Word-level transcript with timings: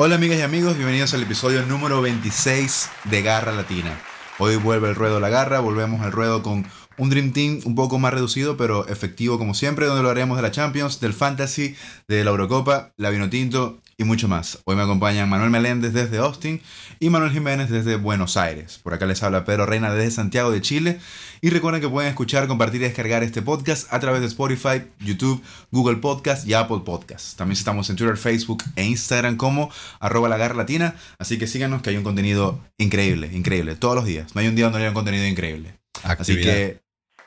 Hola 0.00 0.14
amigas 0.14 0.38
y 0.38 0.42
amigos, 0.42 0.76
bienvenidos 0.76 1.12
al 1.14 1.24
episodio 1.24 1.66
número 1.66 2.00
26 2.00 2.88
de 3.10 3.20
Garra 3.20 3.50
Latina. 3.50 4.00
Hoy 4.38 4.54
vuelve 4.54 4.88
el 4.88 4.94
ruedo 4.94 5.18
La 5.18 5.28
Garra, 5.28 5.58
volvemos 5.58 6.02
al 6.02 6.12
ruedo 6.12 6.40
con 6.40 6.64
un 6.98 7.10
Dream 7.10 7.32
Team 7.32 7.62
un 7.64 7.74
poco 7.74 7.98
más 7.98 8.14
reducido, 8.14 8.56
pero 8.56 8.86
efectivo 8.86 9.38
como 9.38 9.54
siempre, 9.54 9.86
donde 9.86 10.04
lo 10.04 10.08
haremos 10.08 10.36
de 10.36 10.42
la 10.42 10.52
Champions, 10.52 11.00
del 11.00 11.14
Fantasy, 11.14 11.74
de 12.06 12.22
la 12.22 12.30
Eurocopa, 12.30 12.92
la 12.96 13.10
Vinotinto 13.10 13.80
y 13.98 14.04
mucho 14.04 14.28
más. 14.28 14.60
Hoy 14.64 14.76
me 14.76 14.82
acompañan 14.82 15.28
Manuel 15.28 15.50
Meléndez 15.50 15.92
desde 15.92 16.18
Austin 16.18 16.62
y 17.00 17.10
Manuel 17.10 17.32
Jiménez 17.32 17.68
desde 17.68 17.96
Buenos 17.96 18.36
Aires. 18.36 18.78
Por 18.80 18.94
acá 18.94 19.06
les 19.06 19.24
habla 19.24 19.44
Pedro 19.44 19.66
Reina 19.66 19.92
desde 19.92 20.12
Santiago 20.12 20.52
de 20.52 20.62
Chile. 20.62 21.00
Y 21.40 21.50
recuerden 21.50 21.82
que 21.82 21.88
pueden 21.88 22.08
escuchar, 22.08 22.46
compartir 22.46 22.80
y 22.80 22.84
descargar 22.84 23.24
este 23.24 23.42
podcast 23.42 23.92
a 23.92 23.98
través 23.98 24.20
de 24.20 24.28
Spotify, 24.28 24.84
YouTube, 25.00 25.42
Google 25.72 25.96
Podcast 25.96 26.46
y 26.46 26.54
Apple 26.54 26.82
Podcast. 26.84 27.36
También 27.36 27.58
estamos 27.58 27.90
en 27.90 27.96
Twitter, 27.96 28.16
Facebook 28.16 28.62
e 28.76 28.84
Instagram 28.84 29.36
como 29.36 29.68
arroba 29.98 30.28
la 30.28 30.38
latina. 30.38 30.94
Así 31.18 31.36
que 31.36 31.48
síganos 31.48 31.82
que 31.82 31.90
hay 31.90 31.96
un 31.96 32.04
contenido 32.04 32.60
increíble, 32.78 33.28
increíble, 33.32 33.74
todos 33.74 33.96
los 33.96 34.04
días. 34.04 34.32
No 34.34 34.40
hay 34.40 34.46
un 34.46 34.54
día 34.54 34.66
donde 34.66 34.78
no 34.78 34.82
haya 34.84 34.90
un 34.90 34.94
contenido 34.94 35.26
increíble. 35.26 35.74
Así 36.04 36.36
que, 36.36 36.80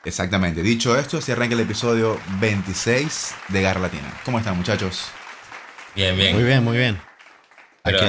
exactamente. 0.05 0.63
Dicho 0.63 0.97
esto, 0.97 1.19
se 1.19 1.33
arranca 1.33 1.53
el 1.53 1.59
episodio 1.59 2.17
26 2.39 3.35
de 3.49 3.61
Garra 3.61 3.81
Latina. 3.81 4.13
¿Cómo 4.23 4.39
están 4.39 4.55
muchachos? 4.55 5.11
Bien, 5.95 6.15
bien. 6.15 6.35
Muy 6.35 6.43
bien, 6.43 6.63
muy 6.63 6.77
bien. 6.77 6.99
Pero 7.83 7.99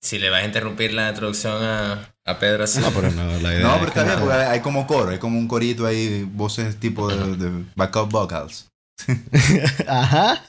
si, 0.00 0.18
le 0.18 0.30
vas 0.30 0.42
a 0.42 0.46
interrumpir 0.46 0.92
la 0.92 1.08
introducción 1.08 1.62
a, 1.62 2.14
a 2.24 2.38
Pedro 2.38 2.64
así. 2.64 2.80
No, 2.80 2.90
pero 2.90 3.10
no, 3.10 3.38
la 3.40 3.54
idea 3.54 3.66
No, 3.66 3.74
pero 3.74 3.88
está 3.88 4.04
bien, 4.04 4.18
porque 4.20 4.34
hay 4.34 4.60
como 4.60 4.86
coro, 4.86 5.10
hay 5.10 5.18
como 5.18 5.38
un 5.38 5.48
corito 5.48 5.86
ahí, 5.86 6.28
voces 6.30 6.78
tipo 6.78 7.08
de, 7.08 7.64
backup 7.74 8.10
vocals. 8.10 8.68
Ajá. 9.88 10.42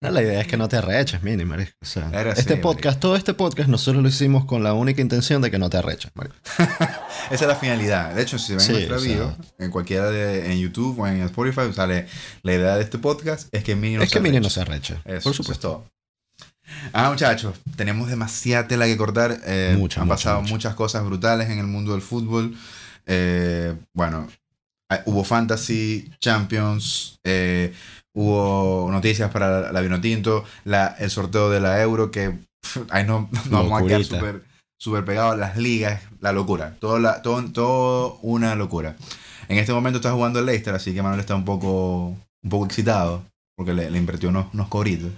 No, 0.00 0.10
la 0.10 0.22
idea 0.22 0.40
es 0.40 0.46
que 0.46 0.56
no 0.56 0.68
te 0.68 0.76
arreches, 0.76 1.22
mini, 1.22 1.44
marico. 1.44 1.72
O 1.80 1.86
sea, 1.86 2.10
este 2.36 2.56
podcast, 2.56 3.00
todo 3.00 3.16
este 3.16 3.32
podcast, 3.32 3.68
nosotros 3.68 4.02
lo 4.02 4.08
hicimos 4.08 4.44
con 4.44 4.62
la 4.62 4.74
única 4.74 5.00
intención 5.00 5.40
de 5.40 5.50
que 5.50 5.58
no 5.58 5.70
te 5.70 5.78
arreches, 5.78 6.12
marico. 6.14 6.34
Esa 7.30 7.34
es 7.34 7.40
la 7.40 7.56
finalidad. 7.56 8.14
De 8.14 8.22
hecho, 8.22 8.38
si 8.38 8.52
ven 8.52 8.60
sí, 8.60 8.72
nuestro 8.72 9.00
video, 9.00 9.36
en 9.58 9.70
cualquiera 9.70 10.10
de 10.10 10.52
en 10.52 10.58
YouTube 10.58 10.98
o 11.00 11.06
en 11.06 11.22
Spotify, 11.22 11.72
sale 11.74 12.06
la 12.42 12.52
idea 12.52 12.76
de 12.76 12.82
este 12.82 12.98
podcast 12.98 13.48
es 13.52 13.64
que 13.64 13.74
Mini 13.76 13.96
no 13.96 14.02
es 14.02 14.10
se 14.10 14.16
que 14.16 14.20
Mini 14.20 14.40
no 14.40 14.50
se 14.50 14.60
arreche. 14.60 14.96
por 15.22 15.34
supuesto. 15.34 15.86
Ah, 16.92 17.10
muchachos, 17.10 17.56
tenemos 17.76 18.08
demasiada 18.08 18.66
tela 18.68 18.86
que 18.86 18.96
cortar. 18.96 19.40
Eh, 19.44 19.78
han 19.96 20.08
pasado 20.08 20.42
muchas 20.42 20.74
cosas 20.74 21.04
brutales 21.04 21.50
en 21.50 21.58
el 21.58 21.66
mundo 21.66 21.92
del 21.92 22.02
fútbol. 22.02 22.56
Eh, 23.06 23.74
bueno, 23.92 24.28
hubo 25.06 25.24
Fantasy, 25.24 26.10
Champions, 26.20 27.18
eh, 27.24 27.72
hubo 28.14 28.88
noticias 28.90 29.30
para 29.30 29.72
la 29.72 29.80
Vinotinto, 29.80 30.44
la, 30.64 30.96
el 30.98 31.10
sorteo 31.10 31.50
de 31.50 31.60
la 31.60 31.80
Euro, 31.82 32.10
que 32.10 32.38
ahí 32.90 33.04
no, 33.04 33.28
no 33.50 33.64
vamos 33.64 33.82
a 33.82 33.86
quedar 33.86 34.04
súper 34.04 34.44
super 34.78 35.04
pegados, 35.04 35.38
las 35.38 35.56
ligas, 35.56 36.02
la 36.20 36.32
locura, 36.32 36.76
todo, 36.78 36.98
la, 36.98 37.22
todo, 37.22 37.42
todo 37.52 38.18
una 38.22 38.54
locura. 38.54 38.96
En 39.48 39.58
este 39.58 39.72
momento 39.72 39.98
está 39.98 40.12
jugando 40.12 40.40
el 40.40 40.46
Leicester, 40.46 40.74
así 40.74 40.92
que 40.92 41.02
Manuel 41.02 41.20
está 41.20 41.34
un 41.34 41.44
poco, 41.44 42.08
un 42.42 42.50
poco 42.50 42.66
excitado, 42.66 43.24
porque 43.56 43.72
le, 43.72 43.90
le 43.90 43.98
invirtió 43.98 44.28
unos, 44.28 44.52
unos 44.52 44.68
cobritos. 44.68 45.10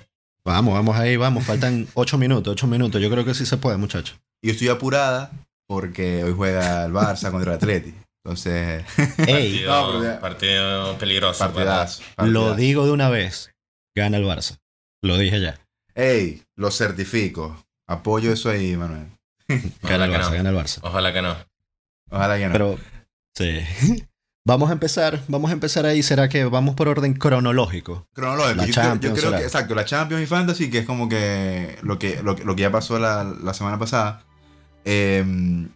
Vamos, 0.45 0.75
vamos 0.75 0.97
ahí, 0.97 1.17
vamos. 1.17 1.45
Faltan 1.45 1.89
ocho 1.95 2.17
minutos, 2.19 2.53
ocho 2.53 2.69
minutos. 2.69 3.03
Yo 3.03 3.11
creo 3.11 3.25
que 3.25 3.35
sí 3.35 3.45
se 3.45 3.57
puede, 3.57 3.77
muchachos. 3.77 4.17
Y 4.41 4.51
estoy 4.51 4.69
apurada 4.69 5.33
porque 5.67 6.23
hoy 6.23 6.33
juega 6.33 6.85
el 6.85 6.93
Barça 6.93 7.33
contra 7.33 7.53
el 7.53 7.57
Atleti. 7.57 7.93
Entonces. 8.27 8.85
partido, 9.17 10.21
partido 10.21 10.99
peligroso. 10.99 11.45
Partidazo, 11.45 12.03
Lo 12.25 12.57
digo 12.57 12.85
de 12.85 12.91
una 12.91 13.09
vez. 13.09 13.55
Gana 13.95 14.17
el 14.17 14.25
Barça. 14.25 14.59
Lo 15.01 15.17
dije 15.17 15.41
ya. 15.41 15.61
Ey, 15.95 16.43
lo 16.57 16.73
certifico. 16.73 17.65
Apoyo 17.87 18.33
eso 18.33 18.51
ahí, 18.51 18.77
Manuel. 18.77 19.07
gana 19.83 20.07
el 20.07 20.11
Barça, 20.11 20.33
gana 20.33 20.51
el 20.51 20.57
Barça. 20.57 20.81
Ojalá 20.83 21.13
que 21.13 21.23
no. 21.23 21.37
Ojalá 22.11 22.37
que 22.37 22.47
no. 22.47 22.53
Pero, 22.53 22.79
sí. 23.37 23.61
Vamos 24.45 24.71
a 24.71 24.75
empezar, 24.75 25.21
vamos 25.27 25.51
a 25.51 25.55
empezar 25.55 25.87
ahí. 25.87 26.05
¿Será 26.05 26.29
que 26.29 26.45
vamos 26.45 26.77
por 26.77 26.87
orden 26.87 27.15
cronológico? 27.15 28.07
Cronológico. 28.13 28.65
yo, 28.65 28.73
Champions, 28.73 29.19
creo, 29.19 29.37
que, 29.37 29.43
exacto, 29.43 29.75
la 29.75 29.85
Champions 29.85 30.23
y 30.23 30.27
Fantasy, 30.27 30.71
que 30.71 30.79
es 30.79 30.87
como 30.87 31.09
que 31.09 31.77
lo 31.83 31.99
que, 31.99 32.23
lo, 32.23 32.37
que 32.37 32.63
ya 32.63 32.71
pasó 32.71 33.01
la, 33.01 33.25
la 33.25 33.55
semana 33.55 33.77
pasada. 33.77 34.25
Eh, 34.85 35.67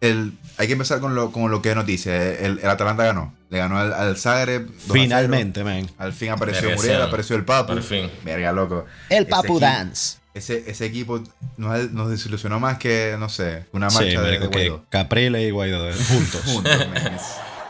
el, 0.00 0.32
hay 0.58 0.66
que 0.66 0.74
empezar 0.74 1.00
con 1.00 1.14
lo, 1.14 1.32
con 1.32 1.50
lo 1.50 1.62
que 1.62 1.70
es 1.70 1.76
noticia. 1.76 2.14
El, 2.16 2.58
el 2.58 2.68
Atalanta 2.68 3.04
ganó. 3.04 3.34
Le 3.48 3.58
ganó 3.58 3.78
al, 3.78 3.92
al 3.92 4.16
Zagreb. 4.16 4.68
Finalmente, 4.92 5.64
man. 5.64 5.88
Al 5.98 6.12
fin 6.12 6.30
apareció 6.30 6.70
Muriel, 6.70 7.00
apareció 7.00 7.36
el 7.36 7.44
Papu. 7.44 7.74
Por 7.74 7.82
fin. 7.82 8.10
Verga, 8.24 8.52
loco. 8.52 8.86
El 9.08 9.26
Papu 9.26 9.58
Dance. 9.58 10.18
Ese, 10.34 10.64
ese 10.66 10.84
equipo 10.84 11.22
nos, 11.56 11.92
nos, 11.92 12.10
desilusionó 12.10 12.60
más 12.60 12.76
que, 12.76 13.16
no 13.18 13.30
sé, 13.30 13.64
una 13.72 13.88
marcha 13.88 14.10
sí, 14.10 14.16
de, 14.16 14.38
de 14.38 14.46
Guaidó. 14.46 14.84
Capriles 14.90 15.48
y 15.48 15.50
Guaidó, 15.50 15.90
juntos. 16.08 16.42
juntos 16.44 16.78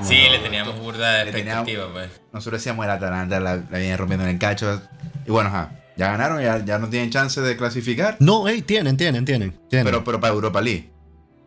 no, 0.00 0.04
sí, 0.04 0.16
le 0.28 0.40
teníamos 0.40 0.76
burda 0.80 1.12
de 1.12 1.22
expectativa, 1.22 1.86
pues. 1.92 2.10
Nosotros 2.32 2.60
decíamos 2.60 2.84
el 2.84 2.90
Atalanta, 2.90 3.38
la, 3.38 3.56
la 3.70 3.78
viene 3.78 3.96
rompiendo 3.96 4.24
en 4.24 4.32
el 4.32 4.38
cacho. 4.40 4.82
Y 5.24 5.30
bueno, 5.30 5.48
ajá. 5.50 5.70
Ya 5.96 6.10
ganaron, 6.10 6.42
ya, 6.42 6.62
ya 6.64 6.78
no 6.78 6.88
tienen 6.88 7.10
chance 7.10 7.40
de 7.40 7.56
clasificar. 7.56 8.16
No, 8.18 8.48
hey, 8.48 8.62
tienen, 8.62 8.96
tienen, 8.96 9.24
tienen. 9.24 9.54
tienen. 9.70 9.86
Pero, 9.86 10.02
pero 10.02 10.20
para 10.20 10.34
Europa 10.34 10.60
League. 10.60 10.90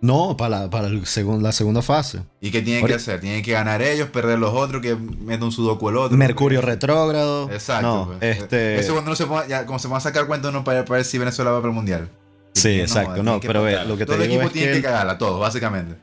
No, 0.02 0.38
para, 0.38 0.62
la, 0.62 0.70
para 0.70 0.88
el 0.88 1.06
segun, 1.06 1.44
la 1.44 1.52
segunda 1.52 1.82
fase. 1.82 2.22
¿Y 2.40 2.52
qué 2.52 2.62
tienen 2.62 2.86
que 2.86 2.94
hacer? 2.94 3.20
Tienen 3.20 3.44
que 3.44 3.52
ganar 3.52 3.82
ellos, 3.82 4.08
perder 4.10 4.40
los 4.40 4.54
otros, 4.54 4.82
que 4.82 4.96
meten 4.96 5.44
un 5.44 5.52
sudoku 5.52 5.90
el 5.90 5.98
otro. 5.98 6.18
Mercurio 6.18 6.62
retrógrado. 6.62 7.50
Exacto. 7.52 7.88
No, 7.88 8.18
pues. 8.18 8.38
este... 8.38 8.80
Eso 8.80 8.94
cuando 8.94 9.10
no 9.12 9.16
se 9.18 9.26
ponga, 9.26 9.46
ya, 9.48 9.66
como 9.66 9.78
se 9.78 9.90
van 9.90 9.98
a 9.98 10.02
sacar 10.02 10.26
cuenta 10.26 10.50
uno 10.50 10.64
para, 10.64 10.86
para 10.86 10.98
ver 11.00 11.06
si 11.06 11.18
Venezuela 11.18 11.52
va 11.52 11.58
para 11.60 11.70
el 11.70 11.76
mundial. 11.76 12.10
Sí, 12.54 12.70
que 12.70 12.82
exacto. 12.84 13.24
No, 13.24 13.34
no 13.34 13.40
pero 13.42 13.62
ve, 13.64 13.84
lo 13.86 13.98
que 13.98 14.06
te 14.06 14.14
Todo 14.14 14.24
el 14.24 14.30
equipo 14.30 14.44
es 14.44 14.54
tiene 14.54 14.72
que, 14.74 14.82
cagarla, 14.82 15.18
todo, 15.18 15.38
básicamente. 15.40 15.96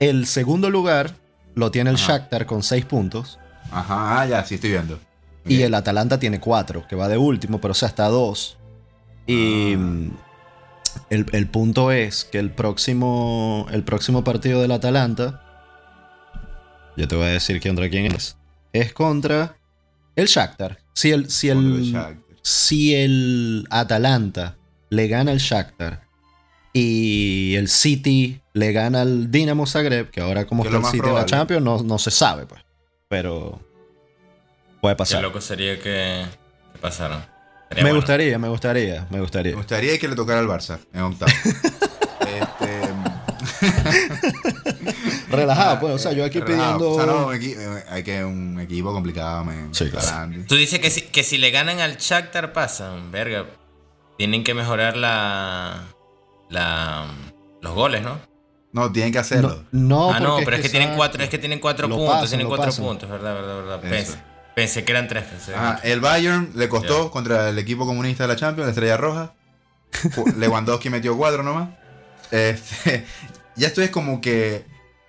el 0.00 0.26
segundo 0.26 0.68
lugar 0.68 1.14
lo 1.54 1.70
tiene 1.70 1.90
el 1.90 1.96
Ajá. 1.96 2.14
Shakhtar 2.18 2.46
con 2.46 2.62
6 2.64 2.84
puntos. 2.84 3.38
Ajá, 3.70 4.20
ah, 4.22 4.26
ya, 4.26 4.44
sí 4.44 4.56
estoy 4.56 4.70
viendo. 4.70 4.98
Y 5.46 5.62
el 5.62 5.72
Atalanta 5.74 6.18
tiene 6.18 6.40
4, 6.40 6.86
que 6.88 6.96
va 6.96 7.06
de 7.08 7.16
último, 7.16 7.60
pero 7.60 7.72
o 7.72 7.74
sea, 7.74 7.88
hasta 7.88 8.08
2. 8.08 8.56
Y 9.26 9.74
Ah. 9.74 9.78
El, 11.10 11.26
el 11.32 11.46
punto 11.48 11.90
es 11.92 12.24
que 12.24 12.38
el 12.38 12.50
próximo, 12.50 13.66
el 13.70 13.82
próximo 13.82 14.24
partido 14.24 14.60
del 14.62 14.72
Atalanta, 14.72 15.42
yo 16.96 17.08
te 17.08 17.16
voy 17.16 17.26
a 17.26 17.30
decir 17.30 17.60
contra 17.62 17.88
quién 17.88 18.06
es, 18.12 18.36
es 18.72 18.92
contra 18.92 19.56
el 20.16 20.26
Shakhtar. 20.26 20.78
Si 20.92 21.10
el, 21.12 21.30
si 21.30 21.48
el 21.48 21.96
si 22.42 22.94
el 22.94 23.66
Atalanta 23.70 24.56
le 24.90 25.08
gana 25.08 25.30
al 25.32 25.38
Shakhtar 25.38 26.02
y 26.72 27.54
el 27.56 27.68
City 27.68 28.40
le 28.52 28.72
gana 28.72 29.02
al 29.02 29.30
Dinamo 29.30 29.66
Zagreb, 29.66 30.10
que 30.10 30.20
ahora 30.20 30.46
como 30.46 30.62
Que 30.62 30.68
está 30.68 30.78
el 30.78 30.84
City 30.84 30.96
en 30.98 31.02
la 31.02 31.08
probable. 31.10 31.30
Champions, 31.30 31.64
no, 31.64 31.82
no 31.82 31.98
se 31.98 32.10
sabe, 32.10 32.46
pues. 32.46 32.60
Pero 33.08 33.60
puede 34.80 34.94
Qué 34.94 34.98
pasar. 34.98 35.22
loco 35.22 35.40
sería 35.40 35.76
que, 35.78 36.24
que 36.72 36.78
pasaran. 36.80 37.24
Me 37.70 37.82
bueno. 37.82 37.96
gustaría, 37.96 38.38
me 38.38 38.48
gustaría, 38.48 39.06
me 39.10 39.20
gustaría. 39.20 39.52
Me 39.52 39.58
gustaría 39.58 39.98
que 39.98 40.08
le 40.08 40.16
tocara 40.16 40.40
al 40.40 40.48
Barça 40.48 40.78
en 40.92 41.02
octavo. 41.02 41.30
este, 42.20 42.80
Relajado, 45.30 45.78
pues, 45.80 45.94
o 45.94 45.98
sea, 45.98 46.12
yo 46.12 46.24
aquí 46.24 46.40
relajado. 46.40 46.78
pidiendo. 46.78 46.90
O 46.90 46.96
sea, 46.96 47.06
no, 47.06 47.26
un 47.28 47.34
equi- 47.34 47.56
eh, 47.56 47.84
hay 47.90 48.02
que 48.02 48.24
un 48.24 48.58
equipo 48.60 48.92
complicado, 48.92 49.44
man. 49.44 49.68
Sí, 49.72 49.88
claro. 49.88 50.32
Tú 50.48 50.56
dices 50.56 50.80
que 50.80 50.90
si, 50.90 51.02
que 51.02 51.22
si 51.22 51.38
le 51.38 51.50
ganan 51.52 51.78
al 51.80 51.96
Shakhtar 51.96 52.52
pasan, 52.52 53.12
verga. 53.12 53.46
Tienen 54.18 54.42
que 54.44 54.52
mejorar 54.52 54.96
la, 54.96 55.84
la 56.50 57.06
los 57.62 57.74
goles, 57.74 58.02
¿no? 58.02 58.18
No, 58.72 58.92
tienen 58.92 59.12
que 59.12 59.18
hacerlo. 59.18 59.64
No, 59.72 60.10
no, 60.10 60.12
ah, 60.12 60.20
no, 60.20 60.36
pero 60.44 60.56
es 60.56 60.62
que, 60.62 60.68
tienen 60.68 60.94
cuatro, 60.94 61.22
es 61.22 61.28
que 61.30 61.38
tienen 61.38 61.58
cuatro 61.58 61.88
Lo 61.88 61.96
puntos, 61.96 62.14
pasan, 62.14 62.28
tienen 62.28 62.46
cuatro 62.48 62.66
pasan. 62.66 62.84
puntos, 62.84 63.08
verdad, 63.10 63.34
verdad, 63.34 63.80
verdad. 63.82 64.24
Pensé, 64.60 64.84
que 64.84 64.92
eran 64.92 65.08
tres, 65.08 65.24
pensé. 65.24 65.54
Ajá, 65.54 65.80
el 65.84 66.00
Bayern 66.00 66.50
le 66.54 66.68
costó 66.68 67.10
contra 67.10 67.48
el 67.48 67.58
equipo 67.58 67.86
comunista 67.86 68.24
de 68.24 68.28
la 68.28 68.36
Champions, 68.36 68.66
la 68.66 68.70
Estrella 68.72 68.96
Roja. 68.98 69.32
Lewandowski 70.36 70.90
metió 70.90 71.16
cuatro 71.16 71.42
nomás. 71.42 71.70
Este, 72.30 73.06
ya 73.56 73.68
esto 73.68 73.80
es 73.80 73.88
como 73.90 74.20
que, 74.20 74.64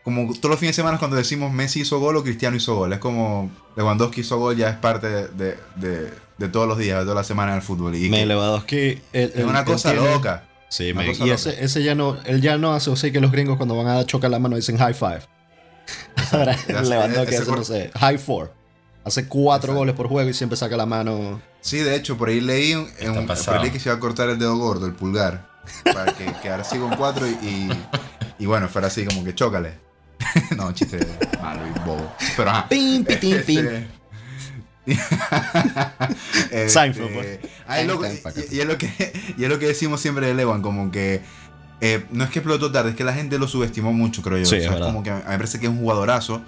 como 0.06 0.34
todos 0.36 0.50
los 0.52 0.60
fines 0.60 0.76
de 0.76 0.82
semana 0.82 0.98
cuando 1.00 1.18
decimos 1.18 1.52
Messi 1.52 1.82
hizo 1.82 2.00
gol 2.00 2.16
o 2.16 2.24
Cristiano 2.24 2.56
hizo 2.56 2.76
gol. 2.76 2.94
Es 2.94 3.00
como 3.00 3.52
Lewandowski 3.76 4.22
hizo 4.22 4.38
gol, 4.40 4.56
ya 4.56 4.70
es 4.70 4.78
parte 4.78 5.08
de, 5.08 5.58
de, 5.76 6.10
de- 6.38 6.48
todos 6.50 6.66
los 6.68 6.78
días, 6.78 6.98
de 7.00 7.04
toda 7.04 7.16
la 7.16 7.24
semana 7.26 7.52
en 7.52 7.58
el 7.58 7.62
fútbol. 7.62 7.94
Y 7.96 8.10
Me 8.10 8.20
que- 8.20 8.26
Lewandowski. 8.28 8.78
él- 9.12 9.34
es 9.36 9.44
una 9.44 9.66
cosa 9.66 9.92
tiene- 9.92 10.12
loca. 10.14 10.46
Sí, 10.70 10.94
cosa 10.94 11.26
y 11.26 11.30
ese, 11.32 11.62
ese 11.66 11.84
ya 11.84 11.94
no, 11.96 12.18
él 12.24 12.40
ya 12.40 12.58
no 12.58 12.74
hace, 12.74 12.90
o 12.90 12.96
sea 12.96 13.12
que 13.12 13.20
los 13.20 13.34
gringos 13.34 13.58
cuando 13.58 13.76
van 13.76 13.88
a 13.90 14.06
chocar 14.06 14.32
la 14.32 14.40
mano 14.40 14.56
dicen 14.56 14.78
high 14.78 14.94
five. 14.94 15.20
Ahora 16.32 16.58
sé, 16.58 16.72
Lewandowski 16.72 17.36
hace, 17.36 17.52
no 17.52 17.64
sé, 17.66 17.92
high 18.00 18.18
four. 18.18 18.54
Hace 19.04 19.28
cuatro 19.28 19.68
Exacto. 19.68 19.80
goles 19.80 19.96
por 19.96 20.08
juego 20.08 20.30
y 20.30 20.34
siempre 20.34 20.56
saca 20.58 20.78
la 20.78 20.86
mano. 20.86 21.42
Sí, 21.62 21.78
de 21.78 21.96
hecho, 21.96 22.18
por 22.18 22.30
ahí 22.30 22.40
leí 22.42 22.72
en 22.74 22.80
un, 23.18 23.26
por 23.28 23.58
ahí 23.60 23.72
que 23.72 23.80
se 23.80 23.90
iba 23.90 23.96
a 23.96 24.00
cortar 24.00 24.30
el 24.30 24.38
dedo 24.40 24.56
gordo, 24.58 24.86
el 24.86 24.94
pulgar, 24.94 25.48
para 25.94 26.14
que 26.14 26.26
quedara 26.42 26.62
así 26.62 26.78
con 26.78 26.96
cuatro 26.96 27.28
y, 27.28 27.32
y, 27.32 27.70
y 28.40 28.46
bueno, 28.46 28.68
fuera 28.70 28.88
así 28.88 29.06
como 29.06 29.24
que 29.24 29.34
chócale. 29.34 29.74
no, 30.56 30.72
chiste 30.72 31.00
malo 31.42 31.62
y 31.68 31.80
bobo. 31.80 32.12
Pero 32.38 32.50
ajá. 32.52 32.70
Pim, 32.70 33.04
pitín, 33.04 33.36
Este, 33.38 33.44
pim. 33.46 33.68
Este, 36.46 36.70
Seinfeld, 36.70 37.14
pues. 37.14 37.40
ah, 37.68 37.82
es 37.82 37.88
lo 37.88 38.00
que- 38.00 38.22
y, 38.52 38.56
y 38.56 38.60
es 38.62 38.66
lo 38.68 38.78
que, 38.78 39.14
y 39.38 39.44
es 39.44 39.50
lo 39.50 39.60
que 39.60 39.68
decimos 39.68 40.02
siempre 40.02 40.28
de 40.28 40.34
Lewan, 40.34 40.62
como 40.62 40.92
que 40.92 41.22
eh, 41.82 42.06
no 42.12 42.24
es 42.24 42.30
que 42.30 42.40
explotó 42.40 42.72
tarde, 42.72 42.92
es 42.92 42.96
que 42.96 43.04
la 43.04 43.14
gente 43.14 43.40
lo 43.40 43.48
subestimó 43.48 43.94
mucho, 43.94 44.22
creo 44.22 44.38
yo. 44.38 44.46
Sí, 44.46 44.56
O 44.56 44.60
sea, 44.60 44.68
es 44.68 44.74
verdad. 44.74 44.86
como 44.88 45.04
que 45.04 45.10
a 45.12 45.16
mí 45.16 45.22
me 45.28 45.38
parece 45.38 45.60
que 45.60 45.66
es 45.68 45.72
un 45.72 45.80
jugadorazo. 45.80 46.42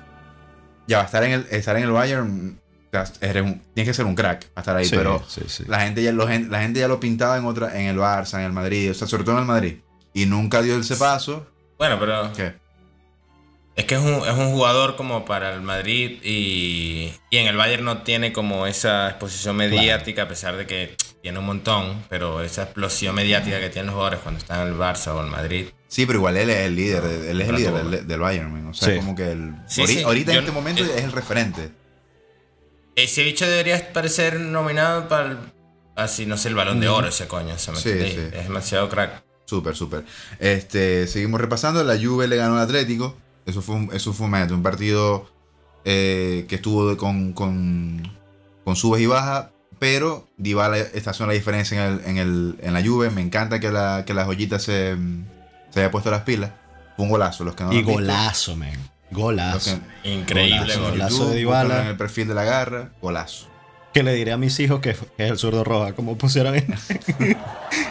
Ya, 0.88 0.98
va 0.98 1.04
a 1.04 1.06
estar 1.06 1.24
en 1.24 1.32
el, 1.32 1.48
estar 1.50 1.76
en 1.78 1.84
el 1.84 1.92
Bayern, 1.92 2.60
sea, 2.92 3.06
eres 3.22 3.44
un- 3.44 3.62
tienes 3.74 3.90
que 3.90 3.94
ser 3.94 4.06
un 4.06 4.16
crack 4.16 4.46
para 4.50 4.62
estar 4.62 4.76
ahí, 4.78 4.86
Sí, 4.86 4.96
pero 4.96 5.24
sí, 5.28 5.42
sí. 5.48 5.64
la 5.68 5.82
gente, 5.82 6.04
ya 6.04 6.12
lo, 6.12 6.28
la 6.28 6.62
gente 6.62 6.80
ya 6.80 6.88
lo 6.88 7.00
pintaba 7.00 7.38
en 7.38 7.46
otra 7.46 7.80
en 7.80 7.88
el 7.88 7.98
Barça, 7.98 8.36
en 8.40 8.46
el 8.46 8.52
Madrid, 8.52 8.92
o 8.92 8.94
sea, 8.94 9.08
sobre 9.08 9.24
todo 9.24 9.36
en 9.36 9.42
el 9.42 9.48
Madrid. 9.48 9.78
Y 10.14 10.26
nunca 10.26 10.62
dio 10.62 10.78
ese 10.80 10.96
paso. 10.96 11.48
Bueno, 11.80 11.98
pero 12.00 12.32
¿Qué? 12.34 12.54
es 13.76 13.86
que 13.86 13.96
es 13.96 14.02
un, 14.02 14.14
es 14.28 14.34
un 14.38 14.52
jugador 14.52 14.96
como 14.96 15.26
para 15.26 15.52
el 15.54 15.62
Madrid 15.62 16.20
y, 16.24 17.12
y 17.32 17.38
en 17.38 17.48
el 17.48 17.58
Bayern 17.58 17.84
no 17.84 18.04
tiene 18.04 18.32
como 18.32 18.68
esa 18.68 19.10
exposición 19.10 19.56
mediática, 19.56 20.24
a 20.24 20.28
pesar 20.28 20.56
de 20.58 20.68
que 20.68 20.96
tiene 21.24 21.40
un 21.40 21.46
montón, 21.46 22.04
pero 22.10 22.44
esa 22.44 22.64
explosión 22.64 23.16
mediática 23.16 23.60
que 23.60 23.70
tienen 23.70 23.88
los 23.88 23.96
jugadores 23.96 24.20
cuando 24.20 24.38
están 24.40 24.62
en 24.62 24.74
el 24.74 24.78
Barça 24.80 25.08
o 25.16 25.22
el 25.24 25.32
Madrid. 25.32 25.68
Sí, 25.94 26.07
pero 26.07 26.18
igual 26.18 26.38
él 26.38 26.50
es 26.50 26.57
el 26.66 26.75
líder, 26.75 27.04
él 27.04 27.40
es 27.40 27.50
el 27.50 27.56
líder 27.56 27.74
del, 27.86 28.07
del 28.07 28.19
Bayern, 28.19 28.51
man. 28.51 28.66
O 28.66 28.74
sea, 28.74 28.90
Sí. 28.92 28.95
como 29.00 29.13
que 29.13 29.31
el, 29.31 29.54
Sí, 29.68 29.84
ahori- 29.84 29.88
sí, 29.88 30.01
ahorita 30.01 30.31
yo 30.34 30.40
en 30.40 30.45
este 30.45 30.51
momento 30.51 30.84
eh, 30.84 30.92
es 30.98 31.04
el 31.04 31.12
referente. 31.12 31.69
Ese 32.95 33.24
bicho 33.24 33.45
debería 33.45 33.94
parecer 33.94 34.40
nominado 34.40 35.07
para 35.07 35.31
el, 35.34 35.38
así, 35.95 36.25
no 36.25 36.36
sé, 36.38 36.50
el 36.50 36.56
balón 36.56 36.80
de 36.80 36.88
oro, 36.90 37.07
ese 37.10 37.28
coño. 37.28 37.60
¿se 37.60 37.72
me. 37.72 37.78
Es 37.78 38.31
demasiado 38.48 38.90
crack. 38.90 39.24
Súper, 39.45 39.75
súper. 39.75 40.04
Este, 40.40 41.06
seguimos 41.06 41.40
repasando. 41.40 41.84
La 41.84 41.96
Juve 41.96 42.28
le 42.28 42.38
ganó 42.38 42.56
al 42.56 42.63
Atlético. 42.63 43.16
Eso 43.46 43.62
fue 43.62 43.75
un, 43.75 43.89
eso 43.94 44.13
fue 44.13 44.25
un, 44.25 44.31
momento, 44.31 44.56
un 44.56 44.63
partido 44.63 45.30
eh, 45.86 46.46
que 46.48 46.56
estuvo 46.56 46.98
con, 46.98 47.34
con, 47.34 48.01
con 48.63 48.75
subes 48.75 49.00
y 49.04 49.06
bajas. 49.06 49.50
Pero 49.78 50.28
Dybala 50.38 50.80
está 50.80 51.12
haciendo 51.12 51.28
la 51.28 51.34
diferencia 51.34 51.86
en, 51.86 51.94
el, 52.00 52.06
en, 52.07 52.18
el, 52.18 52.56
en 52.63 52.74
la 52.74 52.81
Juve. 52.84 53.12
Me 53.12 53.22
encanta 53.22 53.60
que 53.60 53.69
la, 53.69 54.06
que 54.07 54.16
la 54.16 54.25
joyita 54.25 54.57
se, 54.57 54.96
se 55.74 55.80
haya 55.80 55.92
puesto 55.92 56.12
las 56.12 56.22
pilas. 56.22 56.52
Fue 56.96 57.06
un 57.06 57.10
golazo. 57.12 57.44
Los 57.44 57.56
que 57.56 57.64
no 57.64 57.72
lo 57.72 57.80
Y 57.80 57.84
golazo, 57.84 58.56
man. 58.56 58.70
los 59.12 59.20
Golazo. 59.20 59.80
que- 60.04 60.10
Increíble, 60.12 60.60
Golazo, 60.60 60.81
gol. 60.81 60.92
golazo. 60.92 61.18
YouTube, 61.18 61.30
de 61.31 61.36
Dybala. 61.38 61.81
en 61.81 61.88
el 61.88 61.98
perfil 61.98 62.28
de 62.28 62.34
la 62.36 62.44
garra. 62.44 62.92
Golazo. 63.02 63.48
Que 63.94 64.02
le 64.04 64.14
diré 64.16 64.31
a 64.31 64.38
mis 64.38 64.60
hijos 64.60 64.80
que, 64.80 64.94
que 65.18 65.25
es 65.25 65.31
el 65.31 65.38
zurdo 65.38 65.64
roja, 65.64 65.94
como 65.94 66.18
pusieron 66.18 66.56
en, 66.56 66.66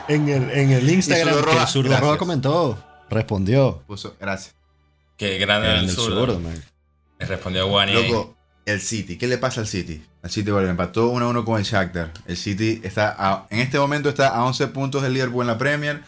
en 0.08 0.28
el, 0.28 0.50
en 0.50 0.70
el 0.72 0.90
Instagram. 0.90 1.28
zurdo 1.28 1.40
que 1.44 1.50
roja, 1.52 1.62
el 1.62 1.68
zurdo 1.68 1.88
gracias. 1.90 2.06
roja 2.08 2.18
comentó, 2.18 2.84
respondió. 3.08 3.82
Puso, 3.86 4.16
gracias. 4.20 4.54
Que 5.16 5.38
grande 5.38 5.68
era 5.68 5.78
el 5.78 5.84
el 5.88 5.90
zurdo. 5.94 6.20
zurdo, 6.20 6.40
man. 6.40 6.60
Le 7.18 7.26
respondió 7.26 7.68
Guani. 7.68 7.92
Loco, 7.92 8.36
el 8.66 8.80
City. 8.80 9.16
¿Qué 9.16 9.26
le 9.28 9.38
pasa 9.38 9.60
al 9.60 9.68
City? 9.68 10.04
El 10.24 10.30
City 10.30 10.50
bueno, 10.50 10.68
empató 10.68 11.08
1 11.10 11.24
a 11.24 11.28
1 11.28 11.44
con 11.44 11.58
el 11.58 11.64
Shakhtar. 11.64 12.10
El 12.26 12.36
City 12.36 12.80
está 12.82 13.14
a- 13.16 13.46
en 13.50 13.60
este 13.60 13.78
momento 13.78 14.08
está 14.08 14.28
a 14.28 14.44
11 14.44 14.66
puntos 14.68 15.02
del 15.02 15.12
Liverpool 15.14 15.42
en 15.42 15.46
la 15.48 15.58
Premier. 15.58 16.02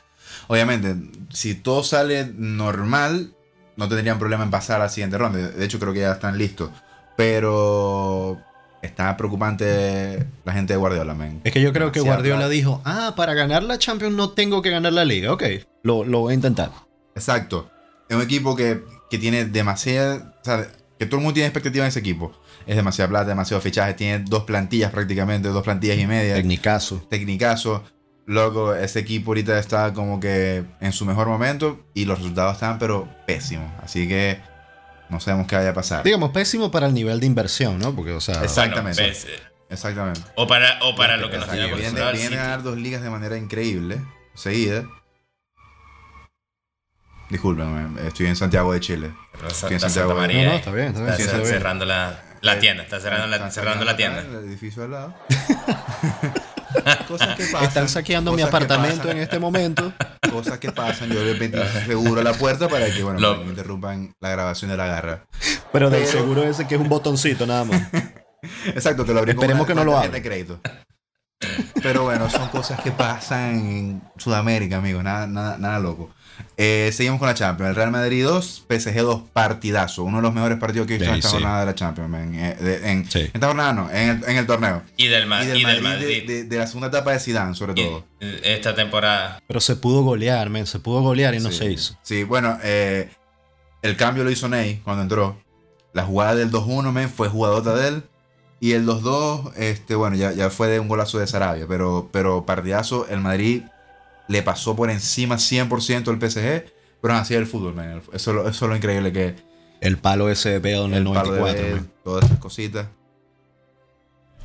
Obviamente, 0.49 0.97
si 1.31 1.55
todo 1.55 1.83
sale 1.83 2.31
normal, 2.37 3.35
no 3.77 3.89
tendrían 3.89 4.19
problema 4.19 4.45
en 4.45 4.51
pasar 4.51 4.81
a 4.81 4.85
la 4.85 4.89
siguiente 4.89 5.19
ronda. 5.19 5.39
De 5.39 5.65
hecho, 5.65 5.79
creo 5.79 5.93
que 5.93 6.01
ya 6.01 6.13
están 6.13 6.39
listos. 6.39 6.71
Pero 7.17 8.41
está 8.83 9.17
preocupante 9.17 10.27
la 10.45 10.53
gente 10.53 10.73
de 10.73 10.77
Guardiola, 10.77 11.15
man. 11.15 11.41
Es 11.45 11.53
que 11.53 11.61
yo 11.61 11.73
creo 11.73 11.93
que 11.93 12.01
Guardiola 12.01 12.49
dijo, 12.49 12.83
ah, 12.85 13.15
para 13.17 13.35
ganar 13.35 13.63
la 13.63 13.79
Champions 13.79 14.15
no 14.15 14.31
tengo 14.31 14.63
que 14.63 14.71
ganar 14.71 14.93
la 14.93 15.05
liga. 15.05 15.33
Ok, 15.33 15.45
lo, 15.83 16.05
lo 16.05 16.21
voy 16.21 16.33
a 16.33 16.35
intentar. 16.35 16.71
Exacto. 17.15 17.71
Es 18.09 18.17
un 18.17 18.23
equipo 18.23 18.55
que, 18.55 18.83
que 19.11 19.19
tiene 19.19 19.45
demasiada. 19.45 20.37
O 20.41 20.45
sea, 20.45 20.67
que 20.99 21.07
todo 21.07 21.17
el 21.17 21.23
mundo 21.23 21.35
tiene 21.35 21.47
expectativa 21.47 21.85
en 21.85 21.89
ese 21.89 22.01
equipo. 22.01 22.33
Es 22.67 22.77
demasiada 22.77 23.09
plata, 23.09 23.27
demasiado 23.27 23.61
fichaje. 23.61 23.95
Tiene 23.95 24.25
dos 24.29 24.45
plantillas 24.45 24.91
prácticamente, 24.91 25.49
dos 25.49 25.63
plantillas 25.63 25.99
y 25.99 26.07
media. 26.07 26.35
Tecnicazo. 26.35 27.07
Tecnicazo. 27.09 27.83
Loco, 28.27 28.75
ese 28.75 29.01
equipo 29.01 29.31
ahorita 29.33 29.59
está 29.59 29.93
como 29.93 30.19
que 30.19 30.65
en 30.81 30.93
su 30.93 31.05
mejor 31.05 31.27
momento 31.29 31.85
y 31.93 32.07
los 32.07 32.19
resultados 32.19 32.55
están, 32.55 32.79
pero 32.79 33.07
pésimos. 33.27 33.71
Así 33.83 34.09
que 34.09 34.41
no 35.11 35.21
sabemos 35.21 35.47
qué 35.47 35.57
vaya 35.57 35.71
a 35.71 35.75
pasar. 35.75 36.03
Digamos, 36.05 36.31
pésimo 36.31 36.71
para 36.71 36.87
el 36.87 36.95
nivel 36.95 37.21
de 37.21 37.27
inversión, 37.27 37.79
¿no? 37.79 37.95
Porque, 37.95 38.13
o 38.13 38.21
sea, 38.21 38.43
Exacto. 38.43 38.81
Bueno, 38.83 38.89
Exactamente. 38.91 39.43
Exactamente. 39.69 40.21
o 40.37 40.47
para, 40.47 40.79
o 40.85 40.95
para 40.95 41.17
lo 41.19 41.31
que 41.31 41.37
nos 41.39 41.47
tiene 41.51 41.67
Viene, 41.67 41.73
acostumbrado 41.75 42.11
el 42.13 42.17
viene 42.17 42.37
a 42.37 42.43
ganar 42.43 42.63
dos 42.63 42.77
ligas 42.79 43.03
de 43.03 43.11
manera 43.11 43.37
increíble, 43.37 44.01
seguida. 44.35 44.85
Disculpenme, 47.31 48.07
estoy 48.07 48.27
en 48.27 48.37
Santiago 48.37 48.73
de 48.73 48.81
Chile. 48.81 49.11
Pero 49.33 49.49
Está 49.49 49.61
Sa- 49.61 49.67
en 49.69 49.75
está 49.75 49.89
Santiago. 49.89 50.15
No, 50.15 50.21
María. 50.21 50.45
no, 50.47 50.51
ahí. 50.53 50.57
está 50.59 50.71
bien, 50.71 50.87
está 50.89 51.01
bien. 51.01 51.13
Está 51.13 51.17
Sí, 51.17 51.23
cer- 51.23 51.27
está 51.27 51.39
bien. 51.39 51.49
cerrando 51.59 51.85
la, 51.85 52.23
la 52.43 52.59
tienda, 52.59 52.83
está 52.85 53.01
cerrando 53.01 53.27
la, 53.27 53.37
Están 53.37 53.53
cerrando 53.53 53.85
la 53.85 53.97
tienda. 53.97 54.21
El 54.21 54.35
edificio 54.49 54.85
al 54.85 54.91
lado. 54.93 55.15
cosas 57.09 57.37
que 57.37 57.45
pasan. 57.45 57.65
Están 57.69 57.89
saqueando 57.89 58.33
mi 58.33 58.43
apartamento 58.43 59.11
en 59.11 59.19
este 59.19 59.39
momento. 59.39 59.93
Cosas 60.31 60.59
que 60.59 60.73
pasan. 60.73 61.11
Yo 61.11 61.23
le 61.23 61.35
metí 61.35 61.57
seguro 61.87 62.21
a 62.21 62.25
la 62.25 62.33
puerta 62.33 62.69
para 62.69 62.87
que, 62.93 63.03
bueno, 63.05 63.21
que 63.39 63.45
me 63.45 63.51
interrumpan 63.51 64.13
la 64.21 64.31
grabación 64.31 64.71
de 64.71 64.77
la 64.77 64.87
garra. 64.87 65.25
Pero 65.73 65.91
del 65.91 66.01
Pero- 66.05 66.13
seguro 66.13 66.43
ese 66.43 66.67
que 66.67 66.75
es 66.75 66.81
un 66.81 66.89
botoncito 66.89 67.47
nada 67.47 67.65
más. 67.65 67.81
Exacto, 68.67 69.05
que 69.07 69.13
lo 69.13 69.21
abrí 69.21 69.35
con 69.35 69.45
Esperemos 69.45 69.67
una- 69.67 69.69
que 69.69 69.75
no 69.75 69.85
lo 69.85 70.23
crédito. 70.23 70.61
Pero 71.83 72.05
bueno, 72.05 72.29
son 72.31 72.49
cosas 72.49 72.81
que 72.81 72.91
pasan 72.91 73.55
en 73.67 74.03
Sudamérica, 74.17 74.79
amigos. 74.79 75.05
Nada, 75.05 75.27
nada, 75.27 75.59
nada 75.59 75.79
loco. 75.79 76.11
Eh, 76.57 76.91
seguimos 76.93 77.19
con 77.19 77.27
la 77.29 77.35
Champions. 77.35 77.71
El 77.71 77.75
Real 77.77 77.91
Madrid 77.91 78.25
2, 78.25 78.65
PSG 78.69 79.01
2, 79.03 79.23
partidazo. 79.33 80.05
Uno 80.05 80.19
de 80.19 80.23
los 80.23 80.33
mejores 80.35 80.59
partidos 80.59 80.87
que 80.87 80.95
he 80.95 80.99
visto 80.99 81.11
en 81.13 81.19
esta 81.19 81.29
sí. 81.31 81.35
jornada 81.35 81.61
de 81.61 81.67
la 81.67 81.75
Champions. 81.75 82.09
man. 82.11 82.35
Eh, 82.35 82.57
de- 82.61 82.91
en, 82.91 83.11
Sí. 83.11 83.21
en 83.21 83.31
esta 83.35 83.47
jornada 83.49 83.73
no, 83.73 83.91
en 83.91 84.09
el, 84.11 84.25
en 84.29 84.37
el 84.37 84.47
torneo. 84.47 84.83
Y 84.97 85.09
del, 85.09 85.27
Ma- 85.27 85.43
y 85.43 85.47
del, 85.49 85.57
y 85.59 85.65
del 85.65 85.83
Madrid. 85.83 86.25
De, 86.27 86.35
de- 86.35 86.45
de 86.45 86.57
la 86.59 86.67
segunda 86.67 86.89
etapa 86.89 87.13
de 87.13 87.19
Zidane, 87.21 87.55
sobre 87.55 87.73
Y- 87.73 87.85
todo. 87.85 88.05
esta 88.21 88.75
temporada. 88.75 89.41
Pero 89.47 89.61
se 89.61 89.77
pudo 89.77 90.03
golear, 90.03 90.49
men. 90.51 90.67
Se 90.67 90.79
pudo 90.79 91.03
golear 91.03 91.35
y 91.35 91.41
no 91.41 91.51
sí. 91.51 91.57
se 91.59 91.71
hizo. 91.73 91.99
Sí, 92.03 92.23
bueno, 92.25 92.59
eh, 92.63 93.09
el 93.83 93.97
cambio 93.97 94.23
lo 94.25 94.31
hizo 94.31 94.49
Ney 94.49 94.81
cuando 94.85 95.03
entró. 95.03 95.37
La 95.93 96.05
jugada 96.05 96.35
del 96.35 96.51
2-1, 96.51 96.93
men, 96.93 97.09
fue 97.11 97.29
jugadota 97.29 97.75
de 97.75 97.89
él. 97.89 98.03
Y 98.61 98.73
el 98.73 98.87
2-2, 98.87 99.53
este, 99.57 99.95
bueno, 99.95 100.17
ya, 100.17 100.33
ya 100.33 100.49
fue 100.51 100.69
de 100.69 100.81
un 100.81 100.89
golazo 100.89 101.19
de 101.19 101.27
Sarabia. 101.27 101.67
Pero, 101.69 102.09
pero 102.13 102.47
partidazo, 102.47 103.07
el 103.09 103.21
Madrid 103.21 103.63
le 104.29 104.43
pasó 104.43 104.75
por 104.77 104.91
encima 104.91 105.37
100% 105.37 106.11
el 106.11 106.19
PSG. 106.19 106.73
Pero 107.03 107.15
así 107.15 107.35
el 107.35 107.47
fútbol, 107.47 107.75
men. 107.75 108.01
Eso, 108.13 108.31
es 108.31 108.35
lo- 108.37 108.49
eso 108.49 108.65
es 108.65 108.69
lo 108.71 108.77
increíble 108.77 109.13
que 109.13 109.35
El 109.81 109.99
palo 109.99 110.31
ese 110.31 110.49
de 110.51 110.59
Bale 110.59 110.85
en 110.87 110.95
el, 110.95 111.05
palo 111.05 111.33
de 111.33 111.41
94, 111.41 111.63
Bale, 111.63 111.75
men. 111.75 111.91
todas 112.03 112.25
esas 112.25 112.39
cositas. 112.39 112.87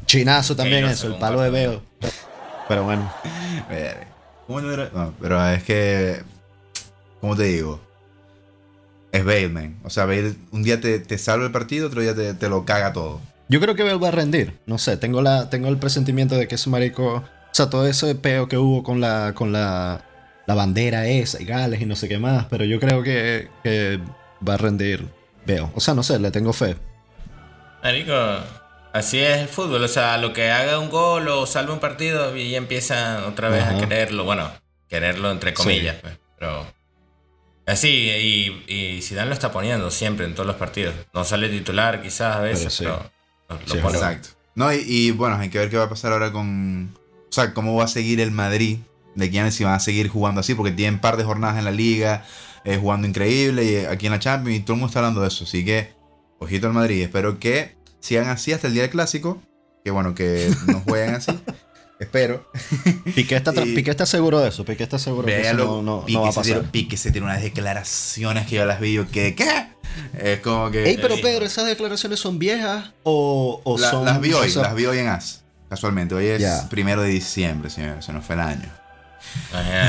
Chinazo 0.06 0.56
también 0.56 0.82
no 0.82 0.90
eso, 0.90 1.08
el 1.08 1.16
palo 1.16 1.42
de. 1.42 1.50
Bale. 1.50 1.80
Pero 2.68 2.84
bueno, 2.84 3.10
Verga. 3.70 4.08
¿Cómo 4.48 4.62
no 4.62 4.72
era? 4.74 4.90
No, 4.94 5.14
pero 5.22 5.48
es 5.50 5.64
que. 5.64 6.22
¿Cómo 7.22 7.36
te 7.36 7.44
digo? 7.44 7.80
Es 9.12 9.24
Bale, 9.26 9.50
man. 9.50 9.78
O 9.84 9.90
sea, 9.90 10.06
Bale 10.06 10.34
un 10.52 10.64
día 10.64 10.80
te, 10.82 11.00
te 11.00 11.18
salva 11.18 11.46
el 11.46 11.52
partido, 11.52 11.88
otro 11.88 12.02
día 12.02 12.16
te, 12.16 12.34
te 12.34 12.50
lo 12.50 12.66
caga 12.66 12.92
todo. 12.94 13.22
yo 13.48 13.60
creo 13.60 13.76
que 13.76 13.84
Bale 13.84 13.98
va 13.98 14.10
a 14.10 14.12
rendir. 14.12 14.60
No 14.66 14.78
sé, 14.78 14.98
tengo, 14.98 15.22
la, 15.22 15.50
tengo 15.50 15.68
el 15.70 15.78
presentimiento 15.78 16.36
de 16.36 16.48
que 16.48 16.56
ese 16.56 16.70
marico... 16.70 17.24
O 17.52 17.56
sea, 17.56 17.70
todo 17.70 17.88
ese 17.88 18.16
peo 18.16 18.48
que 18.48 18.58
hubo 18.58 18.84
con 18.84 19.02
la, 19.02 19.34
con 19.34 19.52
la, 19.52 20.02
la 20.46 20.54
bandera 20.56 21.08
esa 21.08 21.42
y 21.42 21.46
Gales 21.46 21.82
y 21.82 21.86
no 21.86 21.96
sé 21.96 22.08
qué 22.08 22.18
más. 22.20 22.46
Pero 22.50 22.64
yo 22.66 22.80
creo 22.80 23.04
que, 23.04 23.50
que 23.64 24.00
va 24.48 24.54
a 24.54 24.58
rendir 24.58 25.08
Bale. 25.46 25.70
O 25.74 25.80
sea, 25.80 25.94
no 25.94 26.04
sé, 26.04 26.20
le 26.20 26.32
tengo 26.32 26.54
fe. 26.54 26.76
Marico, 27.84 28.14
así 28.94 29.20
es 29.20 29.38
el 29.40 29.48
fútbol. 29.48 29.84
O 29.84 29.88
sea, 29.88 30.18
lo 30.18 30.34
que 30.34 30.52
haga 30.52 30.80
un 30.80 30.90
gol 30.90 31.28
o 31.30 31.46
salve 31.46 31.72
un 31.74 31.80
partido 31.80 32.36
y 32.36 32.52
ya 32.52 32.58
empiezan 32.58 33.24
otra 33.24 33.50
vez 33.50 33.64
Ajá. 33.64 33.78
a 33.78 33.80
quererlo. 33.80 34.24
Bueno, 34.26 34.52
quererlo 34.88 35.32
entre 35.32 35.52
Sí. 35.52 35.56
comillas, 35.56 35.96
pues. 36.02 36.18
Pero. 36.38 36.66
Así, 37.66 37.88
y, 37.88 38.66
y 38.98 39.02
Zidane 39.02 39.28
lo 39.28 39.34
está 39.34 39.52
poniendo 39.52 39.92
siempre 39.92 40.26
en 40.26 40.34
todos 40.34 40.48
los 40.48 40.56
partidos. 40.56 40.94
No 41.14 41.24
sale 41.24 41.50
titular 41.50 42.02
quizás 42.02 42.36
a 42.38 42.40
veces, 42.40 42.76
Pero 42.80 43.10
lo, 43.50 43.56
lo 43.56 43.62
Sí, 43.68 43.78
es 43.78 43.84
pone. 43.84 43.98
Exacto. 43.98 44.30
No, 44.56 44.74
y, 44.74 44.84
y, 44.88 45.12
bueno, 45.12 45.36
hay 45.38 45.50
que 45.50 45.60
ver 45.60 45.70
qué 45.70 45.78
va 45.78 45.84
a 45.86 45.90
pasar 45.90 46.12
ahora 46.12 46.32
con. 46.32 46.98
O 47.30 47.32
sea, 47.32 47.54
cómo 47.54 47.76
va 47.76 47.86
a 47.86 47.88
seguir 47.88 48.20
el 48.20 48.32
Madrid. 48.32 48.80
De 49.16 49.30
quiénes 49.30 49.56
si 49.56 49.64
van 49.64 49.74
a 49.74 49.80
seguir 49.80 50.08
jugando 50.08 50.40
así, 50.42 50.54
porque 50.56 50.72
tienen 50.72 50.96
un 50.96 51.02
par 51.02 51.18
de 51.18 51.24
jornadas 51.24 51.58
en 51.58 51.66
la 51.66 51.72
liga, 51.72 52.24
eh, 52.64 52.78
jugando 52.78 53.08
increíble, 53.08 53.66
y 53.66 53.76
aquí 53.86 54.06
en 54.06 54.12
la 54.14 54.20
Champions, 54.20 54.60
y 54.60 54.62
todo 54.62 54.74
el 54.76 54.80
mundo 54.80 54.88
está 54.88 55.00
hablando 55.00 55.22
de 55.22 55.28
eso. 55.28 55.44
Así 55.44 55.66
que, 55.66 55.94
ojito 56.38 56.68
al 56.68 56.74
Madrid. 56.74 57.02
Espero 57.02 57.40
que 57.40 57.76
sigan 58.00 58.28
así 58.30 58.54
hasta 58.54 58.68
el 58.68 58.74
día 58.74 58.84
del 58.84 58.92
clásico. 58.92 59.42
Que 59.84 59.92
bueno, 59.92 60.14
que 60.16 60.50
no 60.68 60.80
jueguen 60.88 61.16
así. 61.16 61.32
Espero. 62.00 62.50
Piqué 63.16 63.36
está, 63.36 63.52
Y- 63.66 63.76
Piqué 63.76 63.92
está 63.92 64.06
seguro 64.06 64.40
de 64.40 64.50
eso. 64.50 64.64
Piqué 64.64 64.84
está 64.84 64.98
seguro 65.00 65.26
que 65.26 65.42
eso 65.42 65.54
no, 65.54 65.82
no- 65.82 66.06
no 66.08 66.22
va 66.22 66.30
a 66.30 66.32
se 66.32 66.42
tiró, 66.44 66.64
se 66.98 67.12
tiró 67.12 67.26
unas 67.26 67.42
declaraciones 67.42 68.48
que 68.48 68.56
yo 68.56 68.66
las 68.66 68.80
vi. 68.80 68.94
Yo 68.94 69.10
que, 69.10 69.36
¿qué? 69.36 69.68
Es 70.18 70.40
como 70.40 70.72
que. 70.72 70.88
Ey, 70.88 70.98
pero. 71.02 71.16
Pedro, 71.22 71.46
¿esas 71.46 71.66
declaraciones 71.66 72.20
son 72.20 72.40
viejas 72.40 72.92
o, 73.04 73.60
o 73.66 73.78
La- 73.78 73.90
son...? 73.92 74.06
las 74.06 74.22
vi 74.22 74.32
hoy, 74.34 74.48
o 74.48 74.50
sea, 74.52 74.62
las 74.62 74.76
vi 74.76 74.86
hoy 74.86 75.00
en 75.00 75.08
AS. 75.08 75.44
Casualmente, 75.70 76.16
hoy 76.16 76.26
es 76.28 76.42
primero 76.70 77.02
de 77.04 77.10
diciembre, 77.10 77.70
señor, 77.70 78.02
se 78.02 78.12
nos 78.12 78.26
fue 78.26 78.36
el 78.36 78.42
año. 78.42 78.70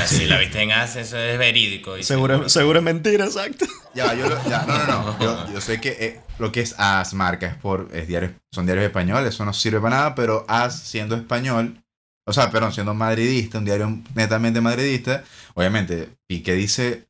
Si 0.07 0.25
la 0.27 0.37
viste 0.37 0.61
en 0.61 0.71
AS, 0.71 0.95
eso 0.97 1.17
es 1.17 1.39
verídico. 1.39 1.97
Y 1.97 2.03
seguro, 2.03 2.47
seguro 2.49 2.79
es 2.79 2.85
mentira, 2.85 3.25
exacto. 3.25 3.65
Ya, 3.95 4.13
yo 4.13 4.29
lo- 4.29 4.49
ya, 4.49 4.63
no, 4.65 4.77
no, 4.77 4.85
no. 4.87 5.19
Yo, 5.19 5.47
yo 5.53 5.61
sé 5.61 5.81
que 5.81 5.89
eh, 5.99 6.19
lo 6.37 6.51
que 6.51 6.61
es 6.61 6.75
AS 6.77 7.13
marca 7.13 7.47
es 7.47 7.55
por, 7.55 7.89
es 7.93 8.07
diarios, 8.07 8.33
son 8.53 8.65
diarios 8.65 8.85
españoles, 8.85 9.33
eso 9.33 9.43
no 9.45 9.53
sirve 9.53 9.79
para 9.81 9.95
nada, 9.97 10.15
pero 10.15 10.45
AS 10.47 10.77
siendo 10.79 11.15
español, 11.15 11.81
o 12.27 12.33
sea, 12.33 12.51
perdón, 12.51 12.73
siendo 12.73 12.93
madridista, 12.93 13.57
un 13.57 13.65
diario 13.65 13.99
netamente 14.13 14.61
madridista, 14.61 15.23
obviamente, 15.55 16.09
y 16.29 16.41
que 16.41 16.53
dice, 16.53 17.07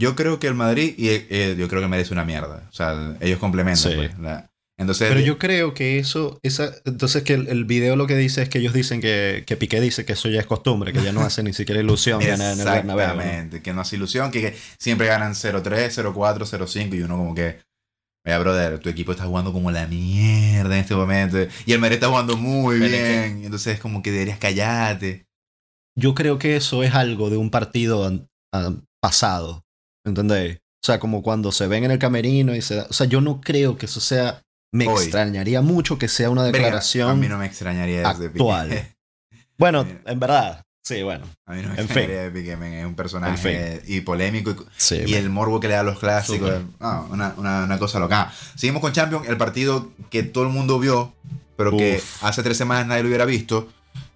yo 0.00 0.16
creo 0.16 0.38
que 0.40 0.48
el 0.48 0.54
Madrid, 0.54 0.94
y 0.98 1.08
eh, 1.10 1.54
yo 1.58 1.68
creo 1.68 1.80
que 1.82 1.88
merece 1.88 2.12
una 2.12 2.24
mierda. 2.24 2.66
O 2.68 2.72
sea, 2.72 3.16
ellos 3.20 3.38
complementan. 3.38 3.90
Sí. 3.92 3.96
pues, 3.96 4.18
la- 4.18 4.50
entonces, 4.78 5.08
Pero 5.08 5.20
yo 5.20 5.38
creo 5.38 5.74
que 5.74 5.98
eso, 5.98 6.38
esa, 6.42 6.72
entonces 6.84 7.22
que 7.24 7.34
el, 7.34 7.48
el 7.48 7.64
video 7.64 7.96
lo 7.96 8.06
que 8.06 8.16
dice 8.16 8.42
es 8.42 8.48
que 8.48 8.58
ellos 8.58 8.72
dicen 8.72 9.00
que, 9.00 9.42
que 9.46 9.56
Piqué 9.56 9.80
dice 9.80 10.04
que 10.04 10.12
eso 10.14 10.28
ya 10.28 10.40
es 10.40 10.46
costumbre, 10.46 10.92
que 10.92 11.02
ya 11.02 11.12
no 11.12 11.20
hace 11.22 11.42
ni 11.42 11.52
siquiera 11.52 11.80
ilusión 11.80 12.20
ganar 12.20 12.52
en 12.54 12.60
el 12.60 12.64
Bernabéu. 12.64 13.06
¿no? 13.06 13.12
Exactamente, 13.14 13.62
que 13.62 13.72
no 13.72 13.80
hace 13.80 13.96
ilusión, 13.96 14.30
que, 14.30 14.40
que 14.40 14.56
siempre 14.78 15.06
ganan 15.08 15.32
0-3, 15.34 15.90
0-4, 15.90 16.38
0-5 16.46 16.94
y 16.96 17.02
uno 17.02 17.16
como 17.16 17.34
que, 17.34 17.58
vea, 18.24 18.38
brother, 18.38 18.78
tu 18.78 18.88
equipo 18.88 19.10
está 19.12 19.24
jugando 19.24 19.52
como 19.52 19.70
la 19.72 19.86
mierda 19.86 20.74
en 20.76 20.80
este 20.82 20.94
momento 20.94 21.38
y 21.66 21.72
el 21.72 21.80
Madrid 21.80 21.94
está 21.94 22.08
jugando 22.08 22.36
muy 22.36 22.78
Pero 22.78 22.94
es 22.94 23.00
que- 23.02 23.08
bien, 23.08 23.44
entonces 23.44 23.74
es 23.74 23.80
como 23.80 24.02
que 24.02 24.12
deberías 24.12 24.38
callarte. 24.38 25.26
Yo 25.98 26.14
creo 26.14 26.38
que 26.38 26.54
eso 26.56 26.84
es 26.84 26.94
algo 26.94 27.30
de 27.30 27.36
un 27.36 27.50
partido 27.50 28.06
an- 28.06 28.28
an- 28.54 28.84
pasado, 29.02 29.64
¿entendéis? 30.06 30.58
O 30.84 30.86
sea, 30.86 31.00
como 31.00 31.22
cuando 31.24 31.50
se 31.50 31.66
ven 31.66 31.82
en 31.84 31.90
el 31.90 31.98
camerino 31.98 32.54
y 32.54 32.62
se 32.62 32.76
da, 32.76 32.86
o 32.88 32.92
sea, 32.92 33.06
yo 33.08 33.20
no 33.20 33.40
creo 33.40 33.76
que 33.76 33.86
eso 33.86 33.98
sea, 34.00 34.42
me 34.72 34.86
Hoy. 34.86 35.02
extrañaría 35.04 35.60
mucho 35.62 35.98
que 35.98 36.08
sea 36.08 36.30
una 36.30 36.44
declaración. 36.44 37.10
a 37.10 37.14
mí 37.14 37.28
no 37.28 37.38
me 37.38 37.46
extrañaría 37.46 38.12
de 38.14 38.30
Piqué. 38.30 38.38
actual. 38.42 38.88
Bueno, 39.58 39.84
en 40.06 40.20
verdad, 40.20 40.62
sí, 40.84 41.02
bueno, 41.02 41.26
A 41.44 41.52
mí 41.54 41.62
no 41.62 41.68
me 41.70 41.74
En 41.74 41.80
extrañaría 41.80 42.22
de 42.22 42.30
Piqué, 42.30 42.52
es 42.52 42.58
un 42.58 42.64
En 42.64 42.94
personaje 42.94 43.82
y 43.88 44.02
polémico 44.02 44.52
y, 44.52 44.56
sí. 44.76 45.02
y 45.04 45.14
el 45.14 45.30
morbo 45.30 45.58
que 45.58 45.66
le 45.66 45.74
da 45.74 45.80
a 45.80 45.82
los 45.82 45.98
clásicos. 45.98 46.62
No, 46.78 47.08
una, 47.10 47.34
una, 47.36 47.64
una 47.64 47.78
cosa 47.78 47.98
loca. 47.98 48.32
Seguimos 48.54 48.80
con 48.80 48.92
Champions, 48.92 49.28
el 49.28 49.36
partido 49.36 49.90
que 50.10 50.22
todo 50.22 50.44
el 50.44 50.50
mundo 50.50 50.78
vio, 50.78 51.12
pero 51.56 51.76
que 51.76 52.00
hace 52.22 52.44
tres 52.44 52.56
semanas 52.56 52.86
nadie 52.86 53.02
lo 53.02 53.08
hubiera 53.08 53.24
visto. 53.24 53.68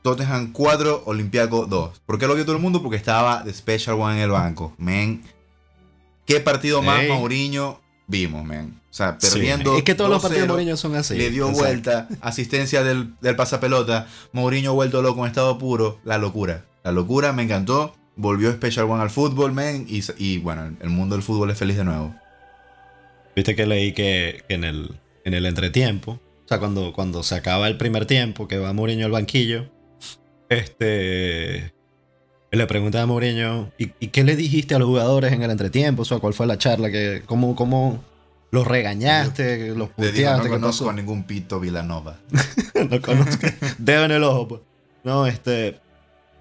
Tottenham 0.03 0.53
4, 0.53 1.03
Olympiaco 1.07 1.67
2. 1.67 2.03
¿Por 2.07 2.19
qué 2.21 2.29
lo 2.29 2.35
vio 2.37 2.45
todo 2.45 2.55
el 2.57 2.63
mundo? 2.63 2.81
Porque 2.83 2.97
estaba 2.97 3.43
The 3.45 3.53
Special 3.53 3.97
One 4.01 4.17
en 4.19 4.23
el 4.23 4.31
banco. 4.31 4.75
Men, 4.79 5.23
¿qué 6.25 6.39
partido 6.39 6.83
más 6.83 7.01
Ey. 7.03 7.09
Mourinho 7.09 7.81
vimos, 8.13 8.45
men? 8.45 8.81
O 8.91 8.95
sea, 8.95 9.17
Sí, 9.19 9.31
perdiendo. 9.33 9.77
es 9.77 9.83
que 9.83 9.95
todos 9.97 10.11
los 10.11 10.23
partidos 10.23 10.43
de 10.43 10.49
2-0, 10.49 10.53
Mourinho 10.57 10.77
son 10.77 10.95
así. 10.95 11.17
le 11.17 11.31
dio 11.31 11.49
exacto. 11.49 11.65
vuelta, 11.67 12.09
asistencia 12.21 12.85
del, 12.85 13.15
del 13.21 13.35
pasapelota, 13.35 14.07
Mourinho 14.33 14.75
vuelto 14.75 15.03
loco 15.03 15.23
en 15.23 15.29
estado 15.29 15.59
puro, 15.59 15.99
la 16.05 16.19
locura. 16.19 16.65
La 16.85 16.93
locura, 16.93 17.33
me 17.33 17.43
encantó. 17.43 17.97
Volvió 18.15 18.53
Special 18.53 18.85
One 18.91 19.03
al 19.03 19.09
fútbol, 19.11 19.53
men, 19.53 19.87
y, 19.89 20.03
y 20.19 20.39
bueno, 20.39 20.77
el 20.81 20.91
mundo 20.91 21.17
del 21.17 21.23
fútbol 21.23 21.51
es 21.51 21.57
feliz 21.59 21.77
de 21.79 21.85
nuevo. 21.85 22.15
Viste 23.35 23.57
que 23.57 23.65
leí 23.67 23.93
que, 23.93 24.45
que 24.47 24.55
en, 24.55 24.65
el, 24.65 25.01
en 25.25 25.33
el 25.33 25.47
entretiempo, 25.47 26.13
o 26.45 26.49
sea, 26.49 26.59
cuando, 26.59 26.93
cuando 26.93 27.23
se 27.23 27.35
acaba 27.35 27.67
el 27.69 27.79
primer 27.79 28.05
tiempo, 28.05 28.47
que 28.47 28.59
va 28.59 28.75
Mourinho 28.75 29.07
al 29.07 29.13
banquillo, 29.13 29.71
este. 30.51 31.73
Le 32.53 32.67
preguntan 32.67 33.01
a 33.03 33.07
Mourinho, 33.07 33.71
¿y, 33.79 33.93
y 33.99 34.09
qué 34.09 34.25
le 34.25 34.37
dijiste 34.37 34.75
a 34.75 34.79
los 34.79 34.87
jugadores 34.87 35.33
en 35.33 35.43
el 35.43 35.51
entretiempo? 35.51 36.03
O 36.03 36.05
sea, 36.05 36.19
¿cuál 36.19 36.35
fue 36.35 36.47
la 36.47 36.59
charla? 36.59 36.91
Que, 36.91 37.23
¿Cómo, 37.25 37.57
cómo 37.57 38.05
los 38.51 38.67
regañaste? 38.67 39.69
¿Los 39.69 39.89
Le 39.97 40.13
digo, 40.13 40.13
puteaste? 40.13 40.37
no 40.37 40.43
¿Qué 40.45 40.51
conozco 40.51 40.85
pasó? 40.85 40.91
a 40.91 40.93
ningún 40.93 41.25
pito 41.25 41.59
Villanova. 41.59 42.19
no 42.91 43.01
conozco. 43.01 43.47
Dedo 43.79 44.05
en 44.05 44.11
el 44.11 44.23
ojo. 44.23 44.49
pues. 44.49 44.61
No, 45.03 45.27
este. 45.27 45.81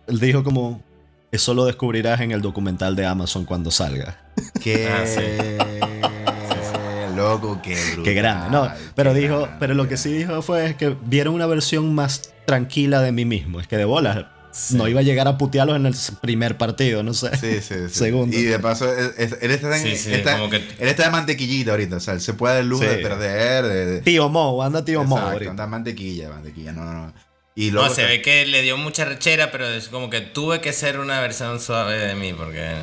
Él 0.07 0.19
dijo 0.19 0.43
como. 0.43 0.83
Eso 1.31 1.53
lo 1.53 1.63
descubrirás 1.63 2.19
en 2.19 2.31
el 2.33 2.41
documental 2.41 2.93
de 2.97 3.05
Amazon 3.05 3.45
cuando 3.45 3.71
salga. 3.71 4.19
Qué 4.61 4.89
Ah, 4.89 5.05
sí. 5.05 5.21
loco, 7.15 7.59
qué 7.63 7.75
brutal. 7.85 8.03
Qué 8.03 8.13
grande. 8.13 8.49
No, 8.49 8.69
pero 8.95 9.13
dijo, 9.13 9.39
grande. 9.41 9.55
pero 9.59 9.73
lo 9.75 9.87
que 9.87 9.95
sí 9.95 10.11
dijo 10.11 10.41
fue 10.41 10.75
que 10.75 10.95
vieron 11.05 11.33
una 11.35 11.45
versión 11.45 11.95
más 11.95 12.33
tranquila 12.45 13.01
de 13.01 13.13
mí 13.13 13.23
mismo. 13.23 13.61
Es 13.61 13.67
que 13.67 13.77
de 13.77 13.85
bolas 13.85 14.25
Sí. 14.51 14.75
no 14.75 14.87
iba 14.87 14.99
a 14.99 15.03
llegar 15.03 15.27
a 15.27 15.37
putearlos 15.37 15.75
en 15.77 15.85
el 15.85 15.95
primer 16.21 16.57
partido, 16.57 17.03
no 17.03 17.13
sé. 17.13 17.35
Sí, 17.37 17.61
sí, 17.61 17.75
sí. 17.87 17.93
Segundo. 17.93 18.37
Y 18.37 18.43
de 18.43 18.59
paso, 18.59 18.91
él, 18.93 19.13
está, 19.17 19.77
en- 19.77 19.83
Sí, 19.83 19.95
sí, 19.95 20.13
está- 20.13 20.37
que- 20.49 20.57
él 20.57 20.87
está 20.89 21.03
de 21.05 21.09
mantequillita 21.11 21.71
ahorita. 21.71 21.95
O 21.97 21.99
sea, 21.99 22.13
él 22.15 22.21
se 22.21 22.33
puede 22.33 22.55
dar 22.55 22.63
el 22.63 22.69
lujo 22.69 22.83
Sí. 22.83 22.89
de 22.89 22.97
perder. 22.97 23.63
De, 23.65 23.85
de- 23.85 24.01
Tío 24.01 24.29
Mo, 24.29 24.61
anda 24.63 24.83
tío 24.83 25.03
Mo. 25.03 25.15
Exacto, 25.15 25.33
ahorita. 25.33 25.51
anda 25.51 25.67
mantequilla, 25.67 26.29
mantequilla. 26.29 26.71
No, 26.73 26.83
no, 26.85 26.93
no. 27.07 27.13
Y 27.55 27.67
No, 27.67 27.73
luego 27.81 27.93
se 27.95 28.01
está- 28.01 28.11
ve 28.13 28.21
que 28.21 28.45
le 28.45 28.61
dio 28.61 28.77
mucha 28.77 29.05
rechera, 29.05 29.51
pero 29.51 29.67
es 29.67 29.89
como 29.89 30.09
que 30.09 30.21
tuve 30.21 30.61
que 30.61 30.73
ser 30.73 30.99
una 30.99 31.19
versión 31.21 31.59
suave 31.59 31.97
de 31.97 32.15
mí, 32.15 32.33
porque. 32.33 32.75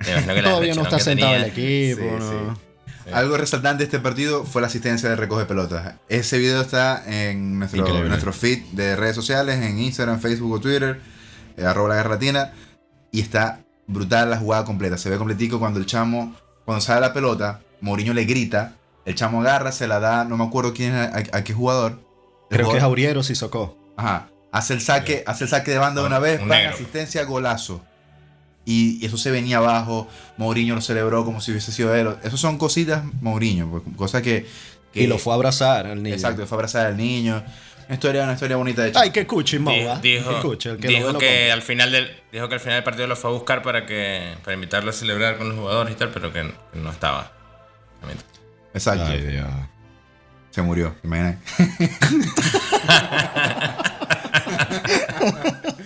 me 0.00 0.10
imagino 0.12 0.34
que 0.34 0.42
la 0.42 0.50
Todavía 0.50 0.74
no 0.74 0.82
está 0.82 0.98
sentado 0.98 1.34
el 1.34 1.52
tenía- 1.52 1.90
equipo. 1.92 2.02
Sí, 2.18 2.24
no. 2.34 2.67
Sí. 3.08 3.14
Algo 3.14 3.36
resaltante 3.36 3.78
de 3.78 3.84
este 3.84 3.98
partido 3.98 4.44
fue 4.44 4.60
la 4.60 4.66
asistencia 4.68 5.08
de 5.08 5.16
recoge 5.16 5.44
pelotas. 5.46 5.94
Ese 6.08 6.38
video 6.38 6.60
está 6.60 7.02
en 7.06 7.58
nuestro, 7.58 7.86
en 7.86 8.08
nuestro 8.08 8.32
feed 8.32 8.62
de 8.72 8.96
redes 8.96 9.14
sociales, 9.16 9.56
en 9.62 9.78
Instagram, 9.78 10.20
Facebook 10.20 10.52
o 10.52 10.60
Twitter, 10.60 11.00
eh, 11.56 11.64
arroba 11.64 11.90
la 11.90 11.94
guerra 11.96 12.10
latina, 12.10 12.52
y 13.10 13.20
está 13.20 13.60
brutal 13.86 14.30
la 14.30 14.36
jugada 14.36 14.64
completa. 14.64 14.98
Se 14.98 15.08
ve 15.10 15.16
completico 15.18 15.58
cuando 15.58 15.80
el 15.80 15.86
chamo, 15.86 16.34
cuando 16.64 16.80
sale 16.82 17.00
la 17.00 17.12
pelota, 17.12 17.60
Mourinho 17.80 18.12
le 18.14 18.24
grita, 18.24 18.74
el 19.04 19.14
chamo 19.14 19.40
agarra, 19.40 19.72
se 19.72 19.86
la 19.88 19.98
da, 20.00 20.24
no 20.24 20.36
me 20.36 20.44
acuerdo 20.44 20.74
quién 20.74 20.94
es, 20.94 21.08
a, 21.32 21.38
a 21.38 21.44
qué 21.44 21.54
jugador. 21.54 21.98
Creo 22.50 22.70
que 22.70 22.76
es 22.78 22.82
Auriero 22.82 23.22
si 23.22 23.34
socó. 23.34 23.76
Ajá. 23.96 24.28
Hace 24.52 24.72
el 24.74 24.80
saque, 24.80 25.24
hace 25.26 25.44
el 25.44 25.50
saque 25.50 25.70
de 25.70 25.78
banda 25.78 26.00
de 26.00 26.06
Un- 26.06 26.12
una 26.12 26.18
vez, 26.18 26.40
un 26.40 26.48
negro. 26.48 26.74
asistencia, 26.74 27.24
golazo. 27.24 27.82
Y 28.70 29.02
eso 29.06 29.16
se 29.16 29.30
venía 29.30 29.56
abajo, 29.56 30.06
Mourinho 30.36 30.74
lo 30.74 30.82
celebró 30.82 31.24
como 31.24 31.40
si 31.40 31.52
hubiese 31.52 31.72
sido 31.72 31.94
él. 31.94 32.16
Eso 32.22 32.36
son 32.36 32.58
cositas 32.58 33.02
Mourinho, 33.22 33.66
pues, 33.70 33.82
cosas 33.96 34.20
que, 34.20 34.46
que- 34.92 35.04
Y 35.04 35.06
lo 35.06 35.16
fue 35.16 35.32
a 35.32 35.36
abrazar 35.36 35.86
al 35.86 36.02
niño. 36.02 36.14
Exacto, 36.14 36.46
fue 36.46 36.56
a 36.56 36.58
abrazar 36.58 36.86
al 36.88 36.96
niño. 36.98 37.42
Una 37.86 37.94
historia, 37.94 38.24
una 38.24 38.34
historia 38.34 38.58
bonita 38.58 38.82
de 38.82 38.90
hecho. 38.90 38.98
Ay, 38.98 39.10
que 39.10 40.88
lo 40.92 40.98
dijo 40.98 41.12
lo 41.12 41.18
que 41.18 41.50
al 41.50 41.62
final 41.62 41.90
del 41.92 42.10
dijo 42.30 42.46
que 42.50 42.54
al 42.56 42.60
final 42.60 42.74
del 42.76 42.84
partido 42.84 43.06
lo 43.06 43.16
fue 43.16 43.30
a 43.30 43.32
buscar 43.32 43.62
para 43.62 43.86
que 43.86 44.34
para 44.44 44.52
invitarlo 44.54 44.90
a 44.90 44.92
celebrar 44.92 45.38
con 45.38 45.48
los 45.48 45.56
jugadores 45.58 45.94
y 45.94 45.96
tal, 45.96 46.10
pero 46.10 46.30
que, 46.30 46.42
que 46.72 46.78
no 46.78 46.90
estaba. 46.90 47.32
Exacto. 48.74 49.06
Ay, 49.06 49.22
Dios. 49.22 49.48
Se 50.50 50.60
murió, 50.60 50.94
¿te 51.00 51.06
imaginas? 51.06 51.36
no, 55.20 55.77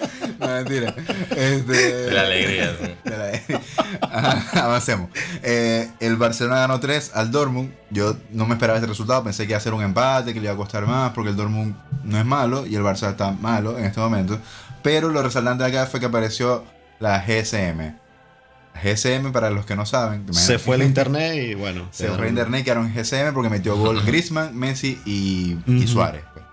mentira. 0.56 0.94
Este... 1.36 2.10
La 2.10 2.22
alegría. 2.22 2.76
sí. 2.80 2.94
De 3.04 3.16
la- 3.16 3.60
Ajá, 4.00 4.64
Avancemos. 4.64 5.10
Eh, 5.42 5.88
el 6.00 6.16
Barcelona 6.16 6.60
ganó 6.60 6.80
3 6.80 7.12
al 7.14 7.30
Dortmund. 7.30 7.72
Yo 7.90 8.16
no 8.30 8.46
me 8.46 8.54
esperaba 8.54 8.78
este 8.78 8.88
resultado. 8.88 9.22
Pensé 9.24 9.44
que 9.46 9.52
iba 9.52 9.58
a 9.58 9.60
ser 9.60 9.74
un 9.74 9.82
empate, 9.82 10.32
que 10.34 10.40
le 10.40 10.46
iba 10.46 10.54
a 10.54 10.56
costar 10.56 10.86
más, 10.86 11.12
porque 11.12 11.30
el 11.30 11.36
Dortmund 11.36 11.74
no 12.04 12.18
es 12.18 12.24
malo 12.24 12.66
y 12.66 12.74
el 12.76 12.82
Barça 12.82 13.10
está 13.10 13.32
malo 13.32 13.78
en 13.78 13.84
este 13.84 14.00
momento. 14.00 14.38
Pero 14.82 15.08
lo 15.10 15.22
resaltante 15.22 15.64
de 15.64 15.70
acá 15.70 15.86
fue 15.86 16.00
que 16.00 16.06
apareció 16.06 16.64
la 17.00 17.18
GSM. 17.26 17.96
GSM, 18.82 19.32
para 19.32 19.50
los 19.50 19.66
que 19.66 19.76
no 19.76 19.84
saben, 19.84 20.32
Se 20.32 20.58
fue 20.58 20.76
el 20.76 20.82
internet 20.82 21.34
y 21.36 21.54
bueno. 21.54 21.86
se 21.90 22.08
fue 22.08 22.24
a 22.26 22.28
internet, 22.28 22.64
quedaron 22.64 22.86
en 22.86 22.94
GSM 22.94 23.34
porque 23.34 23.50
metió 23.50 23.76
gol 23.76 24.00
Griezmann, 24.02 24.56
Messi 24.56 24.98
y, 25.04 25.58
y. 25.66 25.86
Suárez. 25.86 26.24
pues. 26.32 26.44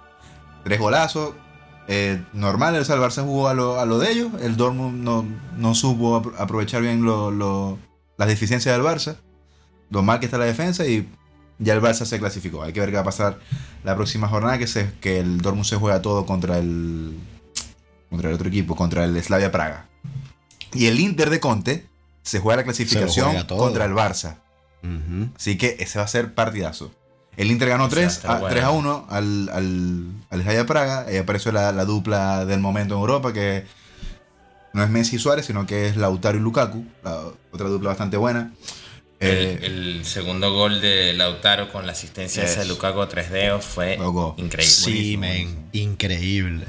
Tres 0.65 0.79
golazos. 0.79 1.33
Eh, 1.91 2.23
normal, 2.33 2.75
el 2.75 2.85
Barça 2.85 3.23
jugó 3.23 3.47
a 3.49 3.53
lo, 3.53 3.79
a 3.79 3.85
lo 3.85 3.97
de 3.99 4.11
ellos. 4.11 4.29
El 4.41 4.55
Dortmund 4.57 5.03
no, 5.03 5.25
no 5.57 5.73
supo 5.75 6.21
apro- 6.21 6.33
aprovechar 6.37 6.81
bien 6.81 7.03
lo- 7.03 7.31
lo- 7.31 7.77
las 8.17 8.27
deficiencias 8.27 8.75
del 8.75 8.85
Barça. 8.85 9.17
Lo 9.89 10.03
mal 10.03 10.19
que 10.19 10.25
está 10.27 10.37
la 10.37 10.45
defensa 10.45 10.85
y 10.85 11.07
ya 11.57 11.73
el 11.73 11.81
Barça 11.81 12.05
se 12.05 12.19
clasificó. 12.19 12.61
Hay 12.63 12.73
que 12.73 12.79
ver 12.79 12.89
qué 12.89 12.95
va 12.95 13.01
a 13.01 13.05
pasar 13.05 13.39
la 13.83 13.95
próxima 13.95 14.27
jornada, 14.27 14.57
que, 14.59 14.67
se, 14.67 14.91
que 15.01 15.19
el 15.19 15.39
Dortmund 15.41 15.65
se 15.65 15.77
juega 15.77 16.01
todo 16.01 16.25
contra 16.27 16.59
el, 16.59 17.17
contra 18.09 18.29
el 18.29 18.35
otro 18.35 18.47
equipo, 18.49 18.75
contra 18.75 19.03
el 19.03 19.21
Slavia 19.23 19.51
Praga. 19.51 19.87
Y 20.73 20.85
el 20.85 20.99
Inter 20.99 21.29
de 21.31 21.39
Conte 21.39 21.87
se 22.21 22.39
juega 22.39 22.57
la 22.57 22.63
clasificación 22.65 23.25
juega 23.31 23.47
contra 23.65 23.85
el 23.85 23.93
Barça. 23.93 24.35
Así 25.35 25.57
que 25.57 25.75
ese 25.79 25.97
va 25.99 26.05
a 26.05 26.07
ser 26.07 26.35
partidazo. 26.35 26.91
El 27.39 27.51
Inter 27.51 27.69
ganó 27.69 27.85
O 27.85 27.89
sea, 27.89 27.99
3 27.99 28.11
está 28.13 28.33
a, 28.35 28.39
bueno. 28.39 28.53
3 28.53 28.63
a 28.65 28.71
1 28.71 29.07
al, 29.09 29.49
al, 29.53 30.07
al 30.29 30.41
Slavia 30.41 30.65
Praga. 30.65 31.05
Ahí 31.07 31.17
apareció 31.17 31.51
la, 31.51 31.71
la 31.71 31.85
dupla 31.85 32.45
del 32.45 32.59
momento 32.59 32.95
en 32.95 32.99
Europa, 32.99 33.31
que 33.33 33.65
no 34.73 34.83
es 34.83 34.89
Messi 34.89 35.15
y 35.15 35.19
Suárez, 35.19 35.45
sino 35.45 35.65
que 35.65 35.87
es 35.87 35.95
Lautaro 35.97 36.37
y 36.37 36.41
Lukaku. 36.41 36.85
La 37.03 37.21
otra 37.51 37.67
dupla 37.69 37.89
bastante 37.89 38.17
buena. 38.17 38.51
Eh, 39.21 39.57
El, 39.63 39.95
el 39.97 40.05
segundo 40.05 40.53
gol 40.53 40.79
de 40.81 41.13
Lautaro 41.13 41.71
con 41.71 41.85
la 41.85 41.93
asistencia 41.93 42.43
esa 42.43 42.61
de. 42.61 42.67
Lukaku 42.67 43.01
a 43.01 43.09
tres 43.09 43.29
dedos 43.31 43.65
fue 43.65 43.97
Loco. 43.97 44.35
increíble. 44.37 44.65
Sí, 44.73 45.17
men. 45.17 45.69
Increíble. 45.71 46.65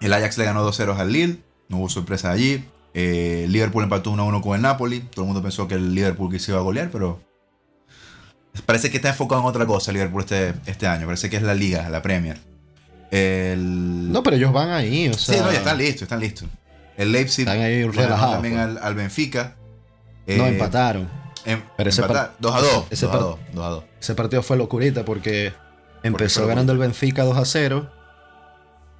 el 0.00 0.12
Ajax 0.12 0.38
le 0.38 0.44
ganó 0.44 0.64
2-0 0.68 0.96
al 0.96 1.12
Lille. 1.12 1.38
No 1.68 1.78
hubo 1.78 1.88
sorpresa 1.88 2.30
allí. 2.30 2.64
Eh, 2.94 3.46
Liverpool 3.48 3.82
empató 3.84 4.12
1-1 4.12 4.40
con 4.40 4.54
el 4.56 4.62
Napoli. 4.62 5.00
Todo 5.00 5.22
el 5.24 5.26
mundo 5.26 5.42
pensó 5.42 5.66
que 5.66 5.74
el 5.74 5.94
Liverpool 5.94 6.30
que 6.30 6.38
se 6.38 6.52
iba 6.52 6.60
a 6.60 6.62
golear, 6.62 6.90
pero 6.90 7.20
parece 8.66 8.90
que 8.90 8.98
está 8.98 9.08
enfocado 9.10 9.40
en 9.40 9.46
otra 9.48 9.64
cosa 9.66 9.92
Liverpool 9.92 10.20
este, 10.22 10.54
este 10.66 10.86
año. 10.86 11.06
Parece 11.06 11.30
que 11.30 11.36
es 11.36 11.42
la 11.42 11.54
Liga, 11.54 11.88
la 11.88 12.02
Premier. 12.02 12.38
El... 13.10 14.10
No, 14.12 14.22
pero 14.22 14.36
ellos 14.36 14.52
van 14.52 14.70
ahí, 14.70 15.08
o 15.08 15.14
sea. 15.14 15.34
Sí, 15.36 15.40
no, 15.40 15.50
ya 15.52 15.58
están 15.58 15.78
listos, 15.78 16.02
están 16.02 16.20
listos. 16.20 16.48
El 16.96 17.12
Leipzig 17.12 17.46
Están 17.46 17.60
ahí 17.62 17.84
relajados, 17.84 18.34
también 18.34 18.54
pues. 18.54 18.66
al, 18.66 18.78
al 18.78 18.94
Benfica. 18.94 19.56
no 20.26 20.46
Eh, 20.46 20.48
empataron. 20.48 21.08
em- 21.44 21.62
Pero 21.76 21.90
ese 21.90 22.02
empatar- 22.02 22.12
par- 22.28 22.36
2 22.38 22.54
a 22.54 22.60
2. 22.60 22.84
ese 22.90 23.06
2 23.06 23.14
a 23.14 23.18
par- 23.18 23.20
2. 23.28 23.38
2 23.54 23.64
a 23.64 23.68
2. 23.68 23.84
Ese 24.00 24.14
partido 24.14 24.42
fue 24.42 24.56
locurita 24.56 25.04
porque 25.04 25.52
empezó 26.02 26.46
ganando 26.46 26.72
el 26.72 26.78
Benfica 26.78 27.24
2 27.24 27.36
a 27.36 27.44
0 27.44 27.90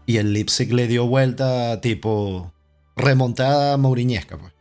y 0.06 0.16
el 0.16 0.32
Leipzig 0.32 0.72
le 0.72 0.88
dio 0.88 1.06
vuelta 1.06 1.80
tipo 1.80 2.52
remontada 2.96 3.76
mauriñesca, 3.76 4.36
pues. 4.38 4.52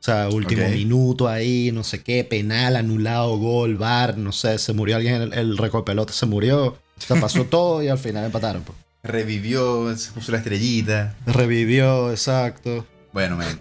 O 0.00 0.02
sea, 0.02 0.28
último 0.28 0.68
minuto 0.68 1.28
ahí, 1.28 1.70
no 1.72 1.82
sé 1.84 2.02
qué, 2.02 2.22
penal, 2.24 2.76
anulado, 2.76 3.36
gol, 3.36 3.76
bar, 3.76 4.16
no 4.16 4.32
sé, 4.32 4.58
se 4.58 4.72
murió 4.72 4.96
alguien, 4.96 5.20
el, 5.22 5.32
el 5.32 5.58
recopelota 5.58 6.12
se 6.12 6.24
murió, 6.26 6.66
o 6.66 6.78
sea, 6.98 7.20
pasó 7.20 7.44
todo 7.50 7.82
y 7.82 7.88
al 7.88 7.98
final 7.98 8.24
empataron. 8.24 8.62
Pues. 8.62 8.78
Revivió, 9.02 9.94
se 9.96 10.12
puso 10.12 10.32
la 10.32 10.38
estrellita. 10.38 11.14
Revivió, 11.26 12.10
exacto. 12.10 12.86
Bueno, 13.12 13.36
man. 13.36 13.60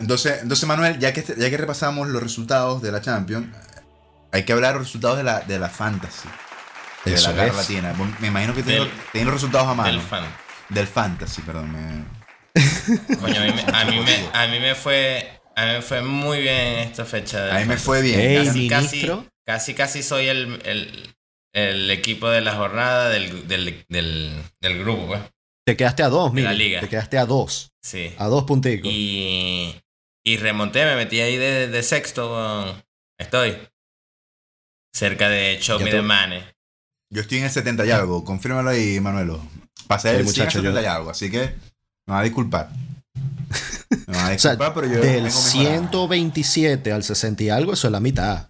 Entonces, 0.00 0.38
entonces 0.42 0.66
Manuel, 0.68 0.98
ya 0.98 1.12
que, 1.12 1.22
ya 1.36 1.50
que 1.50 1.56
repasamos 1.56 2.08
los 2.08 2.22
resultados 2.22 2.80
de 2.82 2.92
la 2.92 3.00
Champions, 3.00 3.48
hay 4.32 4.44
que 4.44 4.52
hablar 4.52 4.72
de 4.72 4.78
los 4.78 4.86
resultados 4.88 5.16
de 5.18 5.24
la, 5.24 5.40
de 5.40 5.58
la 5.58 5.68
Fantasy. 5.68 6.28
De 7.04 7.14
Eso 7.14 7.30
la 7.30 7.36
Garra. 7.44 7.56
Latina. 7.56 7.94
Me 8.20 8.28
imagino 8.28 8.54
que 8.54 8.62
tienen 8.62 8.88
los 9.24 9.34
resultados 9.34 9.68
a 9.68 9.74
mano. 9.74 9.90
Del 9.90 10.00
fan. 10.00 10.24
Del 10.68 10.86
Fantasy, 10.86 11.42
perdón. 11.42 11.72
me- 11.72 12.18
Coño, 13.20 13.40
a 13.40 13.44
mí, 13.44 13.52
me, 13.54 13.62
a, 13.72 13.84
mí 13.84 14.00
me, 14.00 14.28
a 14.38 14.46
mí 14.48 14.60
me 14.60 14.74
fue. 14.74 15.37
A 15.58 15.66
mí 15.66 15.72
me 15.72 15.82
fue 15.82 16.02
muy 16.02 16.40
bien 16.40 16.78
esta 16.78 17.04
fecha. 17.04 17.42
del 17.44 17.56
A 17.56 17.58
mí 17.60 17.64
me 17.66 17.76
fue 17.76 18.00
bien. 18.02 18.44
Casi, 18.44 18.68
casi, 18.68 18.86
ministro. 18.96 19.26
casi, 19.46 19.74
casi 19.74 20.02
soy 20.02 20.26
el, 20.28 20.60
el, 20.64 21.14
el 21.54 21.90
equipo 21.90 22.28
de 22.28 22.40
la 22.40 22.54
jornada 22.54 23.08
del, 23.08 23.48
del, 23.48 23.84
del, 23.88 24.42
del 24.60 24.78
grupo, 24.78 25.06
pues. 25.08 25.20
Te 25.66 25.76
quedaste 25.76 26.02
a 26.02 26.08
dos, 26.08 26.32
De 26.32 26.42
la 26.42 26.50
mira. 26.50 26.58
liga. 26.64 26.80
Te 26.80 26.88
quedaste 26.88 27.18
a 27.18 27.26
dos. 27.26 27.70
Sí. 27.82 28.14
A 28.18 28.26
dos 28.28 28.44
punticos. 28.44 28.90
Y, 28.92 29.74
y 30.24 30.36
remonté, 30.38 30.84
me 30.86 30.96
metí 30.96 31.20
ahí 31.20 31.36
de, 31.36 31.68
de 31.68 31.82
sexto. 31.82 32.80
Estoy. 33.18 33.58
Cerca 34.94 35.28
de 35.28 35.58
Show 35.60 35.78
Me 35.80 35.90
the 35.90 36.02
Money. 36.02 36.42
Yo 37.12 37.20
estoy 37.22 37.38
en 37.38 37.44
el 37.44 37.50
70 37.50 37.84
y 37.86 37.90
algo. 37.90 38.24
Confírmalo 38.24 38.70
ahí, 38.70 39.00
Manuelo. 39.00 39.40
Pasé 39.86 40.10
Sí, 40.10 40.16
del 40.16 40.26
100 40.28 40.40
al 40.40 40.46
muchacho, 40.46 40.58
yo- 40.62 40.70
70 40.70 40.82
y 40.82 40.86
algo. 40.86 41.10
Así 41.10 41.30
que 41.30 41.40
me 42.06 42.14
va 42.14 42.20
a 42.20 42.24
disculpar. 42.24 42.70
O 44.08 44.38
sea, 44.38 44.56
pero 44.74 44.86
yo. 44.86 45.00
Del 45.00 45.24
vengo 45.24 45.24
mejorando. 45.24 45.50
127 45.90 46.92
al 46.92 47.02
60 47.02 47.42
y 47.44 47.48
algo, 47.50 47.72
eso 47.72 47.88
es 47.88 47.92
la 47.92 48.00
mitad. 48.00 48.48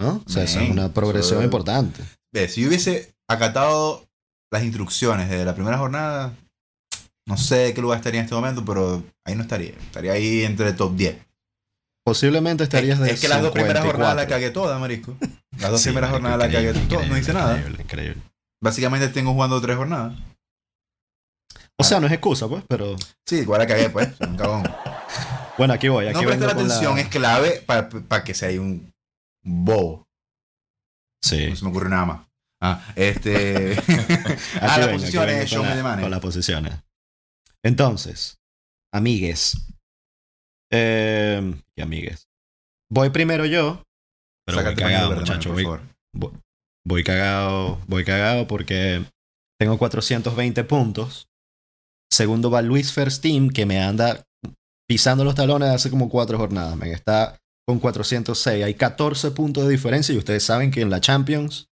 ¿No? 0.00 0.22
O 0.24 0.30
sea, 0.30 0.44
eso 0.44 0.60
es 0.60 0.70
una 0.70 0.92
progresión 0.94 1.38
eso- 1.38 1.44
importante. 1.44 2.02
Ve, 2.32 2.48
si 2.48 2.62
yo 2.62 2.68
hubiese 2.68 3.14
acatado 3.28 4.06
las 4.52 4.62
instrucciones 4.62 5.28
de 5.28 5.44
la 5.44 5.54
primera 5.54 5.76
jornada, 5.78 6.32
no 7.26 7.36
sé 7.36 7.74
qué 7.74 7.80
lugar 7.82 7.98
estaría 7.98 8.20
en 8.20 8.24
este 8.24 8.34
momento, 8.34 8.64
pero 8.64 9.02
ahí 9.26 9.34
no 9.34 9.42
estaría. 9.42 9.70
Estaría 9.70 10.12
ahí 10.12 10.44
entre 10.44 10.68
el 10.68 10.76
top 10.76 10.94
10. 10.94 11.16
Posiblemente 12.04 12.64
estarías 12.64 12.98
es, 13.00 13.04
de 13.04 13.10
es 13.12 13.20
que 13.20 13.28
las 13.28 13.42
dos 13.42 13.52
primeras 13.52 13.84
jornadas 13.84 14.16
la 14.16 14.22
54. 14.22 14.28
cagué 14.36 14.50
todas, 14.50 14.80
marisco. 14.80 15.16
Las 15.58 15.70
dos 15.70 15.80
Sí, 15.80 15.88
primeras 15.88 16.10
jornadas 16.10 16.38
la 16.38 16.50
cagué 16.50 16.72
todas, 16.72 17.08
no 17.08 17.18
hice 17.18 17.32
nada. 17.34 17.56
Increíble, 17.58 17.82
increíble. 17.82 18.22
Básicamente 18.62 19.08
tengo 19.08 19.32
jugando 19.34 19.60
tres 19.60 19.76
jornadas. 19.76 20.14
O 21.80 21.84
sea, 21.84 22.00
no 22.00 22.06
es 22.06 22.12
excusa, 22.12 22.48
pues, 22.48 22.64
pero. 22.68 22.96
Sí, 23.26 23.36
igual 23.36 23.60
la 23.60 23.66
cagué, 23.66 23.88
pues. 23.90 24.08
Un 24.20 24.36
cagón. 24.36 24.64
Bueno, 25.56 25.74
aquí 25.74 25.88
voy. 25.88 26.06
Aquí 26.06 26.20
No 26.20 26.26
prestar 26.28 26.54
con 26.54 26.68
la- 26.68 26.74
atención 26.74 26.98
es 26.98 27.08
clave 27.08 27.62
para 27.66 28.24
que 28.24 28.34
sea 28.34 28.60
un 28.60 28.92
bobo. 29.44 30.06
Sí. 31.22 31.48
No 31.50 31.56
se 31.56 31.64
me 31.64 31.70
ocurre 31.70 31.88
nada 31.88 32.04
más. 32.06 32.26
Ah, 32.60 32.84
este. 32.96 33.74
Ah, 34.60 34.78
las 34.78 34.88
posiciones, 34.88 35.48
show 35.48 35.64
con 35.64 35.82
me. 35.96 36.02
Con 36.02 36.10
las 36.10 36.20
posiciones. 36.20 36.74
Entonces, 37.64 38.38
amigues. 38.92 39.56
Eh, 40.72 41.54
¿Qué 41.76 41.82
amigues? 41.82 42.28
Voy 42.90 43.10
primero 43.10 43.44
yo. 43.46 43.82
Pero 44.46 44.58
voy 44.58 44.64
Sácate 44.64 44.82
cagado, 44.82 45.14
muchacho. 45.16 45.52
Voy- 45.52 46.32
voy 46.84 47.04
cagado. 47.04 47.80
Voy 47.86 48.04
cagado 48.04 48.46
porque 48.46 49.04
tengo 49.60 49.78
420 49.78 50.64
puntos. 50.64 51.28
Segundo 52.10 52.50
va 52.50 52.62
Luis 52.62 52.94
Team 53.20 53.50
que 53.50 53.66
me 53.66 53.80
anda 53.80 54.22
pisando 54.88 55.24
los 55.24 55.34
talones 55.34 55.68
hace 55.70 55.90
como 55.90 56.08
cuatro 56.08 56.38
jornadas. 56.38 56.76
Men. 56.76 56.92
Está 56.92 57.36
con 57.66 57.78
406. 57.78 58.64
Hay 58.64 58.74
14 58.74 59.30
puntos 59.32 59.64
de 59.64 59.70
diferencia 59.70 60.14
y 60.14 60.18
ustedes 60.18 60.42
saben 60.42 60.70
que 60.70 60.80
en 60.80 60.90
la 60.90 61.00
Champions, 61.00 61.68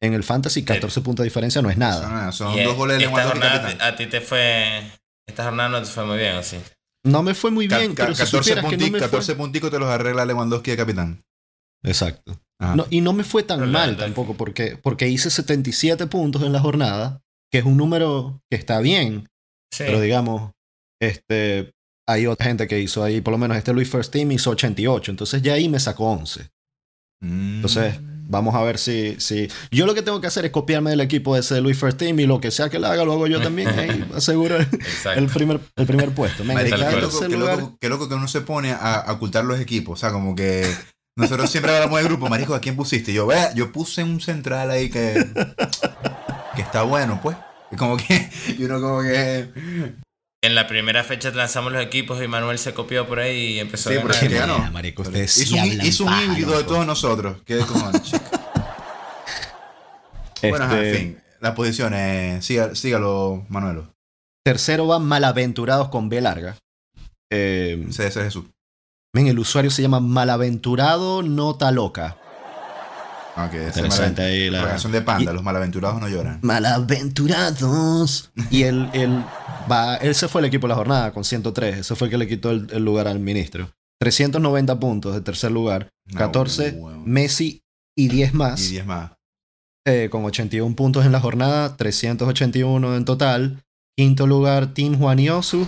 en 0.00 0.14
el 0.14 0.22
Fantasy, 0.22 0.62
14 0.62 1.00
puntos 1.00 1.24
de 1.24 1.28
diferencia 1.28 1.60
no 1.60 1.70
es 1.70 1.76
nada. 1.76 2.30
Son, 2.32 2.54
son 2.54 2.64
dos 2.64 2.76
goles 2.76 2.98
de 2.98 3.04
esta 3.04 3.24
jornada 3.26 3.76
a 3.80 3.96
ti 3.96 4.06
te 4.06 4.20
fue. 4.20 4.80
Esta 5.28 5.44
jornada 5.44 5.68
no 5.68 5.80
te 5.80 5.86
fue 5.86 6.06
muy 6.06 6.18
bien, 6.18 6.36
¿o 6.36 6.42
sí? 6.42 6.56
No 7.04 7.22
me 7.22 7.34
fue 7.34 7.50
muy 7.50 7.66
bien, 7.66 7.94
ca- 7.94 8.04
pero 8.04 8.14
si 8.14 8.22
14, 8.24 8.36
supieras 8.50 8.70
que 8.70 8.76
no 8.76 8.90
me 8.90 8.98
14 8.98 9.26
fue... 9.26 9.34
punticos 9.36 9.70
te 9.70 9.78
los 9.78 9.88
arregla 9.88 10.24
Lewandowski 10.24 10.70
de 10.72 10.76
capitán. 10.76 11.22
Exacto. 11.82 12.38
No, 12.60 12.86
y 12.90 13.00
no 13.00 13.14
me 13.14 13.24
fue 13.24 13.42
tan 13.42 13.60
Pero 13.60 13.70
mal 13.72 13.96
tampoco, 13.96 14.34
porque, 14.34 14.76
porque 14.76 15.08
hice 15.08 15.30
77 15.30 16.06
puntos 16.08 16.42
en 16.42 16.52
la 16.52 16.60
jornada, 16.60 17.22
que 17.50 17.58
es 17.58 17.64
un 17.64 17.78
número 17.78 18.42
que 18.50 18.56
está 18.58 18.80
bien, 18.80 19.29
Sí. 19.80 19.84
pero 19.86 20.00
digamos, 20.00 20.52
este, 21.00 21.72
hay 22.08 22.26
otra 22.26 22.46
gente 22.46 22.66
que 22.68 22.78
hizo 22.80 23.02
ahí, 23.04 23.20
por 23.20 23.32
lo 23.32 23.38
menos 23.38 23.56
este 23.56 23.72
Luis 23.72 23.88
First 23.90 24.12
Team 24.12 24.32
hizo 24.32 24.50
88, 24.50 25.10
entonces 25.10 25.42
ya 25.42 25.54
ahí 25.54 25.68
me 25.68 25.80
sacó 25.80 26.06
11. 26.10 26.50
Mm. 27.22 27.56
Entonces, 27.56 27.94
vamos 28.00 28.54
a 28.54 28.62
ver 28.62 28.78
si, 28.78 29.16
si... 29.20 29.48
Yo 29.70 29.84
lo 29.86 29.94
que 29.94 30.02
tengo 30.02 30.20
que 30.20 30.26
hacer 30.28 30.44
es 30.44 30.50
copiarme 30.52 30.90
del 30.90 31.00
equipo 31.00 31.34
de 31.34 31.40
ese 31.40 31.60
Luis 31.60 31.78
First 31.78 31.98
Team 31.98 32.18
y 32.20 32.26
lo 32.26 32.40
que 32.40 32.50
sea 32.50 32.68
que 32.70 32.78
le 32.78 32.86
haga 32.86 33.04
lo 33.04 33.12
hago 33.12 33.26
yo 33.26 33.40
también, 33.42 33.68
ahí 33.68 34.04
aseguro 34.14 34.56
el, 34.56 35.26
primer, 35.26 35.60
el 35.76 35.86
primer 35.86 36.10
puesto. 36.14 36.44
Qué 36.90 37.02
loco, 37.02 37.18
tercer 37.18 37.28
qué 37.30 37.36
lugar. 37.36 37.58
loco- 37.58 37.78
qué 37.80 37.88
loco 37.88 38.08
que 38.08 38.14
uno 38.14 38.28
se 38.28 38.40
pone 38.40 38.70
a, 38.72 38.94
a 38.94 39.12
ocultar 39.12 39.44
los 39.44 39.58
equipos. 39.60 39.98
O 39.98 40.00
sea, 40.00 40.12
como 40.12 40.34
que 40.34 40.64
nosotros 41.16 41.50
siempre 41.50 41.74
hablamos 41.74 41.98
del 41.98 42.08
grupo. 42.08 42.28
Marico, 42.28 42.54
¿a 42.54 42.60
quién 42.60 42.76
pusiste? 42.76 43.12
Yo, 43.12 43.26
vea, 43.26 43.52
yo 43.54 43.70
puse 43.72 44.02
un 44.02 44.20
central 44.20 44.70
ahí 44.70 44.88
que, 44.90 45.26
que 46.56 46.62
está 46.62 46.82
bueno, 46.82 47.20
pues. 47.22 47.36
Y 47.70 47.76
como 47.76 47.96
que, 47.96 48.30
y 48.58 48.64
uno 48.64 48.80
como 48.80 49.02
que... 49.02 49.48
En 50.42 50.54
la 50.54 50.66
primera 50.66 51.04
fecha 51.04 51.30
lanzamos 51.32 51.70
los 51.72 51.82
equipos 51.82 52.22
y 52.22 52.26
Manuel 52.26 52.58
se 52.58 52.72
copió 52.72 53.06
por 53.06 53.20
ahí 53.20 53.56
y 53.56 53.58
empezó 53.60 53.90
Sí, 53.90 53.96
a 53.96 54.00
ganar. 54.00 54.14
es 54.16 54.18
que 54.28 54.28
ganó. 54.34 54.72
Marico, 54.72 55.02
ustedes 55.02 55.32
sí 55.32 55.42
hizo 55.42 55.54
un, 55.56 55.86
hizo 55.86 56.04
un 56.04 56.14
híbrido 56.22 56.56
de 56.56 56.64
todos 56.64 56.86
nosotros. 56.86 57.36
Qué 57.44 57.58
chico. 58.02 58.20
Bueno, 60.42 60.64
Este, 60.64 60.90
en 60.90 60.96
fin. 60.96 61.22
Las 61.40 61.52
posiciones. 61.54 62.44
Siga- 62.48 62.74
sígalo, 62.74 63.44
Manuelo. 63.48 63.92
Tercero 64.44 64.86
va 64.86 64.98
Malaventurados 64.98 65.88
con 65.90 66.08
B 66.08 66.20
larga. 66.22 66.56
Eh, 67.30 67.86
es 67.88 67.96
Jesús. 68.14 68.44
men, 69.14 69.26
el 69.26 69.38
usuario 69.38 69.70
se 69.70 69.82
llama 69.82 70.00
Malaventurado 70.00 71.22
Nota 71.22 71.70
Loca. 71.70 72.16
Ok, 73.46 73.54
esa 73.54 73.68
es 73.68 73.76
Interesante 73.76 74.22
ahí 74.22 74.50
la- 74.50 74.62
la 74.62 74.68
canción 74.70 74.92
de 74.92 75.02
Panda. 75.02 75.30
y- 75.30 75.34
Los 75.34 75.42
malaventurados 75.42 76.00
no 76.00 76.08
lloran. 76.08 76.38
Malaventurados. 76.42 78.30
Y 78.50 78.62
él, 78.64 78.88
él, 78.92 79.22
va, 79.70 79.96
él 79.96 80.14
se 80.14 80.28
fue 80.28 80.40
el 80.40 80.46
equipo 80.46 80.66
de 80.66 80.70
la 80.70 80.74
jornada 80.76 81.12
con 81.12 81.24
103. 81.24 81.78
Ese 81.78 81.94
fue 81.96 82.06
el 82.06 82.10
que 82.10 82.18
le 82.18 82.28
quitó 82.28 82.50
el, 82.50 82.68
el 82.72 82.84
lugar 82.84 83.08
al 83.08 83.18
ministro. 83.20 83.70
390 84.00 84.78
puntos 84.80 85.14
de 85.14 85.20
tercer 85.20 85.50
lugar. 85.52 85.88
No, 86.06 86.18
14 86.18 86.70
huevo. 86.72 87.02
Messi 87.04 87.60
y 87.96 88.08
10 88.08 88.34
más. 88.34 88.60
Y 88.62 88.70
10 88.72 88.86
más. 88.86 89.12
eh, 89.86 90.08
con 90.10 90.24
81 90.24 90.74
puntos 90.76 91.04
en 91.06 91.12
la 91.12 91.20
jornada. 91.20 91.76
381 91.76 92.96
en 92.96 93.04
total. 93.04 93.62
Quinto 93.98 94.26
lugar, 94.26 94.68
Team 94.72 94.98
Juan 94.98 95.18
Yosu. 95.18 95.66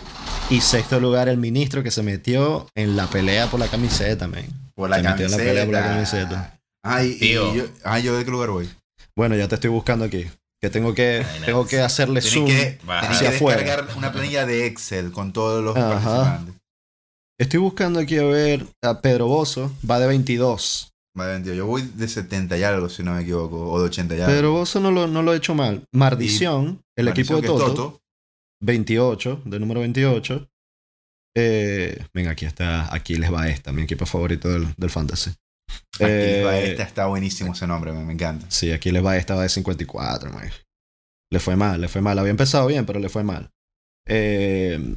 Y 0.50 0.60
sexto 0.60 1.00
lugar, 1.00 1.28
el 1.28 1.38
ministro 1.38 1.82
que 1.82 1.90
se 1.90 2.02
metió 2.02 2.66
en 2.74 2.96
la 2.96 3.06
pelea 3.06 3.46
por 3.50 3.60
la 3.60 3.68
camiseta, 3.68 4.26
men. 4.28 4.46
Por 4.74 4.90
la 4.90 4.96
Se 4.96 5.02
metió 5.02 5.26
en 5.26 5.30
la 5.30 5.36
pelea 5.36 5.64
por 5.64 5.74
la 5.74 5.82
camiseta. 5.84 6.58
Ay, 6.84 7.12
y 7.16 7.18
Tío. 7.18 7.54
yo, 7.54 7.64
ay, 7.84 8.02
¿yo 8.02 8.16
de 8.16 8.24
qué 8.24 8.30
lugar 8.30 8.50
voy? 8.50 8.68
Bueno, 9.16 9.36
ya 9.36 9.46
te 9.48 9.54
estoy 9.56 9.70
buscando 9.70 10.04
aquí. 10.04 10.26
Que 10.60 10.70
tengo 10.70 10.94
que, 10.94 11.24
Ay, 11.28 11.40
no. 11.40 11.46
tengo 11.46 11.66
que 11.66 11.80
hacerle 11.80 12.20
Tienes 12.20 12.34
zoom. 12.34 12.46
que, 12.46 12.78
Va. 12.88 13.00
hacia 13.00 13.30
que 13.30 13.36
afuera. 13.36 13.60
descargar 13.62 13.96
una 13.96 14.12
planilla 14.12 14.46
de 14.46 14.66
Excel 14.66 15.10
con 15.12 15.32
todos 15.32 15.62
los 15.62 15.76
Ajá. 15.76 15.88
participantes. 16.00 16.54
Estoy 17.40 17.58
buscando 17.60 17.98
aquí 18.00 18.18
a 18.18 18.24
ver 18.24 18.66
a 18.82 19.00
Pedro 19.00 19.26
Bozo. 19.26 19.72
Va 19.88 19.98
de 19.98 20.06
22. 20.06 20.92
Vale, 21.16 21.40
tío, 21.40 21.52
yo 21.54 21.66
voy 21.66 21.82
de 21.82 22.06
70 22.08 22.56
y 22.56 22.62
algo, 22.62 22.88
si 22.88 23.02
no 23.02 23.12
me 23.14 23.22
equivoco. 23.22 23.70
O 23.70 23.80
de 23.80 23.86
80 23.86 24.14
y 24.16 24.20
algo. 24.20 24.32
Pedro 24.32 24.52
Bozo 24.52 24.80
no 24.80 24.90
lo, 24.92 25.06
no 25.08 25.22
lo 25.22 25.34
he 25.34 25.36
hecho 25.36 25.54
mal. 25.54 25.84
Maldición, 25.92 26.80
el 26.96 27.06
Maldición, 27.06 27.38
equipo 27.38 27.54
de 27.58 27.62
es 27.64 27.74
Toto, 27.74 28.00
28, 28.62 29.42
del 29.44 29.60
número 29.60 29.80
28. 29.80 30.48
Eh, 31.36 32.06
ven, 32.14 32.28
aquí 32.28 32.44
está. 32.44 32.94
Aquí 32.94 33.16
les 33.16 33.32
va 33.32 33.48
esta, 33.48 33.72
mi 33.72 33.82
equipo 33.82 34.06
favorito 34.06 34.48
del, 34.48 34.72
del 34.76 34.90
Fantasy. 34.90 35.32
Aquí 35.94 36.04
les 36.04 36.44
va 36.46 36.58
Eh, 36.58 36.70
esta, 36.72 36.82
está 36.84 37.06
buenísimo 37.06 37.52
ese 37.52 37.66
nombre, 37.66 37.92
me, 37.92 38.04
me 38.04 38.12
encanta. 38.14 38.46
Sí, 38.48 38.72
aquí 38.72 38.90
les 38.90 39.04
va 39.04 39.16
esta, 39.16 39.34
va 39.34 39.42
de 39.42 39.48
54, 39.48 40.30
man. 40.32 40.50
Le 41.30 41.38
fue 41.40 41.56
mal, 41.56 41.80
le 41.80 41.88
fue 41.88 42.00
mal. 42.00 42.18
Había 42.18 42.30
empezado 42.30 42.66
bien, 42.66 42.84
pero 42.86 42.98
le 43.00 43.08
fue 43.08 43.24
mal. 43.24 43.50
Eh, 44.06 44.96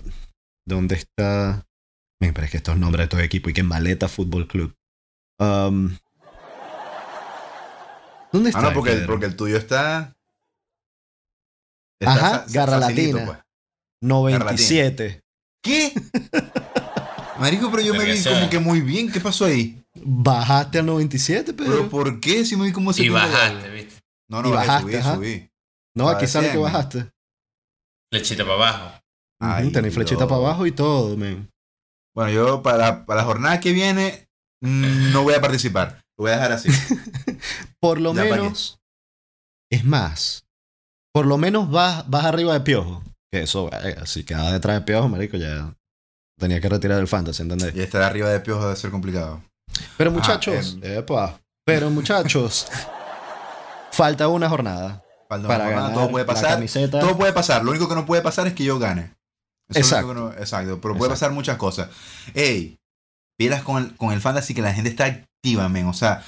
¿Dónde 0.68 0.96
está? 0.96 1.66
Men, 2.22 2.34
pero 2.34 2.46
es 2.46 2.52
que 2.52 2.58
estos 2.58 2.78
nombres 2.78 3.00
de 3.00 3.04
estos 3.06 3.20
equipos 3.22 3.52
y 3.52 3.54
que 3.54 3.64
Maleta 3.64 4.08
Fútbol 4.08 4.48
Club. 4.48 4.74
Um, 5.40 5.96
¿Dónde 8.32 8.50
está? 8.50 8.60
Ah, 8.60 8.64
no, 8.64 8.74
porque, 8.74 8.92
el- 8.94 9.06
porque 9.06 9.26
el 9.26 9.36
tuyo 9.36 9.58
está. 9.58 10.16
está 12.00 12.14
Ajá, 12.14 12.46
Garra 12.50 12.78
Latina. 12.78 13.26
pues. 13.26 13.40
97. 14.02 15.22
¿Qué? 15.64 15.94
Marico, 17.40 17.70
pero 17.72 17.84
yo 17.84 17.94
me 17.94 18.06
vi 18.06 18.24
como 18.24 18.50
que 18.50 18.60
muy 18.60 18.82
bien. 18.82 19.12
¿Qué 19.12 19.20
pasó 19.20 19.46
ahí? 19.46 19.82
Bajaste 19.96 20.80
al 20.80 20.86
97, 20.86 21.54
¿Pero 21.54 21.72
pero... 21.72 21.90
por 21.90 22.20
qué? 22.20 22.46
Si 22.46 22.56
me 22.56 22.66
vi 22.66 22.72
como 22.72 22.92
Y 22.92 22.96
70 22.96 23.14
bajaste. 23.14 23.70
¿viste? 23.72 23.96
No, 24.30 24.42
no, 24.42 24.50
Y 24.50 24.52
bajaste, 24.52 24.84
subí, 24.84 24.96
ajá. 24.96 25.16
subí. 25.16 25.50
No, 25.96 26.10
aquí 26.10 26.28
sale 26.28 26.52
que 26.52 26.58
bajaste. 26.58 27.10
Flechita 28.12 28.44
para 28.44 28.56
abajo. 28.56 29.02
Ay, 29.40 29.72
Tenés 29.72 29.94
flechita 29.94 30.28
para 30.28 30.38
abajo 30.42 30.66
y 30.66 30.72
todo, 30.72 31.16
men. 31.18 31.50
Bueno, 32.14 32.32
yo 32.32 32.62
para, 32.64 33.06
para 33.06 33.22
la 33.22 33.26
jornada 33.26 33.60
que 33.60 33.72
viene 33.74 34.28
mm, 34.62 35.12
no 35.12 35.24
voy 35.24 35.34
a 35.34 35.42
participar. 35.42 36.02
Lo 36.18 36.24
voy 36.24 36.32
a 36.32 36.36
dejar 36.36 36.52
así. 36.54 36.70
Por 37.80 38.00
lo 38.00 38.14
Ya 38.14 38.24
menos... 38.24 38.80
Es 39.70 39.84
más. 39.84 40.46
Por 41.14 41.26
lo 41.26 41.38
menos 41.38 41.70
vas, 41.72 42.10
vas 42.10 42.26
arriba 42.26 42.54
de 42.54 42.62
Piojo. 42.62 43.04
Que 43.32 43.42
eso, 43.44 43.70
eh, 43.72 43.98
si 44.06 44.24
quedaba 44.24 44.52
detrás 44.52 44.80
de 44.80 44.86
Piojo, 44.86 45.10
marico, 45.10 45.38
ya... 45.38 45.74
Tenía 46.38 46.60
que 46.60 46.68
retirar 46.70 47.00
el 47.00 47.08
fantasy, 47.08 47.44
¿entendés? 47.44 47.74
y 47.76 47.82
estar 47.82 48.02
arriba 48.02 48.30
de 48.30 48.42
piojo 48.42 48.64
debe 48.64 48.76
ser 48.76 48.92
complicado. 48.92 49.42
Pero 49.98 50.10
Ah, 50.10 50.14
muchachos... 50.14 50.78
em. 50.82 50.98
epa, 51.00 51.40
pero 51.66 51.90
muchachos... 51.90 52.68
falta 53.92 54.28
una 54.28 54.50
jornada. 54.50 55.04
Falta 55.28 55.48
una 55.48 55.48
para 55.48 55.64
jornada, 55.66 55.82
ganar 55.90 55.94
todo 55.96 56.12
puede 56.12 56.26
pasar. 56.26 56.64
Todo 56.92 57.18
puede 57.18 57.34
pasar. 57.34 57.64
Lo 57.64 57.72
único 57.72 57.88
que 57.90 57.96
no 57.96 58.06
puede 58.06 58.22
pasar 58.22 58.48
es 58.48 58.54
que 58.54 58.64
yo 58.64 58.78
gane. 58.80 59.14
Eso 59.70 59.80
Exacto. 59.80 60.14
no- 60.14 60.32
exacto. 60.34 60.80
Pero 60.82 60.94
puede 60.96 61.10
Exacto. 61.10 61.10
pasar 61.14 61.32
muchas 61.32 61.58
cosas. 61.58 61.90
Ey, 62.36 62.78
pilas 63.38 63.64
con 63.64 63.82
el, 63.84 63.96
con 63.98 64.12
el 64.12 64.22
fantasy 64.22 64.54
que 64.54 64.62
la 64.62 64.74
gente 64.74 64.90
está 64.90 65.06
activa, 65.06 65.68
men. 65.70 65.88
O 65.88 65.94
sea, 65.94 66.22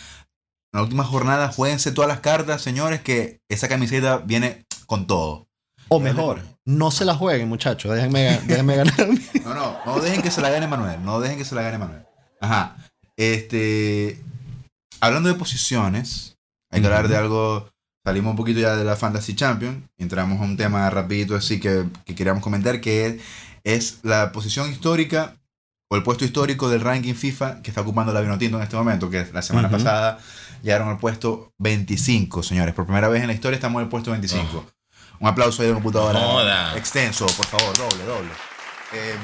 en 0.73 0.79
la 0.79 0.81
última 0.81 1.03
jornada 1.03 1.49
jueguense 1.51 1.91
todas 1.91 2.07
las 2.07 2.21
cartas, 2.21 2.61
señores, 2.61 3.01
que 3.01 3.39
esa 3.49 3.67
camiseta 3.67 4.17
viene 4.17 4.65
con 4.87 5.05
todo. 5.05 5.47
O 5.89 5.99
mejor, 5.99 6.41
no 6.65 6.89
se 6.91 7.05
la 7.05 7.13
jueguen, 7.15 7.47
muchachos. 7.47 7.93
Déjenme, 7.95 8.41
déjenme 8.45 8.75
ganar. 8.75 8.95
No, 9.45 9.53
no, 9.53 9.77
no 9.85 9.99
dejen 10.01 10.21
que 10.21 10.31
se 10.31 10.41
la 10.41 10.49
gane 10.49 10.67
Manuel. 10.67 11.01
No 11.05 11.19
dejen 11.21 11.37
que 11.37 11.45
se 11.45 11.55
la 11.55 11.61
gane 11.61 11.77
Manuel. 11.77 12.05
Ajá. 12.41 12.75
Este. 13.17 14.19
Hablando 15.01 15.29
de 15.29 15.35
posiciones, 15.35 16.37
hay 16.71 16.81
que 16.81 16.87
hablar 16.87 17.05
Ujú. 17.05 17.11
de 17.13 17.17
algo. 17.17 17.69
Salimos 18.05 18.31
un 18.31 18.37
poquito 18.37 18.59
ya 18.61 18.75
de 18.75 18.85
la 18.85 18.95
Fantasy 18.95 19.35
Champion. 19.35 19.87
Entramos 19.97 20.39
a 20.39 20.43
un 20.45 20.55
tema 20.55 20.89
rapidito 20.89 21.35
así 21.35 21.59
que, 21.59 21.85
que 22.05 22.15
queríamos 22.15 22.41
comentar, 22.41 22.79
que 22.79 23.05
es, 23.05 23.21
es 23.65 23.99
la 24.03 24.31
posición 24.31 24.71
histórica 24.71 25.35
o 25.91 25.95
el 25.97 26.03
puesto 26.03 26.23
histórico 26.23 26.69
del 26.69 26.81
ranking 26.81 27.15
FIFA 27.15 27.61
que 27.61 27.69
está 27.71 27.81
ocupando 27.81 28.13
la 28.13 28.21
Vinotinto 28.21 28.57
en 28.57 28.63
este 28.63 28.77
momento, 28.77 29.09
que 29.09 29.27
la 29.33 29.41
semana 29.41 29.67
Ujú. 29.67 29.77
pasada 29.77 30.19
llegaron 30.63 30.87
al 30.87 30.97
puesto 30.99 31.51
25, 31.59 32.43
señores. 32.43 32.73
Por 32.73 32.85
primera 32.85 33.09
vez 33.09 33.21
en 33.21 33.27
la 33.27 33.33
historia 33.33 33.55
estamos 33.55 33.79
en 33.81 33.83
el 33.85 33.89
puesto 33.89 34.11
25. 34.11 34.65
Un 35.19 35.27
aplauso 35.27 35.61
ahí 35.61 35.67
de 35.67 35.73
computadora. 35.73 36.77
Extenso, 36.77 37.25
por 37.25 37.45
favor, 37.45 37.75
doble, 37.77 38.05
doble. 38.05 38.29
Em, 38.93 39.19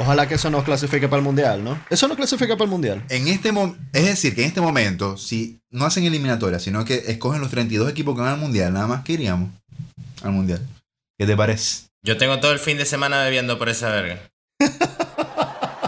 Ojalá 0.00 0.26
que 0.26 0.34
eso 0.36 0.48
nos 0.50 0.64
clasifique 0.64 1.08
para 1.08 1.18
el 1.18 1.24
mundial, 1.24 1.62
¿no? 1.62 1.78
Eso 1.90 2.08
no 2.08 2.16
clasifica 2.16 2.54
para 2.54 2.64
el 2.64 2.70
mundial. 2.70 3.04
En 3.10 3.28
este 3.28 3.52
mo- 3.52 3.76
es 3.92 4.04
decir, 4.06 4.34
que 4.34 4.42
en 4.42 4.48
este 4.48 4.60
momento, 4.62 5.16
si 5.18 5.60
no 5.70 5.84
hacen 5.84 6.04
eliminatoria, 6.04 6.58
sino 6.58 6.84
que 6.86 7.04
escogen 7.08 7.40
los 7.40 7.50
32 7.50 7.90
equipos 7.90 8.14
que 8.14 8.22
van 8.22 8.32
al 8.32 8.38
mundial, 8.38 8.72
nada 8.72 8.86
más 8.86 9.04
que 9.04 9.12
iríamos 9.12 9.50
al 10.22 10.32
mundial. 10.32 10.66
¿Qué 11.18 11.26
te 11.26 11.36
parece? 11.36 11.88
Yo 12.02 12.16
tengo 12.16 12.40
todo 12.40 12.52
el 12.52 12.58
fin 12.60 12.78
de 12.78 12.86
semana 12.86 13.22
bebiendo 13.22 13.58
por 13.58 13.68
esa 13.68 13.90
verga. 13.90 14.20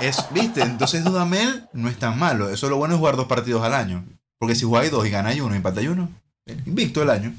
Es, 0.00 0.16
¿Viste? 0.32 0.62
Entonces 0.62 1.04
Dudamel 1.04 1.68
no 1.72 1.88
es 1.88 1.96
tan 1.96 2.18
malo. 2.18 2.50
Eso 2.50 2.68
lo 2.68 2.76
bueno 2.76 2.94
es 2.94 2.98
jugar 2.98 3.14
dos 3.16 3.26
partidos 3.26 3.62
al 3.62 3.72
año. 3.72 4.04
Porque 4.38 4.56
si 4.56 4.64
jugáis 4.64 4.90
dos 4.90 5.06
y 5.06 5.10
ganáis 5.10 5.40
uno 5.40 5.54
y 5.54 5.58
empatáis 5.58 5.88
uno, 5.88 6.10
invicto 6.66 7.02
el 7.02 7.10
año. 7.10 7.32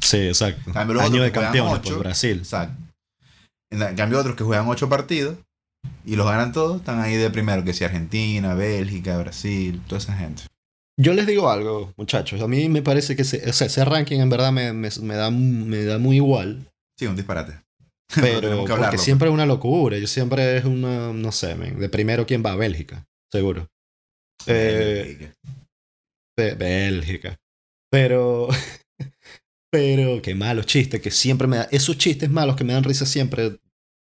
Sí, 0.00 0.16
exacto. 0.28 0.72
Cambio 0.72 0.94
los 0.94 1.02
Año 1.02 1.10
otros 1.16 1.24
de 1.26 1.32
que 1.32 1.38
juegan 1.38 1.52
campeones 1.52 1.78
ocho. 1.80 1.90
por 1.94 1.98
Brasil. 2.04 2.38
Exacto. 2.38 2.74
En 3.70 3.96
cambio 3.96 4.18
otros 4.18 4.34
que 4.34 4.44
juegan 4.44 4.66
ocho 4.68 4.88
partidos 4.88 5.36
y 6.04 6.16
los 6.16 6.26
ganan 6.26 6.52
todos, 6.52 6.78
están 6.78 7.00
ahí 7.00 7.16
de 7.16 7.30
primero, 7.30 7.64
que 7.64 7.72
si 7.72 7.84
Argentina, 7.84 8.54
Bélgica, 8.54 9.18
Brasil, 9.18 9.80
toda 9.86 9.98
esa 9.98 10.16
gente. 10.16 10.42
Yo 11.00 11.12
les 11.12 11.26
digo 11.26 11.50
algo, 11.50 11.92
muchachos. 11.96 12.40
A 12.40 12.46
mí 12.48 12.68
me 12.68 12.82
parece 12.82 13.16
que 13.16 13.22
ese, 13.22 13.48
o 13.48 13.52
sea, 13.52 13.66
ese 13.66 13.84
ranking 13.84 14.20
en 14.20 14.30
verdad 14.30 14.52
me, 14.52 14.72
me- 14.72 14.88
me 15.02 15.14
da, 15.16 15.30
me 15.30 15.84
da 15.84 15.98
muy 15.98 16.16
igual. 16.16 16.70
Sí, 16.98 17.06
un 17.06 17.16
disparate. 17.16 17.60
Pero 18.14 18.64
que 18.64 18.74
porque 18.74 18.98
siempre 18.98 19.28
es 19.28 19.34
una 19.34 19.46
locura. 19.46 19.98
Yo 19.98 20.06
siempre 20.06 20.58
es 20.58 20.64
una, 20.64 21.12
no 21.12 21.32
sé, 21.32 21.54
de 21.56 21.88
primero 21.88 22.26
quién 22.26 22.44
va 22.46 22.52
a 22.52 22.56
Bélgica, 22.56 23.04
seguro. 23.32 23.66
Eh, 24.46 25.32
Be- 26.36 26.54
Bélgica. 26.54 27.36
Pero, 27.90 28.48
pero 29.72 30.20
qué 30.22 30.34
malos 30.34 30.66
chistes 30.66 31.00
que 31.00 31.10
siempre 31.10 31.48
me 31.48 31.56
da. 31.56 31.68
Esos 31.70 31.98
chistes 31.98 32.30
malos 32.30 32.56
que 32.56 32.64
me 32.64 32.72
dan 32.72 32.84
risa 32.84 33.06
siempre. 33.06 33.58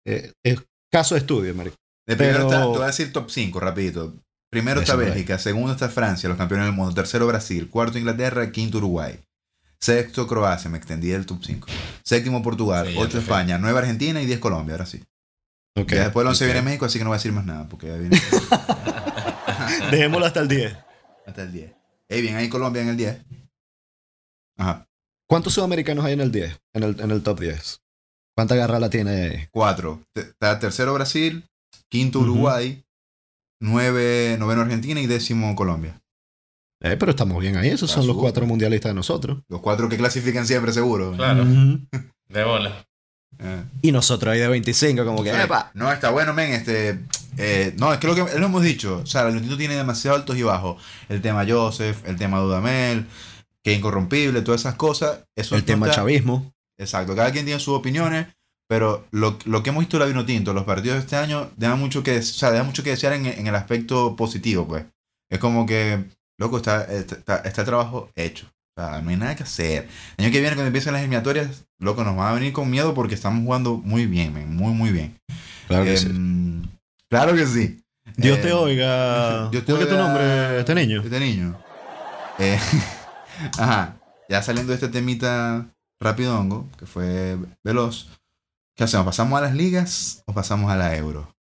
eh, 0.07 0.33
es 0.45 0.63
caso 0.99 1.15
de 1.15 1.21
estudio, 1.21 1.55
marico. 1.55 1.77
De 2.07 2.17
primero 2.17 2.47
Pero- 2.47 2.49
está, 2.51 2.61
te 2.61 2.67
voy 2.79 2.83
a 2.83 2.87
decir 2.87 3.13
top 3.13 3.31
5, 3.31 3.61
rapidito. 3.61 4.15
Primero 4.51 4.81
está 4.81 4.93
Eso. 4.93 5.01
Bélgica, 5.03 5.39
segundo 5.39 5.73
está 5.73 5.89
Francia, 5.89 6.29
los 6.29 6.39
campeones 6.39 6.67
del 6.67 6.75
mundo, 6.75 6.95
tercero 6.95 7.27
Brasil, 7.27 7.69
cuarto 7.69 7.99
Inglaterra, 7.99 8.51
quinto 8.53 8.79
Uruguay, 8.79 9.19
sexto 9.81 10.27
Croacia, 10.27 10.71
me 10.71 10.79
extendí 10.79 11.11
el 11.11 11.27
top 11.27 11.43
5, 11.45 11.67
séptimo 12.05 12.43
Portugal, 12.43 12.87
Sí, 12.87 12.95
ocho. 12.97 13.19
España, 13.19 13.59
nueve 13.59 13.79
Argentina 13.81 14.23
y 14.23 14.27
10 14.27 14.39
Colombia, 14.39 14.75
ahora 14.75 14.87
sí. 14.87 15.03
Ok. 15.77 15.91
Ya 15.93 16.05
después 16.05 16.23
el 16.25 16.29
11 16.29 16.45
ok. 16.45 16.47
viene 16.53 16.63
México, 16.63 16.87
así 16.87 16.99
que 16.99 17.05
no 17.05 17.11
voy 17.11 17.17
a 17.17 17.19
decir 17.19 17.33
más 17.33 17.45
nada, 17.45 17.69
porque 17.69 17.89
ya 17.89 17.97
viene 17.97 18.19
Dejémoslo 19.91 20.27
hasta 20.27 20.41
el 20.41 20.49
10. 20.49 20.77
hasta 21.27 21.43
el 21.43 21.53
10. 21.53 21.73
Ey, 22.09 22.23
bien, 22.23 22.37
ahí 22.37 22.49
Colombia 22.49 22.83
en 22.83 22.89
el 22.89 22.97
10. 22.97 23.19
Ajá, 24.59 24.87
¿Cuántos 25.29 25.53
sudamericanos 25.55 26.05
hay 26.05 26.13
en 26.15 26.21
el 26.21 26.31
10? 26.33 26.57
En 26.73 26.83
el, 26.85 27.01
en 27.01 27.11
el 27.11 27.23
top 27.23 27.41
10. 27.41 27.81
¿Cuánta 28.37 28.55
garra 28.55 28.79
la 28.79 28.91
tiene 28.91 29.49
cuatro. 29.51 30.03
Está 30.15 30.59
tercero 30.59 30.93
Brasil, 30.93 31.49
quinto. 31.89 32.19
Uruguay, 32.21 32.85
nueve, 33.61 34.37
noveno 34.39 34.61
Argentina 34.61 35.01
y 35.01 35.07
décimo 35.07 35.57
Colombia. 35.57 36.03
Eh, 36.83 36.97
pero 36.99 37.11
estamos 37.13 37.41
bien 37.41 37.57
ahí. 37.57 37.69
Esos 37.69 37.89
Está 37.89 38.03
son 38.03 38.09
los 38.09 38.17
cuatro 38.19 38.45
mundialistas 38.47 38.91
de 38.91 38.95
nosotros. 38.95 39.39
Los 39.49 39.61
cuatro 39.63 39.89
que 39.89 39.97
clasifican 39.97 40.47
siempre 40.47 40.73
seguro. 40.75 41.13
Claro. 41.17 41.45
De 42.29 42.45
bola. 42.45 42.87
Eh. 43.39 43.65
Y 43.83 43.93
nosotros 43.93 44.33
ahí 44.33 44.41
de 44.41 44.49
25, 44.49 45.05
como 45.05 45.23
que. 45.23 45.33
No, 45.75 45.91
está 45.93 46.11
bueno, 46.11 46.35
men. 46.35 46.53
Este, 46.53 46.99
eh, 47.39 47.75
no, 47.79 47.93
es 47.93 47.99
que 47.99 48.07
lo 48.07 48.15
que 48.15 48.39
lo 48.39 48.47
hemos 48.47 48.63
dicho. 48.63 49.01
O 49.03 49.07
sea, 49.07 49.23
el 49.29 49.35
Nintendo 49.35 49.57
tiene 49.57 49.77
demasiado 49.77 50.17
altos 50.17 50.37
y 50.37 50.43
bajos. 50.43 50.83
El 51.09 51.23
tema 51.23 51.45
Joseph, 51.49 52.07
el 52.07 52.17
tema 52.17 52.39
Dudamel, 52.41 53.07
que 53.63 53.73
es 53.73 53.79
incorrompible, 53.79 54.43
todas 54.43 54.61
esas 54.63 54.75
cosas. 54.75 55.21
Eso 55.37 55.55
El 55.57 55.65
tema 55.65 55.87
está- 55.87 55.97
chavismo. 55.97 56.53
Exacto, 56.79 57.15
cada 57.17 57.33
quien 57.33 57.45
tiene 57.45 57.61
sus 57.61 57.75
opiniones. 57.75 58.27
Pero 58.69 59.07
lo, 59.13 59.39
lo 59.45 59.63
que 59.63 59.71
hemos 59.71 59.83
visto 59.83 59.97
la 59.99 60.07
Vino 60.07 60.27
Tinto, 60.27 60.53
los 60.53 60.65
partidos 60.65 60.97
de 60.97 61.01
este 61.03 61.15
año, 61.15 61.51
dejan 61.57 61.79
mucho 61.79 62.03
que, 62.03 62.19
o 62.19 62.23
sea, 62.23 62.51
dejan 62.51 62.67
mucho 62.67 62.83
que 62.83 62.91
desear 62.91 63.13
en, 63.13 63.27
en 63.27 63.47
el 63.47 63.55
aspecto 63.55 64.17
positivo, 64.17 64.67
pues. 64.67 64.85
Es 65.31 65.39
como 65.39 65.67
que, 65.67 66.05
loco, 66.37 66.57
está, 66.57 66.83
está, 66.85 67.37
está 67.39 67.61
el 67.61 67.67
trabajo 67.67 68.11
hecho. 68.17 68.47
O 68.77 68.83
sea, 68.83 69.01
no 69.03 69.11
hay 69.11 69.17
nada 69.17 69.37
que 69.37 69.45
hacer. 69.45 69.89
El 70.17 70.25
año 70.25 70.33
que 70.33 70.41
viene, 70.41 70.57
cuando 70.57 70.67
empiecen 70.67 70.93
las 70.95 71.01
eliminatorias, 71.03 71.65
loco, 71.79 72.03
nos 72.03 72.17
van 72.17 72.29
a 72.33 72.35
venir 72.35 72.53
con 72.53 72.69
miedo 72.69 72.93
porque 72.93 73.15
estamos 73.15 73.45
jugando 73.45 73.77
muy 73.77 74.07
bien, 74.07 74.35
men, 74.35 74.55
muy, 74.57 74.73
muy 74.75 74.91
bien. 74.91 75.17
Claro 75.69 75.85
que 75.85 75.97
sí. 75.97 76.07
Em, 76.09 76.63
Claro 77.09 77.35
que 77.37 77.47
sí. 77.47 77.81
Dios 78.17 78.39
Eh, 78.39 78.43
te 78.43 78.53
oiga. 78.53 79.49
Dios 79.51 79.65
te 79.65 79.73
¿Cómo 79.73 79.79
es 79.79 79.85
que 79.85 79.87
tu 79.87 79.95
oiga, 79.95 80.09
nombre, 80.09 80.59
este 80.59 80.75
niño? 80.75 81.03
Este 81.03 81.21
niño. 81.21 81.57
Eh, 82.39 82.59
ajá. 83.59 83.97
Ya 84.29 84.43
saliendo 84.43 84.71
de 84.71 84.75
este 84.75 84.89
temita 84.89 85.67
rapidongo, 86.01 86.69
que 86.79 86.87
fue 86.87 87.37
veloz. 87.65 88.09
¿Qué 88.77 88.85
hacemos? 88.85 89.07
¿Pasamos 89.07 89.39
a 89.39 89.43
las 89.43 89.55
ligas 89.55 90.23
o 90.27 90.33
pasamos 90.35 90.71
a 90.71 90.77
la 90.77 90.95
euro? 90.97 91.33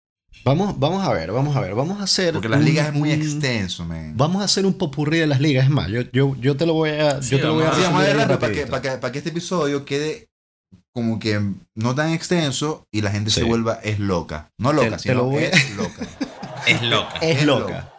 Vamos, 0.45 0.79
vamos 0.79 1.07
a 1.07 1.13
ver, 1.13 1.33
vamos 1.33 1.57
a 1.57 1.61
ver. 1.61 1.75
Vamos 1.75 2.01
a 2.01 2.05
hacer. 2.05 2.35
Porque 2.35 2.49
las 2.49 2.59
un- 2.61 2.65
ligas 2.67 2.89
es 2.89 2.93
muy 2.95 3.11
extenso, 3.13 3.85
man. 3.85 4.13
Vamos 4.17 4.43
a 4.43 4.45
hacer 4.45 4.67
un 4.67 4.75
popurrí 4.75 5.19
de 5.19 5.27
las 5.27 5.41
ligas. 5.41 5.65
Es 5.65 5.71
más, 5.71 5.89
yo, 5.89 6.03
yo, 6.13 6.37
yo 6.37 6.57
te 6.57 6.67
lo 6.67 6.75
voy 6.75 6.91
a. 6.91 7.23
Sí, 7.23 7.31
yo 7.31 7.39
te 7.41 7.45
lo 7.47 7.55
voy 7.55 7.63
a 7.65 7.71
vamos 7.71 7.79
a- 7.79 7.81
Sí, 7.81 7.87
vamos 7.87 8.01
a 8.03 8.05
ver 8.07 8.17
rápido 8.17 8.39
para 8.39 8.53
que, 8.53 8.67
para, 8.67 8.83
que, 8.83 8.91
para 8.99 9.13
que 9.13 9.19
este 9.19 9.31
episodio 9.31 9.85
quede 9.85 10.29
como 10.93 11.19
que 11.19 11.41
no 11.75 11.95
tan 11.95 12.11
extenso 12.13 12.85
y 12.93 13.01
la 13.01 13.11
gente 13.11 13.31
se 13.31 13.41
Sí. 13.41 13.47
vuelva 13.47 13.75
es 13.83 13.99
loca. 13.99 14.51
No 14.59 14.73
loca, 14.73 14.91
te 14.97 14.99
sino 14.99 15.25
voy 15.25 15.45
a- 15.45 15.49
es 15.49 15.77
loca. 15.77 16.07
Es 16.67 16.81
loca. 16.83 17.15
Es 17.21 17.39
es 17.41 17.45
loca. 17.47 17.61
loca. 17.61 17.93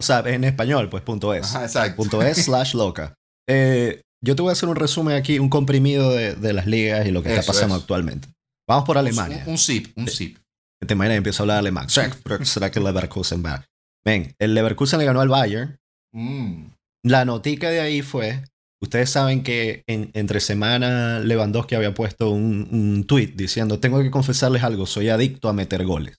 O 0.00 0.02
sea, 0.02 0.20
en 0.20 0.42
español, 0.44 0.88
pues 0.88 1.02
punto 1.04 1.34
es. 1.34 1.44
Ajá, 1.54 1.64
exacto. 1.64 1.96
Punto 1.96 2.22
es 2.22 2.44
slash 2.44 2.74
loca. 2.74 3.14
Eh, 3.48 4.00
yo 4.24 4.34
te 4.36 4.42
voy 4.42 4.50
a 4.50 4.52
hacer 4.52 4.68
un 4.68 4.76
resumen 4.76 5.16
aquí, 5.16 5.38
un 5.38 5.48
comprimido 5.48 6.10
de, 6.12 6.34
de 6.34 6.52
las 6.52 6.66
ligas 6.66 7.06
y 7.06 7.10
lo 7.10 7.22
que 7.22 7.28
está 7.30 7.40
Eso 7.40 7.52
pasando 7.52 7.76
es. 7.76 7.82
actualmente. 7.82 8.28
Vamos 8.68 8.84
por 8.84 8.98
Alemania. 8.98 9.42
Un, 9.46 9.52
un 9.52 9.58
zip, 9.58 9.96
un 9.96 10.08
zip. 10.08 10.38
Te 10.86 10.94
imaginas, 10.94 11.16
empiezo 11.18 11.42
a 11.42 11.44
hablar 11.44 11.58
alemán. 11.58 11.88
¿Será 12.42 12.70
que 12.70 12.78
el 12.78 12.84
Leverkusen 12.84 13.44
va? 13.44 13.64
Ven, 14.04 14.34
el 14.38 14.54
Leverkusen 14.54 14.98
le 14.98 15.04
ganó 15.04 15.20
al 15.20 15.28
Bayern. 15.28 15.76
Mm. 16.14 16.66
La 17.04 17.24
notica 17.24 17.70
de 17.70 17.80
ahí 17.80 18.02
fue, 18.02 18.44
ustedes 18.82 19.10
saben 19.10 19.42
que 19.42 19.82
en- 19.86 20.10
entre 20.14 20.40
semana 20.40 21.20
Lewandowski 21.20 21.74
había 21.74 21.94
puesto 21.94 22.30
un, 22.30 22.68
un 22.70 23.04
tweet 23.06 23.32
diciendo, 23.34 23.78
tengo 23.80 24.00
que 24.02 24.10
confesarles 24.10 24.62
algo, 24.62 24.86
soy 24.86 25.08
adicto 25.08 25.48
a 25.48 25.52
meter 25.52 25.84
goles. 25.84 26.16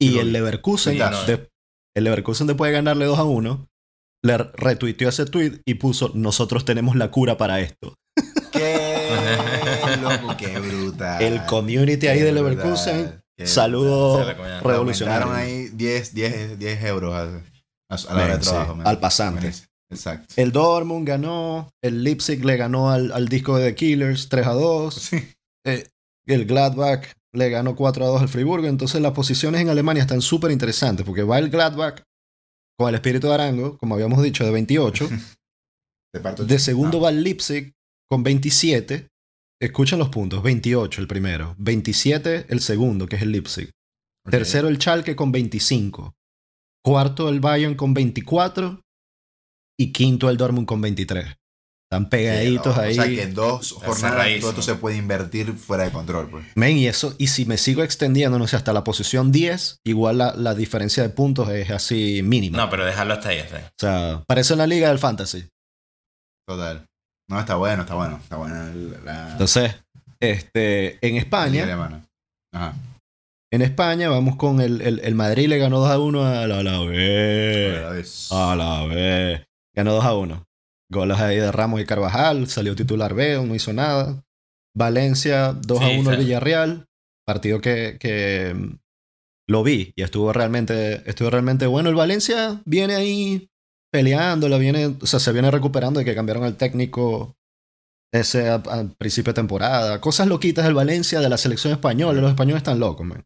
Y 0.00 0.18
el. 0.18 0.32
Leverkusen, 0.32 0.98
de- 0.98 1.48
el 1.96 2.04
Leverkusen 2.04 2.46
después 2.46 2.70
de 2.70 2.74
ganarle 2.74 3.04
2 3.04 3.18
a 3.18 3.24
1, 3.24 3.68
le 4.24 4.38
retuiteó 4.38 5.08
ese 5.08 5.26
tweet 5.26 5.60
y 5.66 5.74
puso, 5.74 6.12
nosotros 6.14 6.64
tenemos 6.64 6.96
la 6.96 7.10
cura 7.10 7.36
para 7.36 7.60
esto. 7.60 7.94
Qué 8.52 9.00
loco, 10.02 10.36
qué 10.36 10.58
brutal. 10.58 11.22
El 11.22 11.44
community 11.46 12.06
ahí 12.06 12.20
de. 12.20 12.32
Leverkusen 12.32 13.20
Saludos 13.44 14.24
revolucionarios. 14.62 15.30
ahí 15.32 15.68
10, 15.72 16.14
10, 16.14 16.58
10 16.58 16.84
euros 16.84 17.12
a, 17.14 17.22
a- 17.22 17.28
a 17.96 18.14
la 18.14 18.24
hora 18.24 18.24
de 18.24 18.28
Men, 18.34 18.42
sí, 18.42 18.50
trabajo. 18.50 18.74
men. 18.76 18.86
al 18.86 19.00
pasante. 19.00 19.52
Exacto. 19.90 20.34
El 20.36 20.52
Dortmund 20.52 21.06
ganó, 21.06 21.68
el 21.82 22.04
Leipzig 22.04 22.44
le 22.44 22.56
ganó 22.56 22.90
al, 22.90 23.10
al 23.12 23.28
disco 23.28 23.58
de 23.58 23.70
The 23.70 23.74
Killers 23.74 24.28
3 24.28 24.46
a 24.46 24.52
2. 24.52 24.94
Sí. 24.94 25.28
Eh, 25.66 25.86
el 26.26 26.46
Gladbach 26.46 27.04
le 27.34 27.50
ganó 27.50 27.74
4 27.74 28.04
a 28.04 28.08
2 28.08 28.22
al 28.22 28.28
Friburgo. 28.28 28.68
Entonces 28.68 29.00
las 29.02 29.12
posiciones 29.12 29.60
en 29.60 29.68
Alemania 29.70 30.02
están 30.02 30.22
súper 30.22 30.50
interesantes 30.52 31.04
porque 31.04 31.24
va 31.24 31.38
el 31.38 31.50
Gladbach 31.50 32.00
con 32.78 32.88
el 32.88 32.94
espíritu 32.96 33.28
de 33.28 33.34
Arango, 33.34 33.76
como 33.78 33.94
habíamos 33.94 34.22
dicho, 34.22 34.44
de 34.44 34.50
28. 34.50 35.08
De, 36.14 36.20
parto- 36.20 36.44
De 36.44 36.58
segundo 36.58 36.98
Ah, 36.98 37.02
va 37.04 37.08
el 37.10 37.22
Leipzig 37.22 37.72
con 38.10 38.22
27. 38.22 39.08
Escuchen 39.60 39.98
los 39.98 40.08
puntos. 40.10 40.42
28 40.42 41.00
el 41.00 41.06
primero. 41.08 41.54
27 41.58 42.46
el 42.48 42.60
segundo, 42.60 43.06
que 43.06 43.16
es 43.16 43.22
el 43.22 43.32
Leipzig. 43.32 43.70
Tercero 44.30 44.68
el 44.68 44.76
Schalke 44.76 45.16
con 45.16 45.32
25. 45.32 46.12
Cuarto 46.84 47.28
el 47.28 47.40
Bayern 47.40 47.74
con 47.76 47.94
24. 47.94 48.80
Y 49.78 49.92
quinto 49.92 50.28
el 50.28 50.36
Dortmund 50.36 50.66
con 50.66 50.80
23. 50.82 51.34
Están 51.92 52.08
pegaditos 52.08 52.74
Sí, 52.74 52.80
ahí. 52.80 52.92
O 52.92 52.94
sea 52.94 53.04
que 53.04 53.22
en 53.22 53.34
dos 53.34 53.72
jornadas 53.72 54.26
todo 54.40 54.48
esto 54.50 54.62
se 54.62 54.76
puede 54.76 54.96
invertir 54.96 55.52
fuera 55.52 55.84
de 55.84 55.90
control. 55.90 56.30
Pues. 56.30 56.46
Men, 56.54 56.78
y 56.78 56.86
eso, 56.86 57.14
y 57.18 57.26
si 57.26 57.44
me 57.44 57.58
sigo 57.58 57.82
extendiendo, 57.82 58.38
no 58.38 58.46
sé, 58.46 58.56
hasta 58.56 58.72
la 58.72 58.82
posición 58.82 59.30
10, 59.30 59.80
igual 59.84 60.16
la, 60.16 60.34
la 60.34 60.54
diferencia 60.54 61.02
de 61.02 61.10
puntos 61.10 61.50
es 61.50 61.70
así 61.70 62.22
mínima. 62.24 62.56
No, 62.56 62.70
pero 62.70 62.86
déjalo 62.86 63.12
hasta 63.12 63.28
ahí. 63.28 63.40
hasta 63.40 63.56
ahí. 63.58 63.64
O 63.64 63.74
sea, 63.78 64.22
parece 64.26 64.54
una 64.54 64.66
liga 64.66 64.88
del 64.88 64.98
fantasy. 64.98 65.46
Total. 66.48 66.86
No, 67.28 67.38
está 67.38 67.56
bueno, 67.56 67.82
está 67.82 67.94
bueno. 67.94 68.18
Está 68.22 68.36
buena 68.36 68.72
la, 69.04 69.32
Entonces, 69.32 69.74
este, 70.18 70.98
en 71.06 71.16
España. 71.16 72.00
Ajá. 72.54 72.74
en 73.52 73.60
España 73.60 74.08
vamos 74.08 74.36
con 74.36 74.62
el, 74.62 74.80
el, 74.80 75.00
el 75.00 75.14
Madrid 75.14 75.46
le 75.46 75.58
ganó 75.58 75.80
2 75.80 75.90
a 75.90 75.98
1 75.98 76.24
a 76.26 76.46
la, 76.46 76.58
a 76.58 76.62
la 76.62 76.76
A 76.76 76.84
B. 76.86 77.78
la 77.82 77.88
vez. 77.90 78.32
A 78.32 78.56
la 78.56 78.84
B. 78.86 79.44
Ganó 79.76 79.92
2 79.92 80.04
a 80.06 80.14
1. 80.16 80.44
Goles 80.92 81.18
ahí 81.18 81.36
de 81.38 81.50
Ramos 81.50 81.80
y 81.80 81.84
Carvajal, 81.84 82.46
salió 82.46 82.76
titular 82.76 83.14
B, 83.14 83.44
no 83.44 83.54
hizo 83.54 83.72
nada. 83.72 84.22
Valencia 84.76 85.52
2 85.52 85.80
a 85.82 85.88
Sí, 85.88 85.98
1 85.98 86.10
al. 86.10 86.16
Villarreal, 86.18 86.86
partido 87.26 87.60
que, 87.60 87.96
que 87.98 88.54
mm, 88.54 88.76
lo 89.48 89.62
vi 89.62 89.92
y 89.96 90.02
estuvo 90.02 90.32
realmente, 90.32 91.02
estuvo 91.10 91.30
realmente 91.30 91.66
bueno. 91.66 91.88
El 91.88 91.94
Valencia 91.96 92.62
viene 92.64 92.94
ahí 92.94 93.48
peleándola, 93.92 94.56
viene, 94.58 94.96
o 95.00 95.06
sea, 95.06 95.20
se 95.20 95.32
viene 95.32 95.50
recuperando 95.50 95.98
de 95.98 96.04
que 96.06 96.14
cambiaron 96.14 96.44
al 96.44 96.56
técnico 96.56 97.34
ese 98.14 98.48
a- 98.48 98.62
al 98.70 98.90
principio 98.96 99.32
de 99.32 99.36
temporada. 99.36 100.00
Cosas 100.00 100.26
loquitas 100.28 100.64
del 100.64 100.74
Valencia, 100.74 101.20
de 101.20 101.28
la 101.28 101.36
selección 101.38 101.72
española. 101.72 102.20
Los 102.20 102.30
españoles 102.30 102.60
están 102.60 102.78
locos, 102.80 103.06
man. 103.06 103.24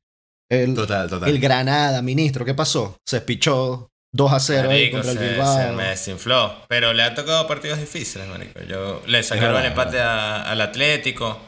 El, 0.51 0.75
Total, 0.75 1.09
total. 1.09 1.29
el 1.29 1.41
Granada, 1.41 2.03
ministro, 2.03 2.45
¿qué 2.45 2.55
pasó? 2.55 2.97
Se 3.07 3.21
pichó 3.21 3.91
2 4.17 4.33
a 4.33 4.41
0 4.41 4.71
ahí 4.71 4.91
Marico, 4.91 4.97
contra 5.03 5.13
el 5.13 5.19
Bilbao. 5.31 5.57
se 5.59 5.73
me 5.73 5.85
desinfló. 5.85 6.57
Pero 6.69 6.93
le 6.93 7.03
ha 7.03 7.15
tocado 7.15 7.47
partidos 7.47 7.79
difíciles, 7.79 8.27
marico. 8.29 8.61
Yo 8.63 9.03
le 9.07 9.23
sacaron 9.23 9.61
el 9.61 9.67
empate 9.67 10.01
a- 10.01 10.43
al 10.51 10.61
Atlético. 10.61 11.41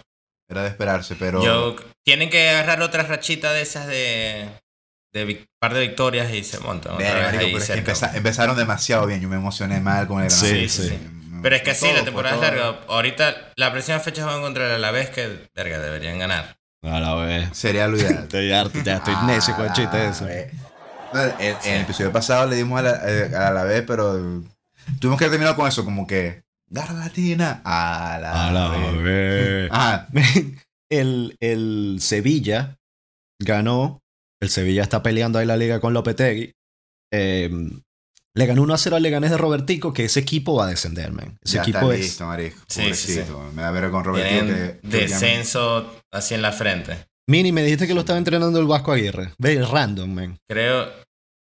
Era 0.50 0.62
de 0.62 0.68
esperarse, 0.68 1.16
pero. 1.18 1.42
Yo, 1.42 1.76
tienen 2.04 2.30
que 2.30 2.48
agarrar 2.50 2.80
otra 2.82 3.02
rachita 3.02 3.52
de 3.52 3.62
esas 3.62 3.86
de, 3.86 4.48
de 5.12 5.46
par 5.58 5.74
de 5.74 5.80
victorias 5.80 6.32
y 6.32 6.44
se 6.44 6.58
montan. 6.60 6.94
otra 6.94 7.06
Verga, 7.06 7.18
vez 7.20 7.34
marico, 7.34 7.44
ahí 7.46 7.52
pero 7.52 7.58
es 7.64 7.68
que 7.68 7.74
cerca. 7.74 7.92
empeza- 7.92 8.16
empezaron 8.16 8.56
demasiado 8.56 9.06
bien. 9.06 9.20
Yo 9.20 9.28
me 9.28 9.36
emocioné 9.36 9.80
mal 9.80 10.06
con 10.06 10.22
el 10.22 10.30
Sí, 10.30 10.46
Granada. 10.46 10.68
sí. 10.68 10.98
Me- 11.30 11.42
Pero 11.42 11.56
es 11.56 11.62
que 11.62 11.74
sí, 11.74 11.86
la 11.94 12.04
temporada 12.04 12.34
es 12.36 12.40
larga. 12.42 12.80
Ahorita, 12.88 13.52
la 13.56 13.70
próxima 13.72 14.00
fecha 14.00 14.24
van 14.26 14.40
contra 14.40 14.66
el 14.66 14.72
Alavés 14.72 15.10
que, 15.10 15.48
verga, 15.54 15.78
deberían 15.78 16.18
ganar. 16.18 16.56
A 16.82 17.00
la 17.00 17.14
vez. 17.14 17.48
Sería 17.52 17.86
lo 17.88 17.96
ideal. 17.96 18.18
Estoy 18.24 18.52
harto, 18.52 18.78
ya 18.82 18.96
estoy 18.96 19.14
necio 19.26 19.54
con 19.56 19.66
el 19.66 19.72
chiste 19.72 19.98
la 19.98 20.08
eso. 20.10 20.26
En, 21.12 21.56
el 21.74 21.80
episodio 21.82 22.12
pasado 22.12 22.46
le 22.48 22.56
dimos 22.56 22.78
a 22.80 22.82
la, 22.82 23.00
eh, 23.04 23.34
a 23.34 23.50
la 23.50 23.64
vez, 23.64 23.84
pero 23.86 24.42
tuvimos 25.00 25.18
que 25.18 25.28
terminar 25.28 25.56
con 25.56 25.66
eso, 25.68 25.84
como 25.84 26.06
que. 26.06 26.42
Garra 26.70 26.94
Latina. 26.94 27.62
A 27.64 28.18
la, 28.20 28.48
A 28.48 28.52
la 28.52 28.68
vez. 28.68 29.02
vez. 29.02 29.70
Ajá. 29.72 30.08
El, 30.90 31.36
el 31.40 31.98
Sevilla 32.00 32.78
ganó. 33.38 34.00
El 34.40 34.48
Sevilla 34.50 34.82
está 34.82 35.02
peleando 35.02 35.38
ahí 35.38 35.46
la 35.46 35.56
liga 35.56 35.80
con 35.80 35.92
Lopetegui. 35.92 36.52
Eh, 37.12 37.50
le 38.34 38.46
ganó 38.46 38.62
1 38.62 38.74
a 38.74 38.78
0 38.78 38.96
al 38.96 39.02
Leganés 39.02 39.30
de 39.32 39.36
Robertico, 39.36 39.92
que 39.92 40.04
ese 40.04 40.20
equipo 40.20 40.54
va 40.54 40.66
a 40.66 40.68
descender, 40.68 41.10
man. 41.12 41.36
Ese 41.42 41.56
ya 41.56 41.62
equipo 41.62 41.78
está 41.80 41.94
es. 41.94 42.00
listo, 42.00 42.26
marisco. 42.26 42.60
Sí, 42.68 42.82
sí, 42.94 43.16
Pobrecito. 43.16 43.52
Me 43.52 43.62
da 43.62 43.70
ver 43.72 43.90
con 43.90 44.04
que 44.14 44.78
descenso 44.82 46.02
así 46.12 46.34
en 46.34 46.42
la 46.42 46.52
frente. 46.52 47.06
Mini, 47.28 47.52
me 47.52 47.62
dijiste 47.62 47.86
que 47.86 47.94
lo 47.94 48.00
estaba 48.00 48.18
entrenando 48.18 48.58
el 48.58 48.66
Vasco 48.66 48.92
Aguirre. 48.92 49.34
Ve, 49.38 49.62
random, 49.64 50.10
man. 50.14 50.38
Creo. 50.48 50.88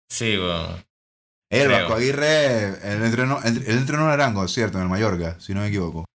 Sí, 0.10 0.38
bueno. 0.38 0.78
El 1.52 1.66
creo. 1.68 1.80
Vasco 1.80 1.94
Aguirre, 1.96 2.66
él 2.94 3.04
entrenó, 3.04 3.40
él, 3.44 3.64
él 3.68 3.78
entrenó 3.78 4.04
en 4.06 4.10
Arango, 4.12 4.48
¿cierto? 4.48 4.78
En 4.78 4.84
el 4.86 4.90
Mallorca, 4.90 5.38
si 5.40 5.54
no 5.54 5.62
me 5.62 5.68
equivoco. 5.68 6.06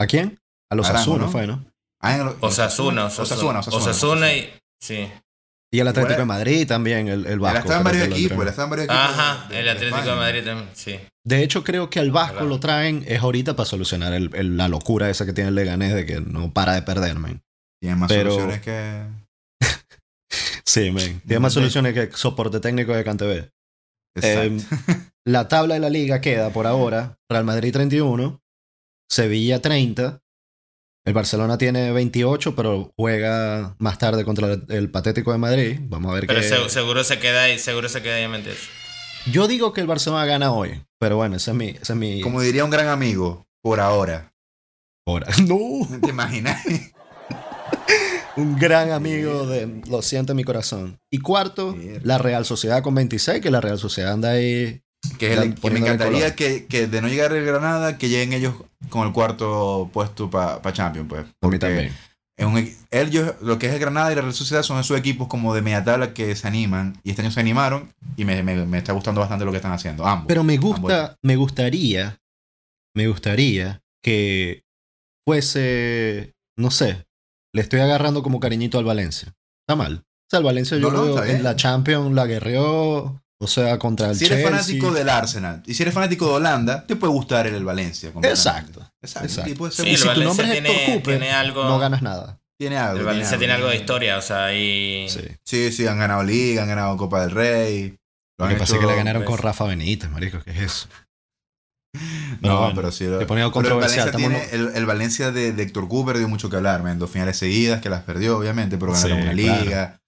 ¿A 0.00 0.06
quién? 0.06 0.38
A 0.70 0.74
los 0.76 0.86
Arango, 0.88 1.02
Asuna 1.12 1.24
¿no? 1.26 1.30
fue, 1.30 1.46
¿no? 1.46 1.64
Ah, 2.02 2.14
en 2.16 2.20
el- 2.22 2.34
Osasuna, 2.40 3.06
Osasuna, 3.06 3.58
Osasuna. 3.60 3.76
Osasuna 3.84 4.32
y. 4.32 4.50
Sí. 4.80 5.10
Y 5.72 5.78
el 5.78 5.86
Atlético 5.86 6.18
de 6.18 6.24
Madrid 6.24 6.66
también, 6.66 7.08
el, 7.08 7.26
el 7.26 7.32
Él 7.32 7.38
Vasco. 7.38 7.58
estaba 7.58 7.78
en 7.78 7.84
varios 7.84 8.04
equipos, 8.08 8.32
él 8.46 8.48
en 8.48 8.70
varios 8.70 8.84
equipos. 8.86 8.96
Ajá, 8.96 9.48
de- 9.48 9.60
el 9.60 9.68
Atlético 9.68 10.02
de. 10.02 10.14
Madrid 10.16 10.44
también. 10.44 10.70
Sí. 10.72 10.98
De 11.24 11.42
hecho, 11.42 11.62
creo 11.62 11.90
que 11.90 12.00
al 12.00 12.10
Vasco 12.10 12.44
lo 12.44 12.58
traen 12.58 13.04
es 13.06 13.20
ahorita 13.20 13.54
para 13.54 13.68
solucionar 13.68 14.14
el- 14.14 14.34
el- 14.34 14.56
la 14.56 14.68
locura 14.68 15.10
esa 15.10 15.26
que 15.26 15.34
tiene 15.34 15.48
el 15.48 15.54
Leganés 15.54 15.92
de 15.94 16.06
que 16.06 16.20
no 16.22 16.50
para 16.52 16.72
de 16.74 16.82
perder, 16.82 17.16
man. 17.18 17.42
Tiene 17.80 17.96
más 17.96 18.08
Pero- 18.08 18.30
soluciones 18.32 18.60
que. 18.60 19.04
Sí, 20.64 20.90
man. 20.92 21.20
Tiene 21.26 21.40
más 21.40 21.52
soluciones 21.52 21.94
que 21.94 22.12
soporte 22.16 22.60
técnico 22.60 22.94
de 22.94 23.02
Cantebé. 23.02 23.50
Exacto. 24.16 24.76
La 25.26 25.48
tabla 25.48 25.74
de 25.74 25.80
la 25.80 25.90
liga 25.90 26.20
queda 26.20 26.50
por 26.52 26.66
ahora 26.66 27.18
Real 27.28 27.44
Madrid 27.44 27.72
31, 27.72 28.40
Sevilla 29.10 29.60
30, 29.60 30.20
el 31.06 31.12
Barcelona 31.14 31.58
tiene 31.58 31.90
28, 31.92 32.54
pero 32.54 32.92
juega 32.96 33.74
más 33.78 33.98
tarde 33.98 34.24
contra 34.24 34.52
el, 34.52 34.64
el 34.68 34.90
Patético 34.90 35.32
de 35.32 35.38
Madrid. 35.38 35.78
Vamos 35.82 36.10
a 36.12 36.14
ver 36.14 36.26
Pero 36.26 36.40
qué... 36.40 36.48
se- 36.48 36.68
seguro 36.68 37.02
se 37.04 37.18
queda 37.18 37.44
ahí, 37.44 37.58
seguro 37.58 37.88
se 37.88 38.02
queda 38.02 38.16
ahí 38.16 38.24
en 38.24 38.30
mentir. 38.30 38.54
Yo 39.32 39.48
digo 39.48 39.72
que 39.72 39.80
el 39.80 39.86
Barcelona 39.86 40.24
gana 40.24 40.52
hoy, 40.52 40.82
pero 40.98 41.16
bueno, 41.16 41.36
ese 41.36 41.50
es 41.50 41.56
mi... 41.56 41.68
Ese 41.70 41.92
es 41.92 41.96
mi... 41.96 42.20
Como 42.20 42.40
diría 42.40 42.64
un 42.64 42.70
gran 42.70 42.88
amigo, 42.88 43.46
por 43.62 43.80
ahora. 43.80 44.32
hora. 45.06 45.26
No, 45.46 45.58
¿Te 46.00 46.10
imaginas? 46.10 46.64
Un 48.40 48.58
gran 48.58 48.90
amigo 48.90 49.46
de... 49.46 49.82
Lo 49.88 50.02
siento 50.02 50.32
en 50.32 50.36
mi 50.36 50.44
corazón. 50.44 50.98
Y 51.10 51.18
cuarto, 51.18 51.76
la 52.02 52.18
Real 52.18 52.44
Sociedad 52.44 52.82
con 52.82 52.94
26, 52.94 53.40
que 53.40 53.50
la 53.50 53.60
Real 53.60 53.78
Sociedad 53.78 54.12
anda 54.12 54.30
ahí... 54.32 54.82
que, 55.18 55.32
el- 55.34 55.54
me 55.70 55.78
encantaría 55.78 56.34
que, 56.34 56.66
que 56.66 56.86
de 56.86 57.00
no 57.02 57.08
llegar 57.08 57.32
el 57.32 57.44
Granada, 57.44 57.96
que 57.98 58.08
lleguen 58.08 58.32
ellos 58.32 58.54
con 58.88 59.06
el 59.06 59.12
cuarto 59.12 59.88
puesto 59.92 60.28
para 60.30 60.72
Champions, 60.72 61.08
pues. 61.08 61.20
A 61.22 61.24
mí 61.26 61.32
Porque 61.40 61.58
también. 61.58 61.92
es 62.36 62.46
un 62.46 62.80
ellos, 62.90 63.34
lo 63.40 63.58
que 63.58 63.66
es 63.68 63.72
el 63.74 63.78
Granada 63.78 64.12
y 64.12 64.16
la 64.16 64.22
Real 64.22 64.34
Sociedad 64.34 64.62
son 64.62 64.78
esos 64.80 64.98
equipos 64.98 65.28
como 65.28 65.54
de 65.54 65.62
media 65.62 65.84
tabla 65.84 66.12
que 66.12 66.34
se 66.36 66.48
animan. 66.48 66.98
Y 67.04 67.10
este 67.10 67.22
año 67.22 67.30
se 67.30 67.40
animaron 67.40 67.92
y 68.16 68.24
me, 68.24 68.42
me- 68.42 68.66
me 68.66 68.78
está 68.78 68.92
gustando 68.92 69.20
bastante 69.20 69.44
lo 69.44 69.50
que 69.52 69.58
están 69.58 69.72
haciendo. 69.72 70.06
Ambos. 70.06 70.26
Pero 70.28 70.42
me 70.44 70.54
Ambos. 70.56 70.80
gusta, 70.80 71.16
me 71.22 71.36
gustaría, 71.36 72.18
me 72.94 73.06
gustaría 73.08 73.80
que 74.02 74.64
fuese, 75.26 76.34
no 76.58 76.70
sé, 76.70 77.04
le 77.52 77.62
estoy 77.62 77.80
agarrando 77.80 78.22
como 78.22 78.40
cariñito 78.40 78.78
al 78.78 78.84
Valencia. 78.84 79.34
Está 79.66 79.76
mal. 79.76 80.04
O 80.04 80.30
sea, 80.30 80.38
el 80.38 80.44
Valencia 80.44 80.76
yo 80.78 80.90
No, 80.90 81.04
no, 81.04 81.24
en 81.24 81.42
la 81.42 81.56
Champions 81.56 82.12
la 82.14 82.26
guerreó, 82.26 83.20
o 83.38 83.46
sea, 83.46 83.78
contra 83.78 84.10
el 84.10 84.16
si 84.16 84.26
eres 84.26 84.38
Chelsea. 84.38 84.50
fanático 84.50 84.92
del 84.92 85.08
Arsenal 85.08 85.62
y 85.66 85.74
si 85.74 85.82
eres 85.82 85.94
fanático 85.94 86.26
de 86.26 86.32
Holanda, 86.34 86.86
te 86.86 86.94
puede 86.96 87.12
gustar 87.12 87.46
el, 87.46 87.54
el 87.54 87.64
Valencia. 87.64 88.10
Exacto. 88.22 88.88
Exacto. 89.02 89.26
exacto. 89.26 89.50
Y 89.50 89.54
puede 89.54 89.72
ser 89.72 89.86
Sí, 89.86 89.90
Y 89.92 89.96
si 89.96 90.08
tu 90.08 90.22
nombre 90.22 90.46
es 90.46 90.52
tiene, 90.52 90.68
Héctor 90.70 90.94
Cooper, 90.94 91.18
tiene 91.18 91.32
algo. 91.32 91.64
No 91.64 91.78
ganas 91.78 92.02
nada. 92.02 92.40
tiene 92.58 92.76
algo. 92.78 93.00
el 93.00 93.06
Valencia 93.06 93.38
tiene 93.38 93.54
algo 93.54 93.68
de 93.68 93.76
historia, 93.76 94.18
o 94.18 94.22
sea, 94.22 94.44
ahí. 94.46 95.06
Sí. 95.08 95.22
Sí, 95.44 95.72
sí, 95.72 95.86
han 95.86 95.98
ganado 95.98 96.22
Liga, 96.22 96.62
han 96.62 96.68
ganado 96.68 96.96
Copa 96.96 97.22
del 97.22 97.30
Rey. 97.32 97.96
Lo 98.38 98.48
que 98.48 98.54
pasa 98.54 98.74
es 98.74 98.80
que 98.80 98.86
le 98.86 98.96
ganaron 98.96 99.24
con 99.24 99.32
pues. 99.32 99.44
Rafa 99.44 99.64
Benítez, 99.64 100.08
marico, 100.10 100.40
¿qué 100.42 100.52
es 100.52 100.60
eso? 100.60 100.88
No, 102.40 102.58
bueno, 102.60 102.72
pero 102.74 102.92
sí. 102.92 103.04
te 103.04 103.26
ponía 103.26 103.50
pero 103.52 103.74
el 103.74 103.80
Valencia, 103.80 104.10
tiene- 104.12 104.44
el, 104.52 104.68
el 104.74 104.86
Valencia 104.86 105.32
de, 105.32 105.52
de 105.52 105.62
Héctor 105.64 105.88
Cooper 105.88 106.18
dio 106.18 106.28
mucho 106.28 106.48
que 106.48 106.56
hablar, 106.56 106.82
man. 106.82 106.98
Dos 106.98 107.10
finales 107.10 107.36
seguidas 107.36 107.80
que 107.80 107.90
las 107.90 108.02
perdió, 108.02 108.38
obviamente, 108.38 108.78
pero 108.78 108.92
ganaron 108.92 109.18
Sí, 109.18 109.22
una 109.24 109.32
claro. 109.32 109.64
liga. 109.64 110.00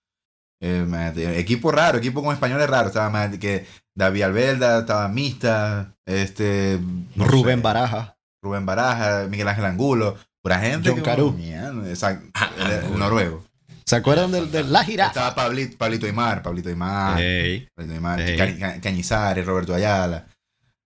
Eh, 0.60 0.84
man, 0.86 1.12
equipo 1.16 1.72
raro, 1.72 1.98
equipo 1.98 2.22
con 2.22 2.32
españoles 2.32 2.70
raro. 2.70 2.86
Estaba 2.88 3.10
man, 3.10 3.36
que 3.38 3.66
David 3.96 4.22
Albelda, 4.22 4.78
estaba 4.80 5.08
Mista, 5.08 5.94
este. 6.06 6.78
no 7.16 7.24
Rubén 7.26 7.58
sé, 7.58 7.62
Baraja. 7.62 8.16
Rubén 8.42 8.64
Baraja, 8.64 9.26
Miguel 9.28 9.48
Ángel 9.48 9.64
Angulo. 9.64 10.16
Pura 10.40 10.58
gente. 10.60 10.88
John 10.88 10.96
que- 10.98 11.02
Exacto. 11.88 12.28
Ah, 12.34 12.50
el, 12.58 12.66
el 12.70 12.78
Angulo. 12.84 12.98
noruego. 12.98 13.44
¿Se 13.84 13.96
acuerdan 13.96 14.30
del- 14.30 14.50
de, 14.52 14.62
la 14.64 14.84
jirafa? 14.84 15.08
Estaba 15.10 15.34
Pablito, 15.34 15.76
Pablito 15.76 16.06
Aymar, 16.06 16.42
Pablito 16.42 16.68
Aymar. 16.68 17.20
Ey, 17.20 17.68
Pablito 17.74 17.94
Aymar, 17.94 18.20
Ey. 18.20 18.36
Ca- 18.38 18.58
Ca- 18.58 18.80
Cañizares, 18.80 19.44
Roberto 19.44 19.74
Ayala. 19.74 20.26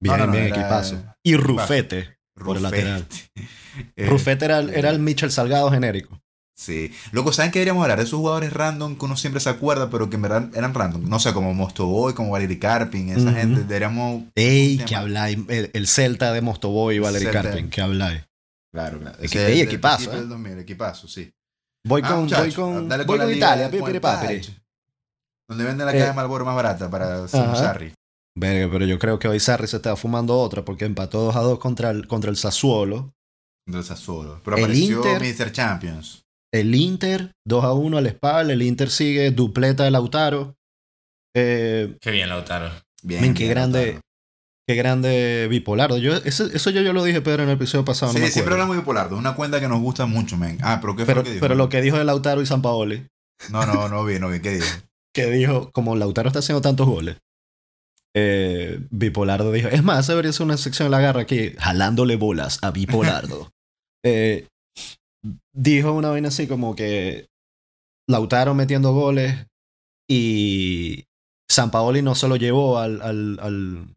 Bien, 0.01 0.13
No, 0.17 0.19
no, 0.19 0.27
no, 0.27 0.33
bien, 0.33 0.45
era- 0.47 0.57
equipazo. 0.57 1.03
Y 1.23 1.37
Rufete. 1.37 2.19
Por 2.35 2.57
el 2.57 2.63
Rufete. 2.63 2.83
lateral. 2.85 3.07
Eh, 3.95 4.07
Rufete 4.07 4.45
era, 4.47 4.59
el- 4.61 4.71
era 4.71 4.89
el 4.91 4.99
Mitchell 4.99 5.31
Salgado 5.31 5.71
genérico. 5.71 6.19
Sí. 6.59 6.91
Loco, 7.13 7.31
¿saben 7.35 7.51
qué 7.53 7.59
deberíamos 7.59 7.83
hablar? 7.83 7.99
De 7.99 8.05
esos 8.05 8.19
jugadores 8.19 8.51
random 8.55 8.97
que 8.97 9.05
uno 9.05 9.15
siempre 9.19 9.39
se 9.41 9.51
acuerda, 9.51 9.91
pero 9.91 10.09
que 10.09 10.17
en 10.17 10.23
verdad 10.23 10.49
eran 10.55 10.73
random. 10.73 11.07
No 11.07 11.19
sé, 11.19 11.35
como 11.35 11.53
Mostoboy, 11.53 12.15
como 12.15 12.31
Valery 12.31 12.59
Carpin, 12.59 13.11
esa 13.11 13.33
gente. 13.35 13.61
Deberíamos. 13.65 14.23
Ey, 14.35 14.79
que 14.79 14.97
habláis. 14.97 15.37
El, 15.49 15.71
el 15.75 15.87
Celta 15.87 16.33
de 16.33 16.41
Mostoboy 16.41 16.97
y 16.97 16.99
Valery. 17.01 17.27
Carpin, 17.27 17.69
que 17.69 17.83
habláis. 17.83 18.23
Claro, 18.73 18.99
claro. 18.99 19.19
Ese 19.21 19.47
ey, 19.47 19.59
del 19.59 19.69
equipazo, 19.69 20.11
¿eh? 20.11 20.17
del 20.17 20.29
2000, 20.31 20.59
equipazo, 20.61 21.07
sí. 21.09 21.31
Voy 21.85 22.01
Ah, 22.03 22.09
con, 22.09 22.27
voy 22.29 22.53
con, 22.53 22.89
voy 22.89 23.07
con 23.07 23.31
Italia, 23.35 23.71
con 23.79 23.95
el. 23.95 24.01
Pache. 24.01 24.57
Donde 25.49 25.65
venden 25.65 25.85
la 25.87 25.93
Eh, 25.93 25.99
caja 25.99 26.11
de 26.13 26.17
Malboro 26.17 26.45
más 26.47 26.57
barata 26.57 26.89
para 26.91 27.25
hacer 27.25 27.47
un. 27.47 27.57
Sarri. 27.57 27.93
Verga, 28.39 28.69
pero 28.71 28.85
yo 28.85 28.99
creo 28.99 29.19
que 29.19 29.29
hoy 29.29 29.41
Sarri 29.41 29.67
se 29.67 29.77
estaba 29.77 29.97
fumando 29.97 30.39
otra 30.39 30.65
porque 30.65 30.85
empató 30.85 31.25
2 31.25 31.37
a 31.37 31.41
2 31.41 31.59
contra 31.59 31.91
el, 31.91 32.07
contra 32.07 32.31
el 32.31 32.37
Sassuolo. 32.37 33.15
Del 33.67 33.83
Sassuolo. 33.83 34.41
Pero 34.45 34.57
El 34.59 34.65
apareció 34.65 34.97
Inter- 34.99 35.21
Mr. 35.47 35.53
Champions. 35.53 36.23
El 36.53 36.75
Inter, 36.75 37.33
2 37.47 37.65
a 37.65 37.73
1 37.73 37.99
al 37.99 38.09
Spal. 38.11 38.51
El 38.51 38.63
Inter 38.63 38.91
sigue 38.91 39.31
dupleta 39.31 39.85
de 39.85 39.91
Lautaro. 39.91 40.55
Eh, 41.35 41.97
Qué 42.01 42.11
bien, 42.11 42.29
Lautaro. 42.29 42.71
Bien. 43.03 43.21
Men, 43.23 43.35
qué 43.35 43.45
bien, 43.45 43.51
grande- 43.55 43.83
Lautaro. 43.87 44.01
qué 44.69 44.75
grande 44.75 45.47
bipolardo. 45.51 45.99
Yo, 45.99 46.15
eso, 46.17 46.47
eso 46.47 46.71
yo, 46.71 46.83
yo 46.83 46.93
lo 46.93 47.05
dije, 47.05 47.21
Pedro, 47.23 47.43
en 47.43 47.49
el 47.51 47.57
episodio 47.57 47.85
pasado. 47.85 48.13
Sí, 48.13 48.19
no 48.19 48.25
me 48.25 48.31
siempre 48.31 48.55
hablamos 48.55 48.77
de 48.77 48.81
Bipolardo. 48.83 49.15
Es 49.17 49.19
una 49.21 49.35
cuenta 49.35 49.61
que 49.61 49.69
nos 49.69 49.81
gusta 49.81 50.07
mucho, 50.07 50.37
men. 50.37 50.59
Ah, 50.63 50.79
pero 50.81 50.95
¿qué 50.97 51.05
fue 51.05 51.15
pero, 51.15 51.21
lo 51.21 51.25
que 51.25 51.31
dijo? 51.33 51.41
pero 51.43 51.55
lo 51.55 51.69
que 51.69 51.81
dijo 51.83 51.99
de 51.99 52.05
Lautaro 52.05 52.43
y 52.43 52.47
San 52.47 52.63
Paoli, 52.63 53.07
No, 53.51 53.65
no, 53.67 53.89
no 53.89 54.05
vi, 54.05 54.19
no 54.19 54.29
vi. 54.29 54.41
¿Qué 54.41 54.51
dijo? 54.55 54.67
que 55.15 55.27
dijo, 55.31 55.71
como 55.73 55.97
Lautaro 55.97 56.29
está 56.29 56.39
haciendo 56.41 56.61
tantos 56.61 56.87
goles, 56.87 57.17
eh, 58.19 58.81
Bipolardo 58.91 59.53
dijo, 59.53 59.69
es 59.69 59.83
más, 59.83 60.07
debería 60.07 60.33
ser 60.33 60.47
una 60.47 60.57
sección 60.57 60.87
de 60.87 60.91
la 60.91 61.01
garra 61.01 61.21
aquí, 61.23 61.53
jalándole 61.59 62.17
bolas 62.17 62.59
a 62.63 62.71
Bipolardo. 62.71 63.51
Eh, 64.09 64.47
dijo 65.53 65.93
una 65.93 66.11
vaina 66.11 66.29
así 66.29 66.47
como 66.47 66.77
que 66.77 67.27
Lautaro 68.09 68.55
metiendo 68.55 68.93
goles 68.93 69.47
y 70.09 71.07
San 71.51 71.73
Paoli 71.73 72.03
no 72.03 72.15
se 72.15 72.29
lo 72.29 72.37
llevó 72.37 72.79
al, 72.79 73.03
al, 73.03 73.39
al- 73.41 73.97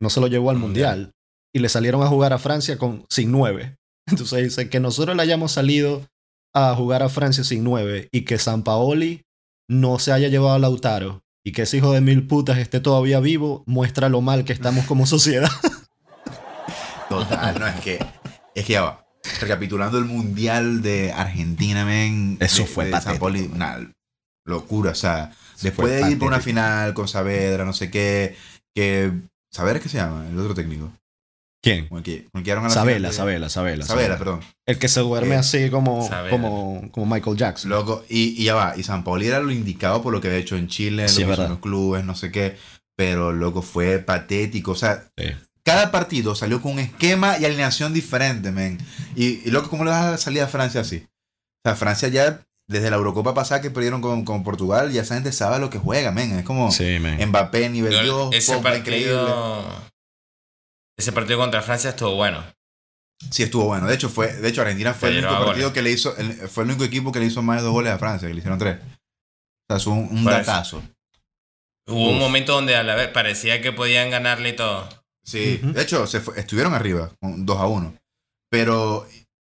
no 0.00 0.08
se 0.10 0.20
lo 0.20 0.28
llevó 0.28 0.50
al 0.50 0.58
Mundial. 0.58 0.98
mundial 0.98 1.14
y 1.52 1.58
le 1.58 1.68
salieron 1.68 2.00
a 2.02 2.06
jugar 2.06 2.32
a 2.32 2.38
Francia 2.38 2.78
con 2.78 3.04
sin 3.08 3.32
nueve. 3.32 3.74
Entonces 4.08 4.44
dice 4.44 4.70
que 4.70 4.78
nosotros 4.78 5.16
le 5.16 5.22
hayamos 5.22 5.50
salido 5.50 6.06
a 6.54 6.72
jugar 6.76 7.02
a 7.02 7.08
Francia 7.08 7.42
sin 7.42 7.64
nueve 7.64 8.08
y 8.12 8.24
que 8.24 8.38
San 8.38 8.62
Paoli 8.62 9.22
no 9.68 9.98
se 9.98 10.12
haya 10.12 10.28
llevado 10.28 10.54
a 10.54 10.58
Lautaro 10.60 11.22
y 11.44 11.52
que 11.52 11.62
ese 11.62 11.78
hijo 11.78 11.92
de 11.92 12.00
mil 12.00 12.26
putas 12.26 12.58
esté 12.58 12.80
todavía 12.80 13.20
vivo, 13.20 13.62
muestra 13.66 14.08
lo 14.08 14.20
mal 14.20 14.44
que 14.44 14.52
estamos 14.52 14.84
como 14.86 15.06
sociedad. 15.06 15.50
Total, 17.08 17.58
no, 17.58 17.66
es 17.66 17.80
que. 17.80 18.04
Es 18.54 18.64
que 18.64 18.72
ya 18.74 18.82
va. 18.82 19.06
Recapitulando 19.40 19.98
el 19.98 20.04
mundial 20.04 20.82
de 20.82 21.12
Argentina, 21.12 21.84
men. 21.84 22.36
Eso 22.40 22.62
de- 22.62 22.68
fue 22.68 22.84
de 22.86 22.90
patético. 22.92 23.18
Paoli, 23.20 23.50
una 23.52 23.92
locura. 24.44 24.92
O 24.92 24.94
sea, 24.94 25.32
después 25.60 25.90
de 25.90 26.10
ir 26.12 26.18
por 26.18 26.28
una 26.28 26.40
final 26.40 26.94
con 26.94 27.08
Saavedra, 27.08 27.64
no 27.64 27.72
sé 27.72 27.90
qué. 27.90 28.36
Que. 28.74 29.12
¿Saavedra 29.50 29.80
qué 29.80 29.88
se 29.88 29.98
llama? 29.98 30.26
El 30.28 30.38
otro 30.38 30.54
técnico. 30.54 30.92
¿Quién? 31.62 31.88
Con 31.88 31.98
el 31.98 32.04
que, 32.04 32.24
con 32.30 32.38
el 32.38 32.42
que 32.44 32.50
llegaron 32.50 32.64
a 32.64 32.68
la 32.68 32.74
Sabela, 32.74 32.96
final 32.96 33.10
de- 33.10 33.16
Sabela, 33.16 33.48
Sabela. 33.50 33.84
Sabela, 33.84 34.18
perdón. 34.18 34.40
El 34.66 34.78
que 34.78 34.88
se 34.88 35.00
duerme 35.00 35.34
Eh, 35.34 35.38
así 35.38 35.68
como, 35.70 36.08
Sabela. 36.08 36.30
como, 36.30 36.90
como 36.90 37.06
Michael 37.14 37.36
Jackson. 37.36 37.70
Loco, 37.70 38.02
y, 38.08 38.40
y 38.40 38.44
ya 38.44 38.54
va, 38.54 38.74
y 38.76 38.82
San 38.82 39.04
Paoli 39.04 39.26
era 39.26 39.40
lo 39.40 39.50
indicado 39.52 40.02
por 40.02 40.12
lo 40.12 40.20
que 40.20 40.28
había 40.28 40.40
hecho 40.40 40.56
en 40.56 40.68
Chile, 40.68 41.06
Sí, 41.08 41.20
lo 41.22 41.26
que 41.26 41.32
es 41.32 41.32
hizo 41.32 41.32
en 41.32 41.38
verdad. 41.38 41.48
los 41.50 41.58
clubes, 41.58 42.04
no 42.04 42.14
sé 42.14 42.30
qué, 42.32 42.56
pero 42.96 43.32
loco, 43.32 43.60
fue 43.62 43.98
patético, 43.98 44.70
o 44.72 44.74
sea, 44.76 45.10
Sí. 45.18 45.24
cada 45.62 45.90
partido 45.90 46.34
salió 46.34 46.62
con 46.62 46.72
un 46.72 46.78
esquema 46.78 47.36
y 47.38 47.44
alineación 47.44 47.92
diferente, 47.92 48.52
men, 48.52 48.78
y, 49.14 49.46
y 49.46 49.50
loco, 49.50 49.68
¿cómo 49.68 49.84
le 49.84 49.90
vas 49.90 50.04
a 50.06 50.16
salir 50.18 50.40
a 50.40 50.46
Francia 50.48 50.80
así? 50.80 51.04
O 51.62 51.68
sea, 51.68 51.76
Francia 51.76 52.08
ya, 52.08 52.40
desde 52.68 52.88
la 52.88 52.96
Eurocopa 52.96 53.34
pasada 53.34 53.60
que 53.60 53.70
perdieron 53.70 54.00
con, 54.00 54.24
con 54.24 54.44
Portugal, 54.44 54.92
ya 54.92 55.02
esa 55.02 55.14
gente 55.14 55.30
sabe 55.32 55.58
lo 55.58 55.68
que 55.68 55.78
juega, 55.78 56.10
men, 56.10 56.38
es 56.38 56.44
como 56.44 56.70
Sí, 56.72 56.98
man. 57.00 57.18
Mbappé, 57.28 57.68
nivel 57.68 58.02
Dios, 58.02 58.30
ese 58.32 58.54
Pogba, 58.54 58.76
increíble. 58.78 59.12
partido. 59.14 59.90
Ese 61.00 61.12
partido 61.12 61.38
contra 61.38 61.62
Francia 61.62 61.90
estuvo 61.90 62.14
bueno. 62.14 62.44
Sí, 63.30 63.42
estuvo 63.42 63.64
bueno, 63.64 63.86
de 63.86 63.94
hecho, 63.94 64.08
fue, 64.10 64.32
de 64.34 64.48
hecho 64.48 64.60
Argentina 64.60 64.92
fue 64.94 65.08
el 65.10 65.18
único 65.24 65.32
partido 65.32 65.68
goles. 65.68 65.72
que 65.72 65.82
le 65.82 65.90
hizo, 65.90 66.14
el- 66.18 66.32
fue 66.48 66.64
el 66.64 66.70
único 66.70 66.84
equipo 66.84 67.10
que 67.10 67.20
le 67.20 67.26
hizo 67.26 67.42
más 67.42 67.58
de 67.58 67.62
dos 67.64 67.72
goles 67.72 67.92
a 67.92 67.98
Francia, 67.98 68.28
que 68.28 68.34
le 68.34 68.38
hicieron 68.40 68.58
tres. 68.58 68.78
O 68.82 68.86
sea, 69.68 69.76
es 69.78 69.86
un, 69.86 70.24
datazo. 70.24 70.82
Hubo 71.86 72.06
Uf. 72.08 72.12
un 72.12 72.18
momento 72.18 72.52
donde 72.54 72.76
a 72.76 72.82
la 72.82 72.94
vez 72.94 73.08
parecía 73.08 73.60
que 73.62 73.72
podían 73.72 74.10
ganarle 74.10 74.50
y 74.50 74.56
todo. 74.56 74.88
Sí, 75.24 75.58
de 75.62 75.82
hecho, 75.82 76.06
se 76.06 76.20
fue- 76.20 76.38
estuvieron 76.38 76.74
arriba, 76.74 77.10
con 77.20 77.44
2 77.46 77.58
a 77.58 77.66
1. 77.66 77.94
Pero 78.50 79.06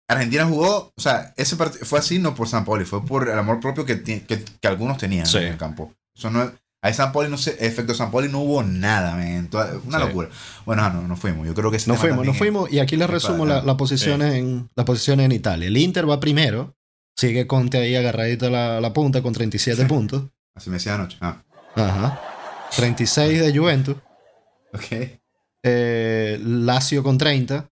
Argentina 0.09 0.47
jugó, 0.47 0.93
o 0.97 1.01
sea, 1.01 1.33
ese 1.37 1.55
partido 1.57 1.85
fue 1.87 1.99
así 1.99 2.19
no 2.19 2.35
por 2.35 2.49
San 2.49 2.65
Pauli, 2.65 2.85
fue 2.85 3.05
por 3.05 3.29
el 3.29 3.39
amor 3.39 3.61
propio 3.61 3.85
que, 3.85 3.97
ti- 3.97 4.21
que, 4.21 4.45
que 4.45 4.69
algunos 4.69 4.99
tenían 4.99 5.27
Sí. 5.27 5.39
en 5.39 5.45
el 5.45 5.57
campo. 5.59 5.93
Eso 6.17 6.31
no 6.31 6.53
es- 6.89 6.99
a 7.01 7.05
San 7.05 7.13
Pauli 7.13 7.31
no 7.31 7.37
sé, 7.39 7.57
efecto 7.61 7.95
San 7.95 8.11
Pauli 8.11 8.29
no 8.29 8.41
hubo 8.41 8.63
nada, 8.63 9.17
toda- 9.49 9.73
una 9.87 9.99
Sí. 10.01 10.05
locura. 10.07 10.29
Bueno, 10.65 10.89
no, 10.91 11.03
no 11.09 11.17
fuimos. 11.17 11.47
Yo 11.47 11.55
creo 11.55 11.71
que 11.71 11.77
tema 11.93 12.01
fuimos, 12.01 12.17
también 12.19 12.35
fuimos. 12.39 12.73
Y 12.73 12.79
aquí 12.79 12.97
les 12.97 13.07
es 13.07 13.11
resumo 13.15 13.45
la- 13.47 13.63
las 13.63 13.77
posiciones 13.77 14.35
en 14.35 14.69
las 14.75 14.87
posiciones 14.87 15.27
en 15.27 15.33
Italia. 15.33 15.69
El 15.69 15.77
Inter 15.77 16.09
va 16.09 16.21
primero. 16.21 16.75
Sigue 17.19 17.47
Conte 17.47 17.79
ahí 17.79 17.95
agarradito 17.97 18.47
a 18.49 18.51
la, 18.51 18.81
punta 18.93 19.23
con 19.23 19.33
37 19.33 19.87
puntos. 19.87 20.25
es- 20.25 20.29
Así 20.57 20.71
me 20.71 20.75
decía 20.77 20.95
anoche. 20.95 21.17
Ah, 21.21 21.43
Ajá. 21.75 22.21
36 22.77 23.41
de 23.41 23.57
Juventus. 23.57 23.97
ok. 24.75 25.19
eh, 25.69 26.39
Lazio 26.43 27.03
con 27.03 27.19
30. 27.19 27.69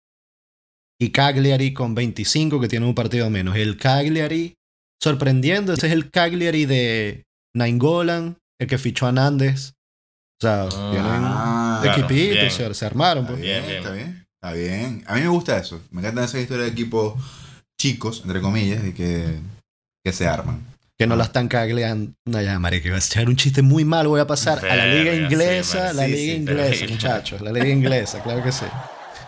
Y 0.98 1.10
Cagliari 1.10 1.72
con 1.74 1.94
25, 1.94 2.60
que 2.60 2.68
tiene 2.68 2.86
un 2.86 2.94
partido 2.94 3.28
menos. 3.30 3.56
El 3.56 3.76
Cagliari, 3.76 4.54
sorprendiendo, 5.02 5.72
ese 5.74 5.88
es 5.88 5.92
el 5.92 6.10
Cagliari 6.10 6.66
de 6.66 7.24
Nainggolan, 7.54 8.38
el 8.64 8.68
que 8.70 8.78
fichó 8.78 9.06
a 9.06 9.12
Nández. 9.12 9.74
O 10.40 10.46
sea, 10.46 10.62
Ah, 10.64 10.88
tienen 10.90 11.10
Ah, 11.24 11.78
claro, 11.82 11.98
equipito, 12.04 12.30
bien. 12.34 12.46
o 12.46 12.50
sea, 12.50 12.74
se 12.74 12.86
armaron. 12.86 13.24
Está 13.24 13.32
pues. 13.34 13.42
bien, 13.42 13.62
Bien, 13.64 13.66
bien. 13.66 13.78
está 13.82 13.92
bien. 13.92 14.26
Está 14.42 14.52
bien. 14.52 15.04
A 15.06 15.14
mí 15.14 15.20
me 15.22 15.28
gusta 15.28 15.56
eso. 15.58 15.80
Me 15.90 16.00
encantan 16.00 16.24
esas 16.24 16.40
historias 16.40 16.66
de 16.66 16.72
equipos 16.72 17.14
chicos, 17.80 18.22
entre 18.24 18.40
comillas, 18.40 18.84
y 18.84 18.92
que, 18.92 19.38
que 20.04 20.12
se 20.12 20.26
arman. 20.26 20.60
Que 20.98 21.06
no 21.06 21.16
la 21.16 21.24
están 21.24 21.48
cagleando. 21.48 22.12
No, 22.24 22.40
ya, 22.40 22.58
marica, 22.58 22.86
iba 22.88 22.96
a 22.96 23.00
echar 23.00 23.28
un 23.28 23.36
chiste 23.36 23.62
muy 23.62 23.84
mal. 23.84 24.06
Voy 24.06 24.20
a 24.20 24.26
pasar 24.26 24.64
a 24.64 24.76
la 24.76 24.86
liga 24.86 25.14
inglesa. 25.14 25.90
sí, 25.90 25.96
la 25.96 26.06
liga 26.06 26.16
sí, 26.18 26.30
inglesa, 26.32 26.86
muchachos. 26.88 27.40
La 27.40 27.52
liga 27.52 27.68
inglesa, 27.68 28.22
claro 28.22 28.42
que 28.42 28.52
sí. 28.52 28.64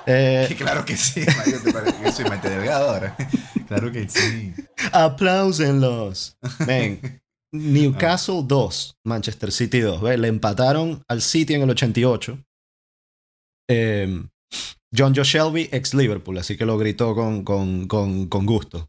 Eh, 0.09 0.55
claro 0.57 0.85
que 0.85 0.96
sí, 0.96 1.25
marico, 1.37 1.59
te 1.64 1.72
parece 1.72 1.96
que 2.01 2.12
soy 2.12 2.31
mente 2.31 2.49
delgado 2.49 2.90
ahora. 2.90 3.16
claro 3.66 3.90
que 3.90 4.09
sí. 4.09 4.55
Apláusenlos. 4.92 6.37
Ven. 6.64 7.20
Newcastle 7.52 8.42
2, 8.46 8.96
Manchester 9.04 9.52
City 9.52 9.80
2. 9.80 10.00
¿ve? 10.02 10.18
Le 10.18 10.28
empataron 10.28 11.02
al 11.09 11.22
City 11.22 11.54
en 11.54 11.62
el 11.62 11.70
88. 11.70 12.38
Eh, 13.68 14.22
John 14.96 15.14
Joe 15.14 15.24
Shelby, 15.24 15.68
ex 15.72 15.94
Liverpool, 15.94 16.38
así 16.38 16.56
que 16.56 16.64
lo 16.64 16.78
gritó 16.78 17.14
con, 17.14 17.44
con, 17.44 17.87
con, 17.88 18.26
con 18.28 18.46
gusto. 18.46 18.88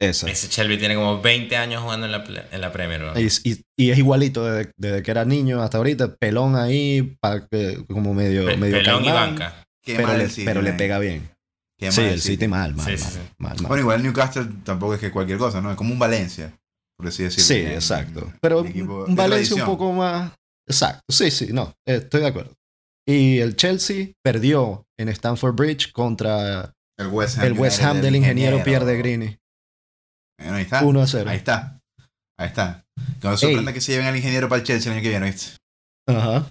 Esa. 0.00 0.30
Ese 0.30 0.46
Shelby 0.48 0.78
tiene 0.78 0.94
como 0.94 1.20
20 1.20 1.56
años 1.56 1.82
jugando 1.82 2.06
en 2.06 2.12
la, 2.12 2.24
en 2.52 2.60
la 2.60 2.70
Premier. 2.72 3.00
¿no? 3.00 3.18
Y, 3.20 3.26
y- 3.42 3.64
y 3.76 3.90
es 3.90 3.98
igualito 3.98 4.44
desde, 4.44 4.70
desde 4.76 5.02
que 5.02 5.10
era 5.10 5.24
niño 5.24 5.60
hasta 5.60 5.78
ahorita. 5.78 6.14
Pelón 6.16 6.54
ahí, 6.54 7.16
pa- 7.20 7.46
eh, 7.50 7.78
como 7.88 8.14
medio, 8.14 8.46
Pe- 8.46 8.56
medio 8.56 8.76
Pelón 8.76 9.04
y 9.04 9.10
banca. 9.10 9.64
Qué 9.82 9.96
Pero, 9.96 10.08
mal 10.08 10.18
le, 10.18 10.28
City, 10.28 10.44
pero 10.44 10.62
le 10.62 10.72
pega 10.74 11.00
bien. 11.00 11.28
Qué 11.76 11.90
Sí, 11.90 12.00
mal 12.02 12.10
el 12.10 12.20
City 12.20 12.46
mal, 12.48 12.74
mal, 12.76 12.84
Sí, 12.86 12.90
mal, 12.92 12.98
sí, 12.98 13.18
sí. 13.18 13.34
mal, 13.38 13.56
mal. 13.56 13.66
Bueno, 13.66 13.80
igual 13.82 13.96
el 13.96 14.02
Newcastle 14.04 14.46
tampoco 14.64 14.94
es 14.94 15.00
que 15.00 15.10
cualquier 15.10 15.38
cosa, 15.38 15.60
¿no? 15.60 15.70
Es 15.72 15.76
como 15.76 15.92
un 15.92 15.98
Valencia, 15.98 16.56
por 16.98 17.08
así 17.08 17.22
decirlo. 17.22 17.44
Sí, 17.44 17.54
exacto. 17.74 18.32
Pero 18.40 18.60
un 18.60 19.14
Valencia 19.14 19.56
un 19.56 19.64
poco 19.64 19.92
más. 19.92 20.32
Exacto. 20.68 21.00
Sí, 21.08 21.30
sí, 21.30 21.48
no. 21.52 21.72
Estoy 21.86 22.20
de 22.22 22.26
acuerdo. 22.26 22.52
Y 23.06 23.38
el 23.38 23.56
Chelsea 23.56 24.08
perdió 24.22 24.84
en 24.98 25.08
Stamford 25.08 25.54
Bridge 25.54 25.92
contra 25.92 26.74
El 26.98 27.06
West 27.06 27.38
Ham, 27.38 27.44
el 27.46 27.52
West 27.54 27.82
Ham 27.82 28.00
del 28.02 28.16
ingeniero 28.16 28.62
Pierre 28.62 28.84
de 28.84 28.96
Grini. 28.98 29.38
Bueno, 30.38 30.56
ahí 30.56 30.64
está. 30.64 30.84
1 30.84 31.00
a 31.00 31.06
0. 31.06 31.30
Ahí 31.30 31.36
está. 31.38 31.80
Ahí 32.38 32.48
está. 32.48 32.84
Que 33.20 33.28
no 33.28 33.36
se 33.36 33.46
sorprenda 33.46 33.72
que 33.72 33.80
se 33.80 33.92
lleven 33.92 34.08
al 34.08 34.16
ingeniero 34.16 34.48
para 34.48 34.60
el 34.60 34.66
Chelsea 34.66 34.92
el 34.92 34.98
año 34.98 35.02
que 35.02 35.08
viene, 35.08 35.26
¿viste? 35.30 35.56
Ajá. 36.06 36.50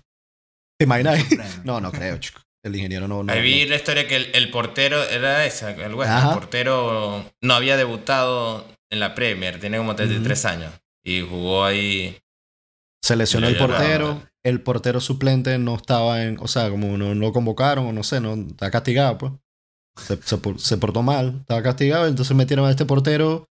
¿Te 0.80 0.86
imaginas? 0.86 1.20
No, 1.64 1.80
no 1.80 1.92
creo, 1.92 2.18
chico. 2.18 2.42
El 2.64 2.76
ingeniero 2.76 3.08
no. 3.08 3.24
no 3.24 3.32
Ahí 3.32 3.42
vi 3.42 3.64
no. 3.64 3.70
la 3.70 3.76
historia 3.76 4.08
que 4.08 4.16
el, 4.16 4.32
el 4.34 4.50
portero 4.50 5.04
era 5.04 5.46
esa, 5.46 5.72
el 5.72 5.94
West 5.94 6.12
Ham, 6.12 6.18
Ajá. 6.18 6.28
el 6.30 6.40
portero 6.40 7.32
no 7.44 7.54
había 7.54 7.78
debutado 7.78 8.68
en 8.92 9.00
la 9.00 9.14
Premier, 9.16 9.60
tiene 9.60 9.78
como 9.78 9.96
33 9.96 10.46
años 10.46 10.74
y 11.04 11.22
jugó 11.22 11.66
ahí. 11.66 12.18
Se 13.04 13.16
lesionó 13.16 13.48
el 13.48 13.58
portero. 13.58 14.24
El 14.44 14.62
portero 14.62 15.02
suplente 15.02 15.58
no 15.58 15.76
estaba 15.76 16.24
en. 16.24 16.38
O 16.40 16.48
sea, 16.48 16.70
como 16.70 16.98
no 16.98 17.14
lo 17.14 17.34
convocaron 17.34 17.86
o 17.86 17.92
no 17.94 18.04
sé, 18.04 18.22
no 18.22 18.34
está 18.34 18.72
castigado, 18.72 19.18
pues. 19.18 19.34
Se, 19.98 20.16
se 20.22 20.38
por- 20.38 20.60
se 20.60 20.78
portó 20.78 21.02
mal, 21.02 21.38
estaba 21.42 21.62
castigado. 21.64 22.08
Entonces 22.08 22.36
metieron 22.36 22.66
a 22.66 22.70
este 22.72 22.86
portero 22.86 23.46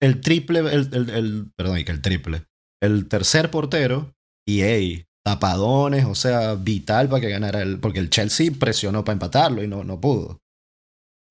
el 0.00 0.20
triple, 0.20 0.60
el, 0.60 0.94
el, 0.94 1.10
el- 1.10 1.52
perdón, 1.56 1.78
y 1.78 1.84
que 1.84 1.92
el 1.92 2.02
triple, 2.02 2.44
el 2.82 3.08
tercer 3.08 3.50
portero 3.50 4.14
y 4.46 4.60
ey, 4.62 5.06
tapadones, 5.24 6.04
o 6.04 6.14
sea, 6.14 6.54
vital 6.54 7.08
para 7.08 7.20
que 7.20 7.30
ganara 7.30 7.62
el, 7.62 7.80
porque 7.80 7.98
el 7.98 8.10
Chelsea 8.10 8.50
presionó 8.58 9.04
para 9.04 9.14
empatarlo 9.14 9.62
y 9.64 9.68
no, 9.68 9.82
no 9.84 10.00
pudo. 10.00 10.38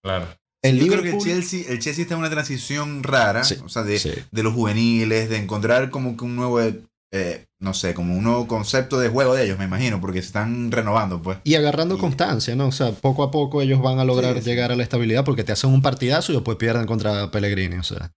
Claro. 0.04 0.28
El 0.64 0.80
Yo 0.80 0.88
creo 0.88 1.04
que 1.04 1.12
el 1.12 1.18
Chelsea, 1.20 1.62
el 1.70 1.80
Chelsea 1.80 2.02
está 2.04 2.16
en 2.16 2.20
una 2.22 2.30
transición 2.30 3.04
rara, 3.04 3.44
Sí, 3.44 3.56
o 3.64 3.70
sea, 3.70 3.84
de, 3.84 4.00
sí. 4.00 4.12
de 4.32 4.44
los 4.44 4.54
juveniles, 4.54 5.30
de 5.30 5.38
encontrar 5.38 5.90
como 5.92 6.18
que 6.18 6.26
un 6.26 6.36
nuevo, 6.36 6.60
eh, 6.60 7.46
no 7.60 7.74
sé, 7.74 7.94
como 7.94 8.16
un 8.18 8.24
nuevo 8.24 8.48
concepto 8.48 9.00
de 9.00 9.10
juego 9.10 9.36
de 9.36 9.46
ellos, 9.46 9.60
me 9.60 9.66
imagino, 9.66 10.02
porque 10.02 10.22
se 10.22 10.28
están 10.28 10.72
renovando, 10.72 11.22
pues. 11.22 11.38
Y 11.44 11.56
agarrando 11.56 11.96
Y- 11.96 12.00
constancia, 12.00 12.56
¿no? 12.56 12.68
O 12.68 12.72
sea, 12.72 12.92
poco 12.92 13.24
a 13.24 13.30
poco 13.32 13.62
ellos 13.62 13.82
van 13.82 14.00
a 14.00 14.04
lograr 14.04 14.36
sí. 14.42 14.50
llegar 14.50 14.72
a 14.72 14.76
la 14.76 14.84
estabilidad 14.84 15.24
porque 15.24 15.44
te 15.44 15.52
hacen 15.52 15.70
un 15.70 15.82
partidazo 15.84 16.32
y 16.32 16.36
después 16.36 16.58
pierden 16.58 16.86
contra 16.88 17.30
Pellegrini, 17.30 17.76
o 17.78 17.84
sea. 17.84 18.12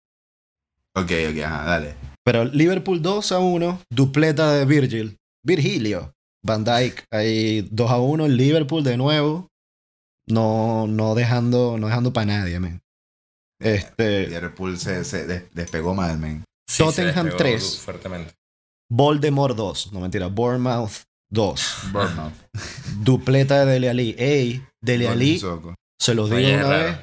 Ok, 0.96 1.12
ok, 1.30 1.42
ajá, 1.44 1.64
dale. 1.66 1.94
Pero 2.24 2.44
Liverpool 2.44 3.00
2 3.02 3.32
a 3.32 3.38
1, 3.38 3.80
dupleta 3.90 4.52
de 4.54 4.64
Virgil. 4.64 5.18
Virgilio. 5.44 6.12
Van 6.42 6.64
Dyke 6.64 7.04
ahí 7.12 7.68
2 7.70 7.90
a 7.90 7.98
1. 7.98 8.26
Liverpool 8.28 8.82
de 8.82 8.96
nuevo. 8.96 9.48
No, 10.28 10.86
no 10.86 11.14
dejando, 11.14 11.76
no 11.78 11.86
dejando 11.88 12.12
para 12.12 12.26
nadie, 12.26 12.60
man. 12.60 12.80
Este, 13.60 14.26
Liverpool 14.28 14.78
se, 14.78 15.04
se 15.04 15.26
des- 15.26 15.44
despegó 15.52 15.94
mal, 15.94 16.18
man. 16.18 16.44
Sí, 16.68 16.82
Tottenham 16.82 17.26
despegó 17.26 17.36
3. 17.36 17.78
Fuertemente. 17.80 18.32
Voldemort 18.90 19.56
2. 19.56 19.92
No 19.92 20.00
mentira, 20.00 20.28
Bournemouth 20.28 21.02
2. 21.30 21.76
Bournemouth. 21.92 22.32
Dupleta 23.02 23.64
de 23.64 23.72
Dele 23.72 23.90
Alli. 23.90 24.14
Ey, 24.18 24.62
Dele 24.82 25.08
Alli, 25.08 25.38
se 26.00 26.14
los 26.14 26.30
digo 26.30 26.48
una 26.48 26.62
raro. 26.62 26.84
vez, 26.84 26.98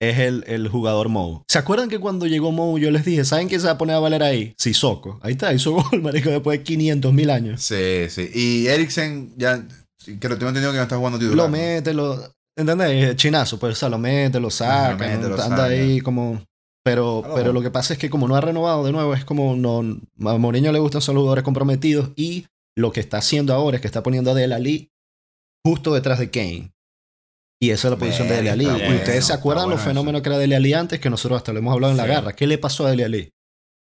es 0.00 0.18
el, 0.18 0.44
el 0.46 0.68
jugador 0.68 1.08
Mou. 1.08 1.42
¿Se 1.48 1.58
acuerdan 1.58 1.88
que 1.88 1.98
cuando 1.98 2.26
llegó 2.26 2.52
Mou 2.52 2.78
yo 2.78 2.90
les 2.90 3.04
dije, 3.04 3.24
¿saben 3.24 3.48
quién 3.48 3.60
se 3.60 3.66
va 3.66 3.72
a 3.74 3.78
poner 3.78 3.96
a 3.96 4.00
valer 4.00 4.22
ahí? 4.22 4.54
Sissoko. 4.58 5.18
Ahí 5.22 5.32
está, 5.32 5.52
hizo 5.52 5.72
gol, 5.72 6.00
marico, 6.02 6.30
después 6.30 6.58
de 6.58 6.64
500 6.64 7.12
mil 7.12 7.30
años. 7.30 7.62
Sí, 7.62 8.08
sí. 8.08 8.30
Y 8.34 8.66
Eriksen, 8.68 9.32
ya, 9.36 9.66
sí, 10.04 10.18
que 10.18 10.28
lo 10.28 10.36
tengo 10.36 10.48
entendido 10.48 10.72
que 10.72 10.78
no 10.78 10.82
está 10.82 10.96
jugando 10.96 11.18
titular. 11.18 11.36
Lo 11.36 11.48
mete, 11.48 11.94
lo. 11.94 12.32
¿Entendés? 12.56 13.16
Chinazo, 13.16 13.58
pues, 13.58 13.72
o 13.72 13.76
sea, 13.76 13.88
lo 13.88 13.98
mete, 13.98 14.38
lo 14.38 14.50
saca, 14.50 14.96
lo 15.16 15.26
anda 15.26 15.36
saca. 15.42 15.64
ahí 15.64 16.00
como. 16.00 16.42
Pero, 16.84 17.22
pero 17.34 17.52
lo 17.52 17.62
que 17.62 17.70
pasa 17.70 17.92
es 17.92 17.98
que 17.98 18.10
como 18.10 18.26
no 18.26 18.34
ha 18.34 18.40
renovado 18.40 18.84
de 18.84 18.90
nuevo, 18.92 19.14
es 19.14 19.24
como 19.24 19.54
no. 19.56 19.78
A 20.28 20.36
Mourinho 20.38 20.72
le 20.72 20.80
gustan 20.80 21.00
son 21.00 21.14
los 21.14 21.22
jugadores 21.22 21.44
comprometidos 21.44 22.10
y 22.16 22.46
lo 22.76 22.90
que 22.92 22.98
está 23.00 23.18
haciendo 23.18 23.54
ahora 23.54 23.76
es 23.76 23.80
que 23.80 23.86
está 23.86 24.02
poniendo 24.02 24.32
a 24.32 24.34
Dele 24.34 24.54
Alli 24.54 24.90
justo 25.64 25.94
detrás 25.94 26.18
de 26.18 26.30
Kane. 26.30 26.72
Y 27.60 27.70
esa 27.70 27.86
es 27.86 27.92
la 27.92 27.98
posición 27.98 28.26
de 28.28 28.34
Dele 28.36 28.50
Alli. 28.50 28.64
Y 28.64 28.94
ustedes 28.96 29.26
se 29.26 29.32
acuerdan 29.32 29.66
bueno 29.66 29.76
los 29.76 29.84
fenómenos 29.86 30.22
que 30.22 30.28
era 30.30 30.38
Dele 30.38 30.56
Alli 30.56 30.74
antes, 30.74 30.98
que 30.98 31.08
nosotros 31.08 31.36
hasta 31.38 31.52
lo 31.52 31.60
hemos 31.60 31.72
hablado 31.72 31.92
en 31.92 31.96
la 31.98 32.02
Sí. 32.04 32.08
garra. 32.10 32.32
¿Qué 32.32 32.48
le 32.48 32.58
pasó 32.58 32.84
a 32.86 32.90
Dele 32.90 33.04
Alli? 33.04 33.30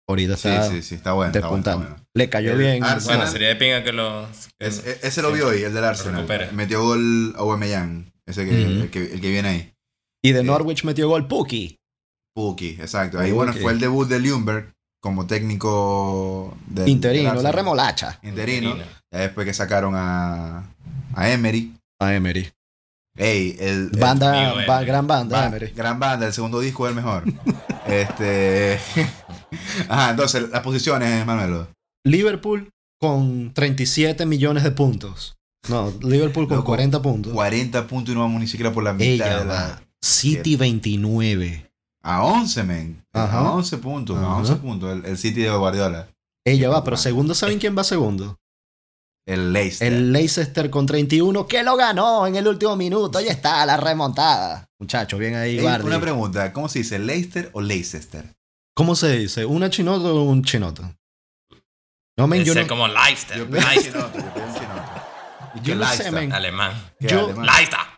Ahorita 0.10 0.36
Sí, 0.36 0.50
está 0.50 0.64
sí, 0.70 0.82
sí, 0.82 0.96
bueno. 0.96 0.98
Está 0.98 1.14
bueno, 1.48 1.58
está 1.58 1.76
bueno. 1.76 1.96
Le 2.16 2.30
cayó 2.30 2.52
El 2.54 2.58
bien. 2.58 2.84
Arsenal- 2.84 3.18
Bueno, 3.18 3.32
sería 3.32 3.50
de 3.50 3.56
pinga 3.56 3.84
que 3.84 3.94
lo. 3.94 4.28
que- 4.58 4.68
Es- 4.68 4.86
e- 4.86 5.00
ese 5.04 5.22
lo 5.22 5.32
vio 5.32 5.48
hoy, 5.48 5.64
el 5.64 5.74
del 5.74 5.84
Arsenal. 5.84 6.26
Metió 6.54 6.82
gol 6.84 7.34
a 7.36 7.40
Aubameyang, 7.40 8.12
ese 8.26 8.46
que, 8.46 8.64
el, 8.64 8.90
que, 8.90 9.14
el 9.14 9.22
que 9.22 9.30
viene 9.30 9.48
ahí. 9.50 9.74
Y 10.24 10.32
de 10.34 10.42
Sí. 10.42 10.46
Norwich 10.48 10.84
metió 10.84 11.08
gol 11.08 11.28
Puki. 11.28 11.78
Puki, 12.36 12.70
exacto. 12.80 13.20
Ahí, 13.20 13.32
bueno, 13.32 13.54
fue 13.54 13.72
el 13.72 13.80
debut 13.80 14.08
de 14.08 14.20
Ljungberg 14.20 14.74
como 15.02 15.28
técnico 15.28 16.58
del 16.68 16.90
Interino, 16.90 17.34
del 17.34 17.44
la 17.44 17.52
remolacha. 17.52 18.20
Interino. 18.24 18.76
Ya 19.12 19.20
después 19.22 19.46
que 19.46 19.54
sacaron 19.54 19.94
a, 19.96 20.70
a 21.16 21.30
Emery. 21.32 21.74
A 22.02 22.14
Emery. 22.14 22.50
Ey, 23.18 23.56
el, 23.60 23.90
el- 23.94 24.00
Banda, 24.00 24.54
ba- 24.68 24.84
gran 24.84 25.06
banda, 25.08 25.40
ba- 25.42 25.48
Emery. 25.48 25.68
gran 25.76 26.00
banda, 26.00 26.28
el 26.28 26.34
segundo 26.34 26.60
disco 26.60 26.86
es 26.86 26.90
el 26.92 26.96
mejor. 26.96 27.24
este. 27.88 28.80
Ajá, 29.90 30.12
entonces, 30.12 30.50
las 30.50 30.62
posiciones, 30.62 31.26
Manuel. 31.26 31.68
Liverpool 32.04 32.70
con 33.00 33.54
37 33.54 34.26
millones 34.26 34.64
de 34.64 34.72
puntos. 34.72 35.36
No, 35.70 35.92
Liverpool 36.02 36.48
con 36.48 36.58
Loco, 36.58 36.68
40 36.68 37.02
puntos. 37.02 37.34
40 37.34 37.88
puntos 37.88 38.12
y 38.12 38.16
no 38.16 38.22
vamos 38.22 38.40
ni 38.42 38.48
siquiera 38.48 38.72
por 38.72 38.84
la 38.84 38.94
mitad 38.94 39.08
Ella 39.28 39.40
de 39.40 39.46
la. 39.46 39.54
va. 39.54 39.82
City 40.02 40.56
29. 40.56 41.70
A 42.02 42.24
11, 42.24 42.64
men. 42.64 43.06
Ajá. 43.12 43.40
A 43.40 43.52
11 43.54 43.78
puntos. 43.80 44.18
A 44.18 44.22
Ajá. 44.22 44.36
11 44.38 44.56
puntos. 44.56 44.92
El, 44.94 45.06
el 45.06 45.18
City 45.18 45.42
de 45.42 45.50
Guardiola. 45.52 46.08
Ella 46.46 46.70
va, 46.70 46.84
pero 46.84 46.96
segundo, 46.98 47.36
¿saben 47.36 47.60
quién 47.60 47.78
va 47.78 47.84
segundo? 47.84 48.38
El 49.28 49.52
Leicester. 49.54 49.92
El 49.94 50.12
Leicester 50.14 50.70
con 50.70 50.86
31, 50.86 51.46
que 51.46 51.62
lo 51.62 51.76
ganó 51.76 52.26
en 52.26 52.36
el 52.38 52.48
último 52.48 52.76
minuto. 52.76 53.20
Ya 53.20 53.32
está, 53.32 53.64
la 53.66 53.78
remontada. 53.78 54.66
Muchachos, 54.80 55.20
bien 55.20 55.36
ahí, 55.36 55.60
Guardi. 55.60 55.86
una 55.86 56.00
pregunta. 56.02 56.52
¿Cómo 56.54 56.70
se 56.70 56.80
dice? 56.80 56.98
¿Leicester 56.98 57.50
o 57.54 57.62
Leicester? 57.62 58.34
¿Cómo 58.74 58.96
se 58.96 59.18
dice? 59.20 59.46
¿Una 59.46 59.70
chinota 59.70 60.08
o 60.10 60.24
un 60.24 60.42
chinota? 60.44 60.96
No, 62.20 62.28
men, 62.28 62.44
yo 62.44 62.54
no, 62.54 62.68
como 62.68 62.88
Leicester. 62.88 63.38
Yo 63.38 63.46
yo 63.46 63.50
pedí 63.50 63.64
un 63.78 63.84
chinoto. 63.84 64.20
¿Y 65.56 65.58
yo 65.60 65.64
qué 65.64 65.76
no 65.76 65.88
sé, 65.94 66.12
men. 66.12 66.32
Alemán. 66.34 66.74
¿Qué 67.00 67.08
Yo- 67.08 67.26
alemán? 67.28 67.48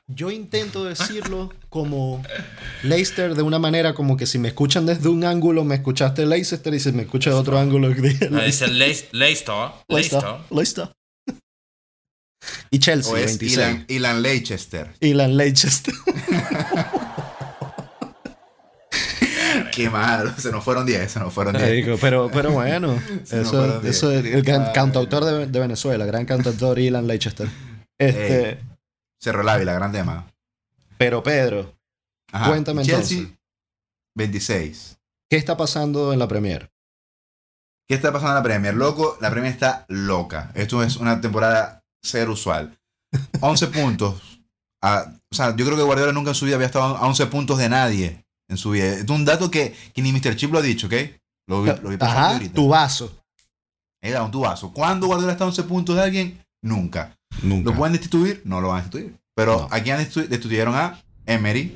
Yo 0.07 0.29
intento 0.29 0.83
decirlo 0.83 1.53
como 1.69 2.21
Leicester 2.83 3.33
de 3.33 3.41
una 3.41 3.59
manera 3.59 3.93
como 3.93 4.17
que 4.17 4.25
si 4.25 4.37
me 4.39 4.49
escuchan 4.49 4.85
desde 4.85 5.07
un 5.09 5.23
ángulo 5.23 5.63
me 5.63 5.75
escuchaste 5.75 6.25
Leicester 6.25 6.73
y 6.73 6.79
si 6.79 6.91
me 6.91 7.03
escuchas 7.03 7.33
de 7.33 7.39
otro 7.39 7.57
ángulo 7.57 7.89
No, 7.89 7.95
dice. 7.95 8.29
Leicester. 8.67 8.69
Leicester. 9.11 9.55
Leicester. 10.49 10.91
Y 12.71 12.79
Chelsea, 12.79 13.13
O 13.13 13.17
es 13.17 13.25
26. 13.25 13.57
Ilan, 13.57 13.85
Ilan 13.87 14.21
Leicester. 14.21 14.93
Ilan 14.99 15.37
Leicester. 15.37 15.93
Qué 19.71 19.89
malo. 19.89 20.31
Se 20.37 20.51
nos 20.51 20.63
fueron 20.63 20.85
10. 20.85 21.11
Se 21.11 21.19
nos 21.19 21.33
fueron 21.33 21.53
10. 21.53 21.65
Marico, 21.67 21.97
pero, 21.99 22.29
pero 22.31 22.51
bueno, 22.53 23.01
eso, 23.29 23.81
eso 23.83 24.11
es 24.11 24.25
el 24.25 24.41
gran 24.43 24.71
cantautor 24.73 25.25
de, 25.25 25.47
de 25.47 25.59
Venezuela, 25.59 26.05
gran 26.05 26.25
cantautor 26.25 26.77
Ilan 26.79 27.07
Leicester. 27.07 27.47
Este, 27.97 28.59
Cerro 29.19 29.43
Lávila, 29.43 29.73
gran 29.73 29.91
tema. 29.91 30.25
pero 30.97 31.21
Pedro, 31.23 31.73
Ajá. 32.31 32.49
Cuéntame 32.49 32.83
Chelsea, 32.83 33.17
entonces. 33.19 33.39
26. 34.15 34.97
¿qué 35.29 35.37
está 35.37 35.55
pasando 35.55 36.11
en 36.13 36.19
la 36.19 36.27
Premier? 36.27 36.69
¿Qué 37.87 37.95
está 37.95 38.11
pasando 38.11 38.31
en 38.31 38.35
la 38.37 38.43
Premier? 38.43 38.73
Loco, 38.73 39.17
la 39.21 39.29
Premier 39.29 39.51
está 39.51 39.85
loca. 39.89 40.51
Esto 40.55 40.81
es 40.83 40.97
una 40.97 41.19
temporada 41.21 41.83
ser 42.01 42.29
usual. 42.29 42.77
11 43.41 43.67
puntos. 43.67 44.41
Ah, 44.81 45.05
o 45.31 45.35
sea, 45.35 45.55
yo 45.55 45.65
creo 45.65 45.77
que 45.77 45.83
Guardiola 45.83 46.11
nunca 46.13 46.31
en 46.31 46.35
su 46.35 46.45
vida 46.45 46.55
había 46.55 46.67
estado 46.67 46.97
a 46.97 47.05
11 47.07 47.27
puntos 47.27 47.57
de 47.59 47.69
nadie 47.69 48.25
en 48.51 48.57
su 48.57 48.69
vida. 48.71 48.85
Es 48.85 49.09
un 49.09 49.25
dato 49.25 49.49
que, 49.49 49.73
que 49.93 50.01
ni 50.03 50.11
Mr. 50.13 50.35
Chip 50.35 50.51
lo 50.53 50.59
ha 50.59 50.61
dicho, 50.61 50.85
¿ok? 50.87 50.93
Lo, 51.47 51.63
vi- 51.63 51.71
lo 51.81 51.89
vi 51.89 51.97
pasando 51.97 52.19
Ajá, 52.21 52.33
ahorita. 52.33 52.53
tu 52.53 52.67
vaso. 52.67 53.17
Era 54.03 54.23
un 54.23 54.31
tubazo. 54.31 54.71
¿Cuándo 54.71 55.07
Guardiola 55.07 55.31
está 55.33 55.43
a 55.43 55.47
11 55.47 55.63
puntos 55.63 55.95
de 55.95 56.01
alguien? 56.03 56.39
Nunca. 56.63 57.15
Nunca. 57.43 57.69
¿Lo 57.71 57.75
pueden 57.77 57.93
destituir? 57.93 58.41
No 58.45 58.61
lo 58.61 58.69
van 58.69 58.77
a 58.77 58.81
destituir. 58.81 59.15
Pero 59.35 59.61
No. 59.61 59.67
aquí 59.71 59.89
destituyeron 59.91 60.75
a 60.75 60.99
Emery, 61.25 61.73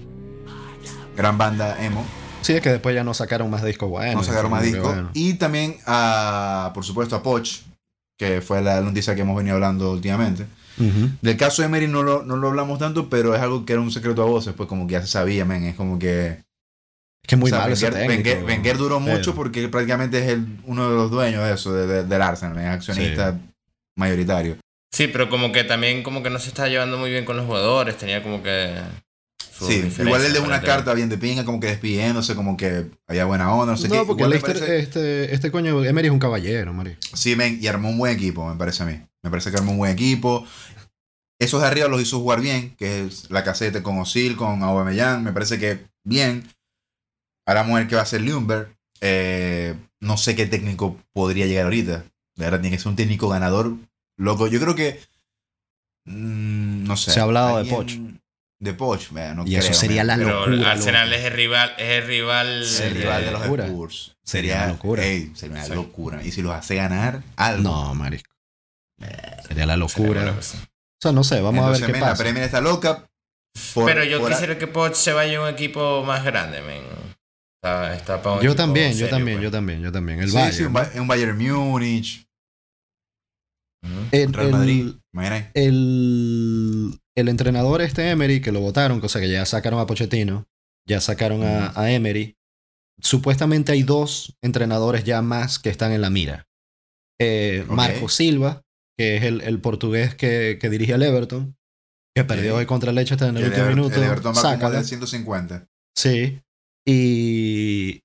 gran 1.16 1.38
banda 1.38 1.84
emo. 1.84 2.04
Sí, 2.42 2.54
es 2.54 2.62
que 2.62 2.70
después 2.70 2.94
ya 2.94 3.04
no 3.04 3.14
sacaron 3.14 3.50
más 3.50 3.64
discos 3.64 3.90
buenos. 3.90 4.16
no 4.16 4.24
sacaron 4.24 4.52
más 4.52 4.64
discos. 4.64 4.84
bueno. 4.94 5.10
Y 5.14 5.36
también, 5.36 5.78
a, 5.88 6.72
por 6.74 6.84
supuesto, 6.86 7.16
a 7.16 7.24
Poch, 7.24 7.62
que 8.20 8.42
fue 8.42 8.62
la 8.62 8.82
noticia 8.82 9.16
que 9.16 9.22
hemos 9.22 9.36
venido 9.38 9.56
hablando 9.56 9.92
últimamente. 9.92 10.46
Del 10.78 11.38
caso 11.38 11.62
de 11.62 11.68
Emery 11.68 11.88
no 11.88 12.04
lo, 12.04 12.24
no 12.24 12.36
lo 12.36 12.50
hablamos 12.50 12.80
tanto, 12.80 13.10
pero 13.10 13.34
es 13.34 13.42
algo 13.42 13.66
que 13.66 13.72
era 13.74 13.82
un 13.82 13.92
secreto 13.92 14.22
a 14.22 14.26
voces, 14.26 14.54
pues 14.58 14.68
como 14.68 14.86
que 14.88 14.94
ya 14.94 15.02
se 15.02 15.08
sabía, 15.08 15.46
men. 15.46 15.64
Es 15.64 15.76
como 15.76 15.98
que. 15.98 16.44
Es 17.26 17.28
que 17.28 17.34
es 17.36 17.40
muy 17.42 17.50
o 17.50 17.54
sea, 17.56 17.62
malo 17.62 17.74
ese 17.74 17.88
Wenger, 17.90 18.08
técnico. 18.08 18.30
Wenger- 18.30 18.46
Wenger 18.46 18.78
duró 18.78 19.00
Pero- 19.04 19.18
mucho 19.18 19.34
porque 19.34 19.68
prácticamente 19.68 20.20
es 20.20 20.28
el, 20.30 20.46
uno 20.66 20.88
de 20.92 20.96
los 20.96 21.10
dueños 21.10 21.44
de 21.44 21.54
eso, 21.56 21.74
de- 21.74 21.88
de- 21.88 22.04
del 22.04 22.22
Arsenal, 22.22 22.56
es 22.60 22.68
accionista 22.68 23.36
mayoritario. 23.98 24.58
Sí, 24.94 25.08
pero 25.08 25.28
como 25.28 25.52
que 25.52 25.64
también 25.64 26.04
como 26.04 26.22
que 26.22 26.30
no 26.30 26.38
se 26.38 26.50
está 26.50 26.68
llevando 26.68 27.00
muy 27.00 27.10
bien 27.10 27.26
con 27.26 27.36
los 27.36 27.48
jugadores. 27.48 27.98
Tenía 27.98 28.22
como 28.22 28.44
que... 28.44 28.76
Sí, 29.60 29.90
igual 30.00 30.24
él 30.24 30.34
dejó 30.34 30.46
una 30.46 30.62
carta 30.62 30.94
bien 30.94 31.10
de 31.10 31.18
pinga, 31.18 31.46
como 31.46 31.60
que 31.60 31.68
despidiéndose, 31.68 32.36
como 32.36 32.58
que 32.58 32.88
había 33.08 33.26
buena 33.26 33.52
onda, 33.54 33.72
no 33.74 33.78
sé 33.78 33.88
No, 33.88 34.02
qué. 34.02 34.06
porque 34.06 34.28
Leicester, 34.28 34.60
parece- 34.60 34.80
este, 34.80 35.34
este 35.34 35.50
coño, 35.50 35.84
Emery 35.84 36.08
es 36.10 36.14
un 36.14 36.20
caballero, 36.20 36.74
Mari. 36.74 36.96
Sí, 37.14 37.36
men, 37.36 37.58
y 37.62 37.68
armó 37.68 37.90
un 37.90 37.98
buen 37.98 38.14
equipo, 38.14 38.48
me 38.48 38.56
parece 38.58 38.84
a 38.84 38.86
mí. 38.86 39.00
Me 39.24 39.30
parece 39.32 39.50
que 39.52 39.58
armó 39.58 39.72
un 39.72 39.78
buen 39.78 39.92
equipo. 39.94 40.46
Esos 41.40 41.62
de 41.62 41.68
arriba 41.68 41.88
los 41.88 42.02
hizo 42.02 42.20
jugar 42.20 42.40
bien, 42.42 42.76
que 42.78 43.06
es 43.06 43.30
la 43.32 43.44
caseta 43.44 43.82
con 43.82 43.98
Osil, 43.98 44.36
con 44.36 44.62
Aubameyang, 44.62 45.24
me 45.24 45.32
parece 45.34 45.58
que 45.58 45.80
bien. 46.06 46.48
Ahora 47.46 47.62
vamos 47.62 47.76
a 47.76 47.80
ver 47.80 47.88
qué 47.88 47.96
va 47.96 48.02
a 48.02 48.04
hacer 48.04 48.22
Ljungberg. 48.22 48.76
Eh, 49.02 49.76
no 50.02 50.18
sé 50.18 50.36
qué 50.36 50.46
técnico 50.46 50.98
podría 51.14 51.46
llegar 51.46 51.66
ahorita. 51.66 51.98
De 52.36 52.46
verdad, 52.46 52.60
tiene 52.62 52.76
que 52.76 52.82
ser 52.82 52.90
un 52.90 52.96
técnico 52.96 53.30
ganador. 53.30 53.76
Loco, 54.18 54.48
yo 54.48 54.60
creo 54.60 54.76
que... 54.76 55.00
mm, 56.06 56.84
no 56.86 56.98
sé. 56.98 57.12
Se 57.12 57.20
ha 57.20 57.24
hablado 57.24 57.62
de 57.64 57.70
alguien- 57.76 58.22
De 58.58 58.74
Poch, 58.74 59.12
man, 59.12 59.36
no 59.36 59.44
Y 59.46 59.58
eso 59.58 59.74
sería 59.74 60.04
man. 60.06 60.08
la 60.20 60.26
Pero 60.26 60.48
locura. 60.48 60.72
Arsenal 60.72 61.10
loco. 61.10 61.20
es 61.20 61.26
el 61.26 61.34
rival, 61.34 61.74
es 61.78 61.90
el 62.02 62.08
rival, 62.08 62.48
el 62.64 62.96
rival 62.96 63.26
de 63.26 63.32
los. 63.32 63.42
Spurs. 63.70 64.16
Sería 64.24 64.54
Sería, 64.54 64.56
una 64.64 64.68
locura. 64.74 65.04
ey, 65.06 65.32
sería 65.36 65.56
una 65.58 65.66
Sí. 65.66 65.74
locura. 65.74 66.24
Y 66.24 66.32
si 66.32 66.42
los 66.42 66.54
hace 66.54 66.76
ganar, 66.76 67.22
algo. 67.36 67.64
No, 67.64 67.94
marisco. 67.96 68.34
Sería 68.98 69.66
la 69.66 69.74
Sería 69.74 69.76
locura. 69.76 70.22
buena 70.24 70.38
O 70.40 70.42
sea, 71.02 71.12
no 71.12 71.24
sé, 71.26 71.42
vamos 71.42 71.60
Entonces, 71.60 71.84
a 71.84 71.86
ver 71.88 71.96
qué 71.96 72.00
pasa. 72.02 72.12
La 72.14 72.18
Premier 72.18 72.44
está 72.46 72.62
loca. 72.62 73.06
por- 73.74 73.86
Pero 73.86 74.04
yo 74.06 74.20
por- 74.22 74.32
quisiera 74.32 74.58
que 74.58 74.68
Poch 74.68 74.94
se 74.94 75.12
vaya 75.14 75.38
a 75.40 75.42
un 75.44 75.50
equipo 75.50 76.04
más 76.06 76.24
grande, 76.24 76.62
men. 76.62 76.82
Está, 77.66 77.96
está 77.96 78.22
para 78.22 78.36
un 78.36 78.42
Yo 78.44 78.56
también, 78.56 78.92
yo 78.92 78.98
serio, 79.00 79.10
también, 79.10 79.38
pues. 79.38 79.44
yo 79.46 79.52
también, 79.52 79.82
yo 79.82 79.92
también. 79.92 80.20
El 80.20 80.30
Sí, 80.30 80.36
Bayern. 80.36 80.54
sí, 80.56 80.64
un, 80.66 80.74
Ba- 80.74 80.92
un 80.96 81.08
Bayern 81.08 81.36
Múnich. 81.38 82.28
El, 84.12 84.34
Real 84.34 84.48
el- 84.48 84.52
Madrid. 84.52 84.92
Imagina. 85.14 85.52
el, 85.54 87.00
el 87.16 87.28
entrenador 87.30 87.82
este 87.82 88.10
Emery, 88.10 88.42
que 88.42 88.52
lo 88.52 88.60
votaron, 88.60 89.00
cosa 89.00 89.20
que 89.20 89.30
ya 89.32 89.46
sacaron 89.46 89.80
a 89.80 89.86
Pochettino, 89.88 90.46
ya 90.88 91.02
sacaron 91.02 91.44
a, 91.44 91.72
a 91.80 91.92
Emery. 91.92 92.36
Supuestamente 93.02 93.72
hay 93.72 93.82
dos 93.84 94.36
entrenadores 94.44 95.04
ya 95.04 95.22
más 95.22 95.58
que 95.60 95.70
están 95.70 95.92
en 95.92 96.02
la 96.02 96.10
mira. 96.10 96.48
Eh. 97.20 97.66
Marco 97.70 98.10
Silva, 98.10 98.62
que 98.98 99.18
es 99.18 99.24
el, 99.24 99.42
el 99.42 99.60
portugués 99.60 100.14
que, 100.16 100.58
que 100.62 100.70
dirige 100.70 100.94
al 100.94 101.02
Everton, 101.04 101.56
que 102.16 102.24
perdió 102.26 102.56
hoy 102.58 102.66
contra 102.66 102.90
el 102.92 102.96
Leicester 102.96 103.28
en 103.30 103.38
el, 103.38 103.44
el, 103.44 103.50
último 103.50 103.66
Ever- 103.66 103.76
minuto. 103.76 103.96
el 103.96 104.04
Everton 104.04 104.36
va 104.36 104.60
como 104.60 104.70
de 104.72 104.84
150. 104.84 105.68
Sí. 105.98 106.42
Y 106.86 108.04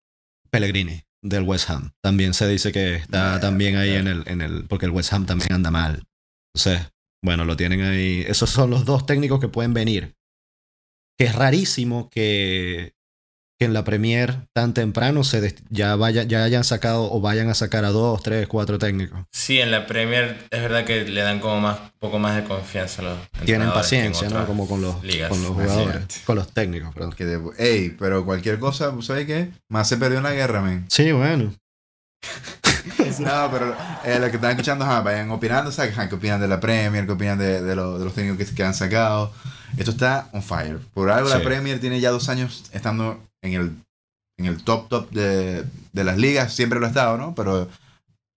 Pellegrini 0.50 1.02
del 1.22 1.42
West 1.42 1.68
Ham. 1.70 1.92
También 2.02 2.34
se 2.34 2.48
dice 2.48 2.72
que 2.72 2.96
está 2.96 3.40
también 3.40 3.76
ahí 3.76 3.90
en 3.90 4.08
el, 4.08 4.22
en 4.26 4.40
el. 4.40 4.66
Porque 4.66 4.86
el 4.86 4.92
West 4.92 5.12
Ham 5.12 5.26
también 5.26 5.52
anda 5.52 5.70
mal. 5.70 6.04
Entonces, 6.54 6.90
bueno, 7.22 7.44
lo 7.44 7.56
tienen 7.56 7.82
ahí. 7.82 8.24
Esos 8.26 8.50
son 8.50 8.70
los 8.70 8.84
dos 8.84 9.06
técnicos 9.06 9.40
que 9.40 9.48
pueden 9.48 9.74
venir. 9.74 10.16
Que 11.18 11.26
es 11.26 11.34
rarísimo 11.34 12.08
que, 12.08 12.94
que 13.60 13.66
en 13.66 13.74
la 13.74 13.84
Premier 13.84 14.46
tan 14.54 14.72
temprano 14.72 15.22
se 15.22 15.54
ya, 15.68 15.94
vaya, 15.94 16.22
ya 16.22 16.44
hayan 16.44 16.64
sacado 16.64 17.12
o 17.12 17.20
vayan 17.20 17.50
a 17.50 17.54
sacar 17.54 17.84
a 17.84 17.90
dos, 17.90 18.22
tres, 18.22 18.48
cuatro 18.48 18.78
técnicos. 18.78 19.20
Sí, 19.32 19.60
en 19.60 19.70
la 19.70 19.86
Premier 19.86 20.38
es 20.50 20.62
verdad 20.62 20.86
que 20.86 21.04
le 21.04 21.20
dan 21.20 21.40
como 21.40 21.60
más, 21.60 21.78
un 21.78 21.90
poco 21.98 22.18
más 22.18 22.36
de 22.36 22.44
confianza 22.44 23.02
a 23.02 23.04
los 23.04 23.18
Tienen 23.44 23.70
paciencia, 23.70 24.30
¿no? 24.30 24.46
Como 24.46 24.66
con 24.66 24.80
los, 24.80 25.04
ligas. 25.04 25.28
con 25.28 25.42
los 25.42 25.52
jugadores. 25.52 26.22
Con 26.24 26.36
los 26.36 26.48
técnicos, 26.54 26.94
perdón. 26.94 27.12
Que 27.12 27.26
de- 27.26 27.40
ey, 27.58 27.90
pero 27.98 28.24
cualquier 28.24 28.58
cosa, 28.58 28.94
¿sabes 29.02 29.26
qué? 29.26 29.50
Más 29.68 29.86
se 29.86 29.98
perdió 29.98 30.16
en 30.16 30.24
la 30.24 30.32
guerra, 30.32 30.62
men. 30.62 30.86
Sí, 30.88 31.12
bueno. 31.12 31.54
No, 33.18 33.50
pero 33.52 33.76
eh, 34.04 34.18
lo 34.18 34.30
que 34.30 34.36
están 34.36 34.50
escuchando, 34.52 34.84
ajá, 34.86 35.02
vayan 35.02 35.30
opinando, 35.30 35.70
¿sabes? 35.70 35.92
Ajá, 35.92 36.08
¿Qué 36.08 36.14
opinan 36.14 36.40
de 36.40 36.48
la 36.48 36.60
Premier? 36.60 37.04
¿Qué 37.04 37.12
opinan 37.12 37.38
de, 37.38 37.60
de, 37.60 37.76
lo- 37.76 37.98
de 37.98 38.04
los 38.06 38.14
técnicos 38.14 38.38
que, 38.48 38.54
que 38.54 38.64
han 38.64 38.72
sacado? 38.72 39.32
Esto 39.76 39.90
está 39.90 40.28
on 40.32 40.42
fire. 40.42 40.78
Por 40.94 41.10
algo 41.10 41.28
Sí. 41.28 41.36
la 41.36 41.44
Premier 41.44 41.78
tiene 41.78 42.00
ya 42.00 42.10
dos 42.10 42.30
años 42.30 42.64
estando 42.72 43.22
en 43.42 43.52
el, 43.54 43.70
en 44.38 44.46
el 44.46 44.62
top 44.62 44.88
top 44.88 45.10
de, 45.10 45.64
de 45.92 46.04
las 46.04 46.18
ligas. 46.18 46.52
Siempre 46.54 46.78
lo 46.80 46.86
ha 46.86 46.90
estado, 46.90 47.16
¿no? 47.18 47.34
Pero 47.34 47.68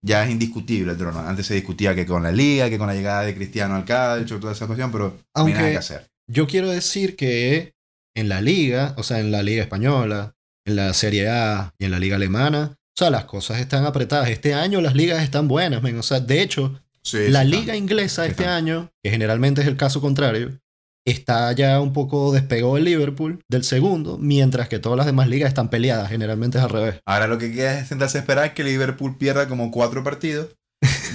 ya 0.05 0.23
es 0.25 0.31
indiscutible 0.31 0.91
el 0.91 0.97
trono. 0.97 1.19
Antes 1.19 1.47
se 1.47 1.53
discutía 1.55 1.95
que 1.95 2.05
con 2.05 2.23
la 2.23 2.31
liga, 2.31 2.69
que 2.69 2.77
con 2.77 2.87
la 2.87 2.93
llegada 2.95 3.23
de 3.23 3.35
Cristiano 3.35 3.75
al 3.75 3.85
calcio, 3.85 4.39
toda 4.39 4.53
esa 4.53 4.67
cuestión, 4.67 4.91
pero 4.91 5.17
no 5.35 5.45
hay 5.45 5.53
nada 5.53 5.59
Aunque- 5.59 5.71
que 5.73 5.77
hacer. 5.77 6.07
Yo 6.29 6.47
quiero 6.47 6.69
decir 6.69 7.15
que 7.17 7.73
en 8.15 8.29
la 8.29 8.39
liga, 8.41 8.93
o 8.97 9.03
sea, 9.03 9.19
en 9.19 9.31
la 9.31 9.43
liga 9.43 9.61
española, 9.63 10.33
en 10.65 10.77
la 10.77 10.93
Serie 10.93 11.27
A 11.29 11.73
y 11.77 11.85
en 11.85 11.91
la 11.91 11.99
liga 11.99 12.15
alemana, 12.15 12.75
o 12.77 12.95
sea, 12.97 13.09
las 13.09 13.25
cosas 13.25 13.59
están 13.59 13.85
apretadas. 13.85 14.29
Este 14.29 14.53
año 14.53 14.79
las 14.81 14.95
ligas 14.95 15.21
están 15.23 15.47
buenas, 15.47 15.81
men. 15.83 15.97
O 15.97 16.03
sea, 16.03 16.19
de 16.21 16.41
hecho, 16.41 16.79
Sí, 17.01 17.27
la 17.27 17.41
sí, 17.41 17.47
liga 17.49 17.61
está. 17.63 17.75
inglesa 17.75 18.25
este 18.25 18.43
está. 18.43 18.55
año, 18.55 18.89
que 19.03 19.09
generalmente 19.09 19.61
es 19.61 19.67
el 19.67 19.75
caso 19.75 19.99
contrario, 19.99 20.57
está 21.05 21.51
ya 21.53 21.79
un 21.81 21.93
poco 21.93 22.31
despegó 22.31 22.77
el 22.77 22.85
Liverpool 22.85 23.39
del 23.49 23.63
segundo, 23.63 24.17
mientras 24.17 24.69
que 24.69 24.79
todas 24.79 24.97
las 24.97 25.05
demás 25.05 25.27
ligas 25.27 25.49
están 25.49 25.69
peleadas. 25.69 26.09
Generalmente 26.09 26.57
es 26.57 26.63
al 26.63 26.69
revés. 26.69 26.95
Ahora 27.05 27.27
lo 27.27 27.37
que 27.37 27.51
queda 27.51 27.79
es 27.79 27.87
sentarse 27.87 28.17
a 28.17 28.21
esperar 28.21 28.53
que 28.53 28.63
Liverpool 28.63 29.17
pierda 29.17 29.47
como 29.47 29.71
cuatro 29.71 30.03
partidos 30.03 30.47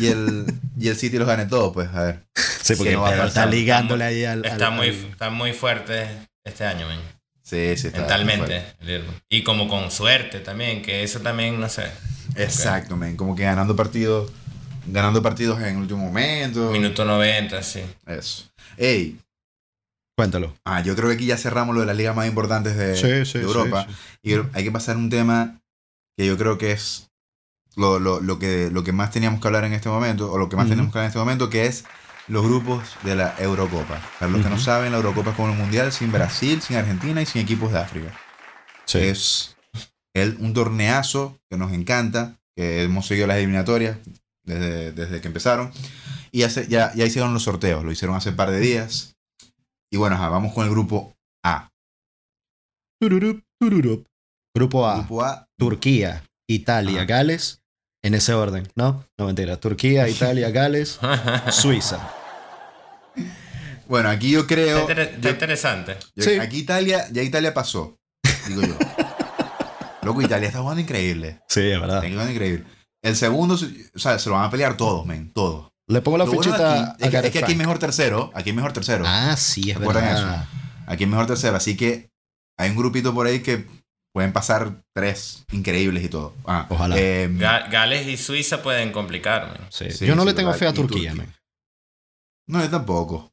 y 0.01 0.07
el, 0.07 0.45
y 0.79 0.89
el 0.89 0.97
City 0.97 1.19
los 1.19 1.27
gane 1.29 1.47
todos, 1.47 1.73
pues, 1.75 1.89
a 1.93 2.03
ver. 2.03 2.25
Sí, 2.63 2.75
porque 2.77 2.97
no 2.97 3.25
está 3.25 3.47
ligándole 3.47 4.05
ahí 4.05 4.25
al. 4.25 4.45
Está 4.45 4.69
al- 4.69 4.75
muy, 4.75 4.89
al- 4.89 4.95
está 4.95 5.31
muy 5.31 5.53
fuerte 5.53 6.07
este 6.45 6.65
año, 6.65 6.87
men. 6.89 7.01
Sí, 7.43 7.77
sí, 7.79 7.87
está. 7.87 8.01
mentalmente. 8.01 8.63
Y 9.31 9.43
como 9.43 9.69
con 9.69 9.91
suerte 9.91 10.41
también, 10.41 10.83
que 10.83 11.03
eso 11.03 11.21
también, 11.21 11.59
no 11.59 11.69
sé. 11.71 11.85
Exacto, 12.37 12.95
men. 12.97 13.17
Como 13.17 13.35
que 13.35 13.45
ganando 13.45 13.75
partidos, 13.75 14.31
ganando 14.87 15.23
partidos 15.23 15.59
en 15.61 15.67
el 15.69 15.77
último 15.79 16.05
momento. 16.05 16.71
Minuto 16.71 17.05
90, 17.07 17.63
sí. 17.63 17.81
Eso. 18.07 18.45
Ey, 18.77 19.17
Cuéntalo. 20.19 20.53
ah, 20.65 20.83
yo 20.83 20.97
creo 20.97 21.09
que 21.11 21.15
aquí 21.15 21.27
ya 21.27 21.37
cerramos 21.37 21.77
lo 21.77 21.83
de 21.83 21.87
las 21.87 21.97
ligas 21.97 22.17
más 22.17 22.27
importantes 22.27 22.77
de, 22.77 22.97
Sí, 22.97 23.25
sí, 23.25 23.39
de 23.39 23.45
Europa. 23.45 23.87
sí. 23.89 23.95
Y 24.25 24.35
hay 24.53 24.65
que 24.65 24.73
pasar 24.73 24.97
un 24.97 25.11
tema 25.11 25.61
que 26.17 26.27
yo 26.27 26.37
creo 26.37 26.59
que 26.59 26.73
es 26.73 27.09
lo, 27.77 28.01
lo- 28.01 28.19
lo 28.21 28.41
que, 28.41 28.69
lo 28.73 28.83
que 28.83 28.91
más 28.91 29.13
teníamos 29.13 29.41
que 29.41 29.47
hablar 29.47 29.63
en 29.63 29.75
este 29.75 29.89
momento, 29.89 30.33
o 30.33 30.37
lo 30.37 30.49
que 30.49 30.57
más 30.57 30.67
tenemos 30.69 30.93
que 30.93 30.99
hablar 30.99 31.05
en 31.05 31.11
este 31.11 31.19
momento, 31.21 31.49
que 31.51 31.67
es 31.67 31.85
los 32.27 32.45
grupos 32.45 32.83
de 33.05 33.15
la 33.15 33.33
Eurocopa. 33.39 34.03
Para 34.19 34.33
los 34.33 34.43
que 34.43 34.51
no 34.51 34.59
saben, 34.59 34.91
la 34.91 34.97
Eurocopa 34.99 35.31
es 35.31 35.37
como 35.37 35.53
el 35.53 35.57
Mundial 35.57 35.93
sin 35.93 36.11
Brasil, 36.11 36.61
sin 36.63 36.77
Argentina 36.79 37.23
y 37.23 37.27
sin 37.27 37.41
equipos 37.41 37.71
de 37.71 37.79
África. 37.79 38.13
Es 38.99 39.57
el- 40.15 40.37
un 40.41 40.53
torneazo 40.53 41.39
que 41.49 41.57
nos 41.57 41.71
encanta, 41.73 42.35
que 42.57 42.83
hemos 42.83 43.07
seguido 43.07 43.29
las 43.29 43.37
eliminatorias 43.37 43.99
desde, 44.43 44.91
desde 44.91 45.21
que 45.21 45.29
empezaron. 45.29 45.71
Y 46.33 46.43
hace- 46.43 46.67
ya, 46.67 46.93
ya 46.97 47.05
hicieron 47.07 47.33
los 47.33 47.45
sorteos, 47.45 47.85
lo 47.85 47.93
hicieron 47.93 48.17
hace 48.17 48.31
un 48.31 48.37
par 48.37 48.51
de 48.51 48.59
días. 48.59 49.15
Y 49.93 49.97
bueno, 49.97 50.17
ajá, 50.17 50.29
vamos 50.29 50.53
con 50.55 50.65
el 50.65 50.71
grupo 50.71 51.15
A. 51.45 51.69
Tururup, 53.01 53.43
tururup. 53.61 54.07
Grupo 54.55 54.87
A. 54.87 54.97
Grupo 54.99 55.23
A, 55.25 55.47
Turquía, 55.59 56.25
Italia, 56.49 56.99
Ajá. 56.99 57.05
Gales. 57.07 57.61
En 58.05 58.15
ese 58.15 58.33
orden, 58.33 58.69
¿no? 58.77 59.05
No 59.19 59.27
mentira. 59.27 59.59
Turquía, 59.59 60.09
Italia, 60.09 60.51
Gales, 60.51 61.01
Suiza. 61.51 62.15
bueno, 63.89 64.09
aquí 64.09 64.31
yo 64.31 64.41
Está, 64.41 64.55
creo... 64.55 64.81
inter- 64.83 64.99
está 65.01 65.21
yo- 65.21 65.31
interesante. 65.31 65.97
yo- 66.15 66.25
Sí. 66.25 66.39
Aquí 66.39 66.59
Italia, 66.59 67.07
ya 67.11 67.23
Italia 67.23 67.53
pasó, 67.55 67.97
digo 68.47 68.63
yo. 68.63 68.75
Loco, 70.03 70.23
Italia 70.23 70.47
está 70.49 70.61
jugando 70.61 70.81
increíble. 70.81 71.41
Sí, 71.49 71.61
es 71.71 71.81
verdad. 71.81 71.97
Está 72.05 72.09
jugando 72.11 72.33
increíble. 72.33 72.65
El 73.03 73.17
segundo, 73.17 73.57
se- 73.57 73.91
o 73.95 73.99
sea, 73.99 74.19
se 74.19 74.29
lo 74.29 74.37
van 74.37 74.45
a 74.45 74.51
pelear 74.51 74.77
todos, 74.77 75.05
men, 75.05 75.33
todos. 75.33 75.71
Le 75.89 76.01
pongo 76.03 76.19
la 76.19 76.25
Lo 76.27 76.33
bueno 76.33 76.43
fichita 76.43 76.73
aquí 76.73 76.81
a 76.81 76.93
es, 76.93 76.97
que, 76.99 77.05
es 77.07 77.13
Gareth 77.13 77.33
que 77.33 77.39
aquí 77.41 77.53
es 77.53 77.59
mejor 77.59 77.79
tercero, 77.79 78.31
aquí 78.35 78.51
es 78.51 78.57
mejor 78.57 78.73
tercero. 78.73 79.05
Ah, 79.07 79.37
sí, 79.37 79.71
es 79.71 79.79
¿Recuerdan 79.79 80.05
verdad. 80.05 80.49
Aquí 80.87 81.05
es 81.05 81.11
mejor 81.11 81.27
tercero, 81.27 81.57
así 81.57 81.77
que 81.77 82.11
hay 82.59 82.71
un 82.71 82.77
grupito 82.77 83.15
por 83.15 83.27
ahí 83.27 83.41
que 83.41 83.67
pueden 84.13 84.33
pasar 84.33 84.83
tres 84.95 85.45
increíbles 85.53 86.05
y 86.05 86.09
todo. 86.09 86.35
Ah, 86.47 86.67
Ojalá. 86.69 86.95
eh, 86.99 87.29
Ga- 87.33 87.71
Gales 87.71 88.07
y 88.07 88.17
Suiza 88.17 88.63
pueden 88.63 88.93
complicarme. 88.93 89.59
Sí. 89.71 89.91
Sí, 89.91 90.07
Yo 90.07 90.15
no 90.15 90.23
sí, 90.23 90.29
le 90.29 90.35
tengo 90.35 90.53
fe 90.55 90.67
a 90.67 90.73
Turquía, 90.75 91.15
no, 92.49 92.63
yo 92.63 92.71
tampoco. 92.71 93.33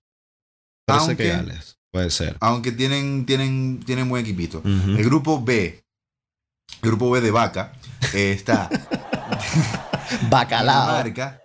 Parece 0.86 1.08
Aunque- 1.08 1.24
que 1.24 1.30
Gales. 1.30 1.78
Puede 1.92 2.10
ser. 2.10 2.36
Aunque 2.42 2.74
tienen, 2.74 3.26
tienen, 3.26 3.80
tienen 3.86 4.10
buen 4.10 4.22
equipito. 4.24 4.62
El 4.66 5.04
grupo 5.06 5.42
B, 5.42 5.82
el 6.82 6.90
grupo 6.90 7.10
B 7.10 7.22
de 7.22 7.32
Vaca, 7.32 7.72
eh, 8.14 8.34
está 8.34 8.70
Bacalao. 10.30 11.04
Dinamarca. 11.04 11.42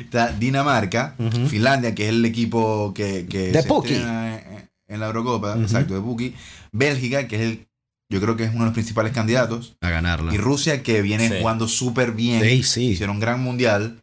Está 0.00 0.32
Dinamarca. 0.32 1.14
Finlandia, 1.48 1.94
que 1.94 2.04
es 2.04 2.08
el 2.10 2.24
equipo 2.24 2.92
que, 2.94 3.26
que 3.26 3.52
De 3.52 3.62
se 3.62 3.68
Puki. 3.68 3.92
estrena 3.94 4.38
en, 4.38 4.70
en 4.88 5.00
la 5.00 5.06
Eurocopa, 5.06 5.56
exacto, 5.60 5.94
de 5.94 6.00
Puki. 6.00 6.34
Bélgica, 6.72 7.26
que 7.28 7.36
es 7.36 7.42
el, 7.42 7.66
yo 8.12 8.20
creo 8.20 8.36
que 8.36 8.44
es 8.44 8.50
uno 8.50 8.60
de 8.60 8.64
los 8.66 8.74
principales 8.74 9.12
candidatos. 9.12 9.76
A 9.80 9.90
ganarla. 9.90 10.34
Y 10.34 10.38
Rusia, 10.38 10.82
que 10.82 11.02
viene 11.02 11.28
Sí. 11.28 11.36
jugando 11.40 11.68
súper 11.68 12.12
bien. 12.12 12.42
Sí, 12.42 12.62
sí. 12.62 12.84
Hicieron 12.90 13.16
un 13.16 13.20
gran 13.20 13.40
mundial. 13.42 14.02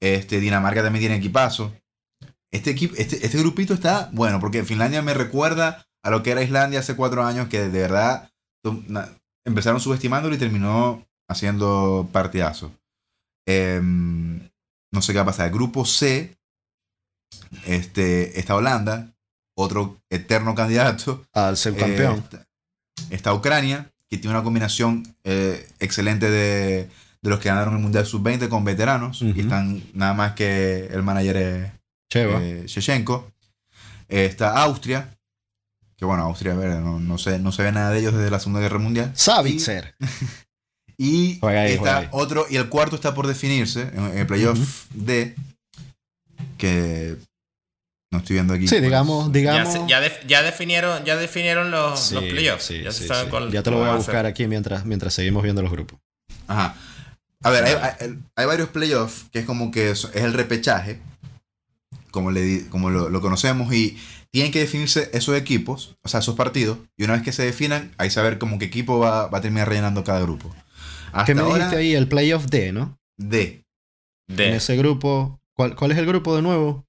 Este, 0.00 0.40
Dinamarca 0.40 0.82
también 0.82 1.00
tiene 1.00 1.16
equipazo. 1.16 1.72
Este, 2.52 2.70
equipo, 2.70 2.94
este, 2.96 3.24
este 3.24 3.38
grupito 3.38 3.74
está 3.74 4.10
bueno, 4.12 4.40
porque 4.40 4.62
Finlandia 4.64 5.02
me 5.02 5.14
recuerda 5.14 5.86
a 6.04 6.10
lo 6.10 6.22
que 6.22 6.30
era 6.30 6.42
Islandia 6.42 6.80
hace 6.80 6.94
cuatro 6.94 7.24
años, 7.24 7.48
que 7.48 7.60
de 7.68 7.80
verdad 7.80 8.30
empezaron 9.46 9.80
subestimándolo 9.80 10.34
y 10.34 10.38
terminó 10.38 11.04
haciendo 11.28 12.08
partidazo. 12.12 12.72
Em, 13.48 14.48
no 14.92 15.02
sé 15.02 15.12
qué 15.12 15.18
va 15.18 15.22
a 15.22 15.26
pasar. 15.26 15.46
El 15.46 15.52
grupo 15.52 15.84
C 15.84 16.36
este, 17.66 18.38
está 18.38 18.54
Holanda, 18.56 19.12
otro 19.56 20.00
eterno 20.10 20.54
candidato. 20.54 21.24
Al 21.32 21.56
ser 21.56 21.74
Eh, 21.74 21.78
campeón. 21.78 22.16
está, 22.18 22.46
está 23.10 23.34
Ucrania, 23.34 23.90
que 24.08 24.18
tiene 24.18 24.34
una 24.36 24.44
combinación 24.44 25.02
eh, 25.24 25.68
excelente 25.80 26.30
de, 26.30 26.88
de 27.22 27.30
los 27.30 27.40
que 27.40 27.48
ganaron 27.48 27.74
el 27.74 27.80
Mundial 27.80 28.06
Sub-20 28.06 28.48
con 28.48 28.64
veteranos. 28.64 29.22
Y 29.22 29.40
están 29.40 29.82
nada 29.94 30.14
más 30.14 30.32
que 30.32 30.86
el 30.86 31.02
manager 31.02 31.72
Cheva. 32.10 32.42
eh, 32.42 32.64
Shevchenko. 32.66 33.30
Está 34.08 34.62
Austria, 34.62 35.18
que 35.96 36.04
bueno, 36.04 36.22
Austria, 36.22 36.52
a 36.52 36.56
ver, 36.56 36.78
no, 36.78 37.00
no, 37.00 37.18
se, 37.18 37.40
no 37.40 37.50
se 37.50 37.64
ve 37.64 37.72
nada 37.72 37.90
de 37.90 37.98
ellos 37.98 38.14
desde 38.14 38.30
la 38.30 38.38
Segunda 38.38 38.60
Guerra 38.60 38.78
Mundial. 38.78 39.10
Savitzer. 39.16 39.96
Y 39.98 40.04
Juega 41.40 41.62
ahí, 41.62 41.72
está 41.72 42.08
otro, 42.12 42.46
y 42.48 42.56
el 42.56 42.68
cuarto 42.68 42.96
está 42.96 43.14
por 43.14 43.26
definirse 43.26 43.82
en, 43.94 44.18
el 44.18 44.26
playoff 44.26 44.86
D, 44.94 45.34
que 46.58 47.16
no 48.10 48.18
estoy 48.18 48.34
viendo 48.34 48.54
aquí. 48.54 48.66
Sí, 48.68 48.80
digamos, 48.80 49.26
Ya, 49.26 49.32
digamos. 49.32 49.72
se- 49.72 49.82
ya, 49.88 50.00
def- 50.00 50.26
ya 50.26 50.42
definieron, 50.42 51.04
ya 51.04 51.16
definieron 51.16 51.70
los, 51.70 52.00
Sí, 52.00 52.14
los 52.14 52.24
playoffs. 52.24 52.64
sí, 52.64 52.82
ya, 52.82 52.92
sí, 52.92 53.06
cuál- 53.30 53.50
te 53.50 53.70
lo 53.70 53.78
voy 53.78 53.88
a 53.90 53.94
buscar 53.96 54.26
aquí 54.26 54.46
mientras, 54.46 54.84
mientras 54.84 55.12
seguimos 55.14 55.42
viendo 55.42 55.62
los 55.62 55.70
grupos. 55.70 55.98
Ajá. 56.46 56.74
A 57.42 57.50
ver, 57.50 57.64
hay, 57.64 57.74
hay- 57.74 58.18
hay 58.34 58.46
varios 58.46 58.70
playoffs 58.70 59.24
que 59.32 59.40
es 59.40 59.44
como 59.46 59.70
que 59.70 59.90
es, 59.90 60.04
es 60.14 60.22
el 60.24 60.32
repechaje, 60.32 61.00
como, 62.10 62.30
le, 62.30 62.40
di- 62.40 62.64
como 62.70 62.88
lo, 62.90 63.10
lo 63.10 63.20
conocemos, 63.20 63.72
y 63.74 63.98
tienen 64.32 64.50
que 64.52 64.60
definirse 64.60 65.10
esos 65.12 65.36
equipos, 65.36 65.96
o 66.02 66.08
sea, 66.08 66.20
esos 66.20 66.34
partidos, 66.34 66.78
y 66.96 67.04
una 67.04 67.12
vez 67.14 67.22
que 67.22 67.32
se 67.32 67.42
definan, 67.44 67.92
hay 67.98 68.08
que 68.08 68.14
saber 68.14 68.38
como 68.38 68.58
qué 68.58 68.64
equipo 68.66 68.98
va, 68.98 69.26
va 69.28 69.38
a 69.38 69.40
terminar 69.42 69.68
rellenando 69.68 70.02
cada 70.04 70.20
grupo. 70.20 70.54
Hasta 71.16 71.24
¿Qué 71.26 71.34
me 71.34 71.40
ahora, 71.42 71.54
dijiste 71.54 71.76
ahí? 71.76 71.94
El 71.94 72.08
playoff 72.08 72.46
D, 72.46 72.72
¿no? 72.72 72.98
D. 73.16 73.64
De- 74.28 74.48
En 74.48 74.54
ese 74.54 74.76
grupo. 74.76 75.40
¿cuál, 75.54 75.74
¿Cuál 75.74 75.92
es 75.92 75.98
el 75.98 76.06
grupo 76.06 76.36
de 76.36 76.42
nuevo? 76.42 76.84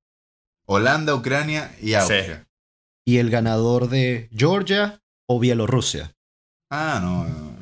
Holanda, 0.66 1.16
Ucrania 1.16 1.74
y 1.82 1.94
Austria. 1.94 2.46
Y 3.06 3.18
el 3.20 3.30
ganador 3.30 3.88
de 3.90 4.28
Georgia 4.36 5.00
o 5.28 5.40
Bielorrusia. 5.40 6.12
Ah, 6.70 7.00
no. 7.02 7.24
No, 7.24 7.54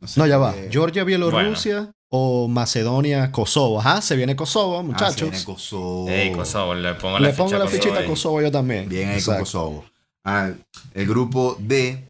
no 0.00 0.08
sé 0.08 0.18
No, 0.18 0.26
ya 0.26 0.38
va. 0.38 0.54
Georgia, 0.70 1.04
Bielorrusia 1.04 1.92
o 2.10 2.48
Macedonia, 2.48 3.30
Kosovo. 3.30 3.78
Ajá, 3.78 4.02
se 4.02 4.16
viene 4.16 4.34
Kosovo, 4.34 4.78
Ah, 4.78 4.80
se 4.80 4.86
muchachos. 4.86 5.30
viene 5.30 5.44
Kosovo. 5.44 6.08
Ey, 6.08 6.32
Kosovo, 6.32 6.74
le 6.74 6.94
pongo 6.94 7.20
la 7.20 7.28
Le 7.28 7.34
pongo 7.34 7.50
ficha 7.50 7.58
la 7.58 7.64
a 7.64 7.66
Kosovo 7.68 7.80
fichita 7.82 7.98
ahí. 8.00 8.04
a 8.04 8.08
Kosovo 8.08 8.42
yo 8.42 8.50
también. 8.50 8.88
Bien 8.88 9.08
ahí 9.10 9.22
con 9.22 9.38
Kosovo. 9.38 9.84
Ah, 10.24 10.50
el 10.94 11.06
grupo 11.06 11.56
D 11.60 12.08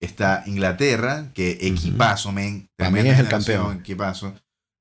está 0.00 0.42
Inglaterra, 0.46 1.30
que 1.34 1.52
equipazo, 1.60 2.32
men. 2.32 2.68
Para 2.76 2.90
mí 2.90 3.00
Tremenda 3.00 3.14
es 3.14 3.20
el 3.20 3.28
campeón. 3.28 3.78
Equipazo. 3.80 4.34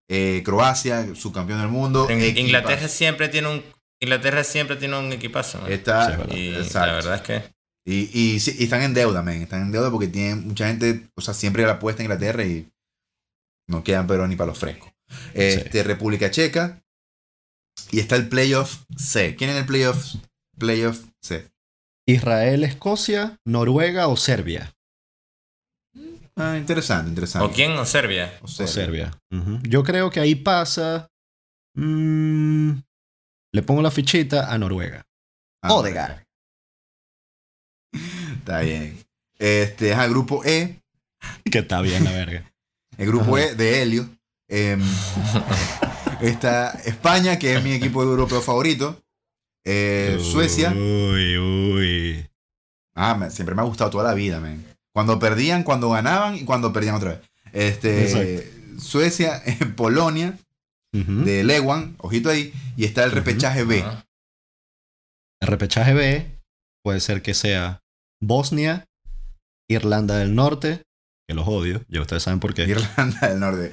Eh, 0.10 0.42
Croacia, 0.44 1.14
subcampeón 1.16 1.60
del 1.60 1.70
mundo. 1.70 2.10
En- 2.10 2.20
equipazo. 2.22 2.40
Inglaterra 2.46 2.88
siempre 2.88 3.30
tiene 3.30 3.48
un 3.50 3.64
Inglaterra 4.02 4.44
siempre 4.46 4.78
tiene 4.78 4.98
un 4.98 5.12
equipazo. 5.12 5.60
man. 5.62 5.72
Está, 5.72 6.06
Sí, 6.06 6.12
es 6.14 6.18
verdad. 6.18 6.36
y 6.36 6.48
exacto. 6.56 6.88
la 6.88 6.94
verdad 6.94 7.16
es 7.16 7.22
que 7.22 7.54
Y, 7.86 8.10
y, 8.36 8.40
sí, 8.40 8.56
y 8.60 8.64
están 8.64 8.82
en 8.82 8.94
deuda, 8.94 9.22
men. 9.24 9.42
Están 9.42 9.62
en 9.64 9.72
deuda 9.72 9.92
porque 9.92 10.08
tienen 10.08 10.48
mucha 10.48 10.68
gente, 10.68 11.10
o 11.16 11.22
sea, 11.22 11.34
siempre 11.34 11.64
la 11.66 11.74
apuesta 11.74 12.02
a 12.02 12.06
Inglaterra 12.06 12.44
y 12.46 12.72
no 13.68 13.84
quedan 13.84 14.08
pero 14.08 14.28
ni 14.28 14.36
para 14.36 14.50
los 14.50 14.58
frescos. 14.60 14.90
Este, 15.34 15.84
República 15.84 16.32
Checa. 16.32 16.82
Y 17.92 18.00
está 18.00 18.16
el 18.16 18.30
playoff 18.30 18.84
C. 18.96 19.36
¿Quién 19.36 19.50
es 19.50 19.58
el 19.58 19.66
playoff, 19.66 20.16
playoff 20.58 21.02
C? 21.22 21.50
Israel, 22.08 22.64
Escocia, 22.64 23.38
Noruega 23.46 24.08
o 24.08 24.18
Serbia. 24.18 24.74
Ah, 26.42 26.58
interesante, 26.58 27.10
interesante. 27.10 27.46
¿O 27.46 27.52
quién? 27.52 27.72
¿O 27.74 27.86
Serbia? 27.86 28.34
O 28.42 28.46
O 28.46 28.48
Serbia. 28.48 29.12
Yo 29.64 29.84
creo 29.84 30.10
que 30.10 30.20
ahí 30.22 30.36
pasa. 30.36 31.08
mm, 31.76 32.72
le 33.54 33.62
pongo 33.64 33.82
la 33.82 33.92
fichita 33.92 34.52
a 34.52 34.58
Noruega. 34.58 35.06
Ah, 35.62 35.74
Odegaard. 35.74 36.24
Está 38.38 38.62
bien. 38.62 38.98
Este, 39.38 39.94
ajá, 39.94 40.06
el 40.06 40.12
grupo 40.12 40.44
E. 40.46 40.82
Que 41.44 41.60
está 41.60 41.82
bien 41.82 42.04
la 42.04 42.12
verga. 42.12 42.50
El 42.98 43.08
grupo 43.08 43.36
Ajá. 43.38 43.46
E 43.48 43.56
de 43.56 43.82
Helio. 43.82 44.10
Em, 44.48 44.82
está 46.22 46.72
España, 46.86 47.38
que 47.38 47.56
es 47.56 47.64
mi 47.64 47.74
equipo 47.74 48.02
europeo 48.04 48.42
favorito. 48.42 49.02
Eh, 49.66 50.18
Suecia. 50.22 50.72
Uy, 50.72 51.38
uy. 51.38 52.30
Ah, 52.96 53.16
me- 53.16 53.30
siempre 53.30 53.56
me 53.56 53.62
ha 53.62 53.66
gustado 53.66 53.90
toda 53.90 54.04
la 54.06 54.14
vida, 54.14 54.40
men. 54.40 54.66
Cuando 54.94 55.20
perdían, 55.20 55.64
cuando 55.64 55.90
ganaban 55.90 56.36
y 56.36 56.46
cuando 56.46 56.74
perdían 56.74 56.96
otra 56.96 57.10
vez. 57.12 57.20
Este, 57.54 58.52
Suecia, 58.80 59.42
eh, 59.46 59.58
Polonia, 59.76 60.38
Ujú. 60.94 61.24
de 61.24 61.44
Lewan, 61.44 61.96
ojito 62.00 62.30
ahí, 62.30 62.52
y 62.76 62.86
está 62.86 63.04
el 63.04 63.12
repechaje 63.12 63.64
B. 63.64 63.84
El 65.42 65.48
repechaje 65.48 65.94
B 65.94 66.40
puede 66.84 67.00
ser 67.00 67.22
que 67.22 67.34
sea 67.34 67.82
Bosnia, 68.22 68.86
Irlanda 69.70 70.18
del 70.18 70.34
Norte, 70.36 70.82
que 71.28 71.36
los 71.36 71.48
odio, 71.48 71.84
ya 71.88 72.02
ustedes 72.02 72.24
saben 72.24 72.40
por 72.40 72.54
qué, 72.56 72.64
Irlanda 72.64 73.28
del 73.30 73.40
Norte. 73.40 73.72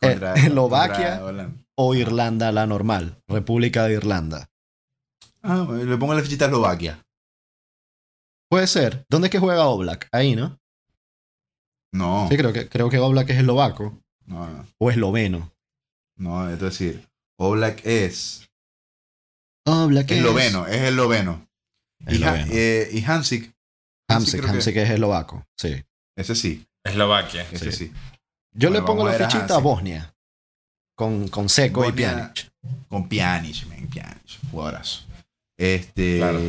Eh, 0.00 0.20
Eslovaquia. 0.36 0.96
contra 1.20 1.24
Holanda. 1.24 1.54
o 1.76 1.94
Irlanda 1.94 2.50
la 2.52 2.66
normal, 2.66 3.22
República 3.28 3.84
de 3.84 3.94
Irlanda. 3.94 4.48
Ah, 5.42 5.66
le 5.70 5.96
pongo 5.96 6.14
la 6.14 6.22
fichita 6.22 6.46
a 6.46 6.48
Eslovaquia. 6.48 7.05
Puede 8.48 8.66
ser. 8.66 9.04
¿Dónde 9.10 9.26
es 9.28 9.32
que 9.32 9.38
juega 9.38 9.66
Oblak? 9.66 10.08
Ahí, 10.12 10.36
¿no? 10.36 10.58
No, 11.92 12.28
Sí, 12.30 12.36
creo 12.36 12.52
que, 12.52 12.68
creo 12.68 12.90
que 12.90 12.98
Oblak 12.98 13.30
es 13.30 13.38
eslovaco 13.38 13.98
no, 14.26 14.46
no. 14.50 14.66
o 14.78 14.90
esloveno. 14.90 15.52
No, 16.18 16.48
es 16.50 16.60
decir, 16.60 17.06
Oblak 17.38 17.80
es 17.84 18.48
Oblak 19.66 20.10
es 20.10 20.18
esloveno, 20.18 20.66
es 20.66 20.80
esloveno. 20.82 21.46
Y, 22.06 22.22
Ha- 22.22 22.46
eh, 22.50 22.88
y 22.92 23.02
Hansik, 23.04 23.44
que- 24.08 24.14
Hamsik 24.14 24.76
es 24.76 24.90
eslovaco, 24.90 25.44
sí. 25.58 25.82
ese 26.16 26.34
sí, 26.34 26.66
Eslovaquia. 26.84 27.42
ese 27.50 27.72
Sí. 27.72 27.86
sí. 27.86 27.92
Yo 28.52 28.68
Bueno, 28.70 28.82
le 28.82 28.86
pongo 28.86 29.04
la 29.04 29.10
a 29.10 29.12
ver 29.12 29.22
a 29.24 29.30
fichita 29.30 29.56
a. 29.56 29.58
Bosnia. 29.58 30.12
Con, 30.96 31.28
con 31.28 31.48
Seco 31.48 31.86
y 31.86 31.92
Pjanic. 31.92 32.50
Con 32.88 33.06
Pjanic, 33.08 33.66
men, 33.66 33.86
Pjanic, 33.88 34.38
jugadorazo. 34.50 35.04
Este, 35.58 36.18
Claro. 36.18 36.40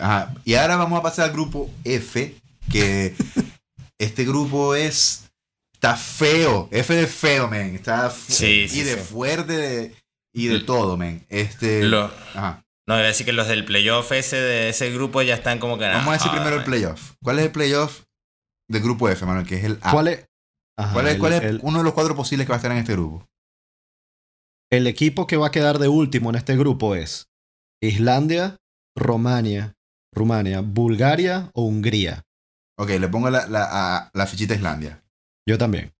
ajá. 0.00 0.34
Y 0.44 0.54
ahora 0.54 0.76
vamos 0.76 0.98
a 0.98 1.02
pasar 1.02 1.26
al 1.26 1.32
grupo 1.32 1.70
F, 1.84 2.34
que 2.70 3.14
este 3.98 4.24
grupo 4.24 4.74
es 4.74 5.22
está 5.74 5.94
feo, 5.96 6.68
F 6.72 6.94
de 6.94 7.06
feo, 7.06 7.48
men, 7.48 7.74
está 7.76 8.10
Sí, 8.10 8.66
sí, 8.68 8.80
y 8.80 8.82
de 8.82 8.94
sí. 8.94 9.00
fuerte 9.00 9.52
de- 9.56 9.94
y 10.34 10.46
de 10.48 10.56
L- 10.56 10.64
todo, 10.64 10.96
men. 10.96 11.24
Este, 11.28 11.82
Los- 11.84 12.10
ajá. 12.34 12.64
no, 12.88 12.94
iba 12.94 13.04
a 13.04 13.06
decir 13.08 13.24
que 13.26 13.32
los 13.32 13.46
del 13.46 13.64
playoff 13.64 14.10
ese 14.12 14.36
de 14.36 14.68
ese 14.70 14.90
grupo 14.92 15.22
ya 15.22 15.34
están 15.34 15.58
como 15.58 15.78
que. 15.78 15.84
Vamos 15.84 16.08
a 16.08 16.12
decir 16.12 16.28
ah, 16.30 16.34
primero 16.34 16.56
el 16.56 16.64
playoff. 16.64 17.12
¿Cuál 17.22 17.38
es 17.38 17.44
el 17.46 17.52
playoff 17.52 18.02
del 18.68 18.82
grupo 18.82 19.08
F, 19.08 19.24
Manuel? 19.26 19.46
Que 19.46 19.56
es 19.56 19.64
el 19.64 19.78
A. 19.82 19.92
¿Cuál 19.92 20.08
es, 20.08 20.26
Ajá, 20.78 20.92
¿Cuál 20.92 21.06
es, 21.06 21.14
el- 21.14 21.18
cuál 21.20 21.32
es 21.34 21.42
el- 21.42 21.60
uno 21.62 21.78
de 21.78 21.84
los 21.84 21.92
cuatro 21.94 22.14
posibles 22.16 22.46
que 22.46 22.50
va 22.50 22.56
a 22.56 22.58
estar 22.58 22.72
en 22.72 22.78
este 22.78 22.92
grupo? 22.92 23.24
el 24.72 24.86
equipo 24.88 25.26
que 25.28 25.36
va 25.36 25.46
a 25.46 25.50
quedar 25.52 25.78
de 25.78 25.86
último 25.88 26.30
en 26.30 26.36
este 26.36 26.56
grupo 26.56 26.96
es 26.96 27.28
Islandia, 27.80 28.56
Romania, 28.96 29.74
Rumania, 30.12 30.60
Bulgaria 30.60 31.50
o 31.54 31.64
Hungría. 31.66 32.22
Ok, 32.78 32.90
le 32.90 33.08
pongo 33.08 33.30
la, 33.30 33.46
la, 33.46 33.68
a- 33.70 34.10
la 34.12 34.26
fichita 34.26 34.54
a 34.54 34.56
Islandia. 34.56 35.02
Yo 35.48 35.58
también. 35.58 35.92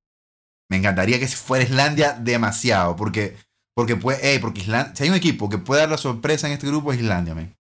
Me 0.70 0.78
encantaría 0.78 1.18
que 1.18 1.28
fuera 1.28 1.64
Islandia 1.64 2.12
demasiado, 2.14 2.96
porque, 2.96 3.36
porque 3.74 3.96
puede, 3.96 4.32
ey, 4.32 4.38
porque 4.38 4.60
Islandia, 4.62 4.94
si 4.96 5.04
hay 5.04 5.10
un 5.10 5.16
equipo 5.16 5.48
que 5.48 5.58
puede 5.58 5.82
dar 5.82 5.90
la 5.90 5.98
sorpresa 5.98 6.46
en 6.48 6.54
este 6.54 6.66
grupo 6.66 6.92
es 6.92 6.98
Islandia, 7.00 7.34
men. 7.34 7.56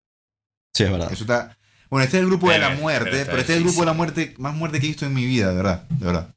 Sí, 0.75 0.85
es 0.85 0.91
verdad. 0.91 1.13
Eso 1.13 1.25
está, 1.25 1.57
bueno, 1.91 2.05
este 2.05 2.19
es 2.19 2.23
el 2.23 2.29
grupo 2.29 2.51
de 2.51 2.59
la 2.59 2.71
muerte, 2.81 3.25
pero 3.27 3.39
este 3.39 3.53
es 3.53 3.59
el 3.59 3.65
grupo 3.65 3.81
de 3.81 3.87
la 3.87 3.93
muerte, 3.93 4.35
más 4.39 4.55
muerte 4.55 4.79
que 4.81 4.87
he 4.87 4.89
visto 4.91 5.05
en 5.05 5.15
mi 5.15 5.27
vida, 5.27 5.51
de 5.51 5.57
verdad, 5.57 5.89
de 5.89 6.07
verdad. 6.07 6.35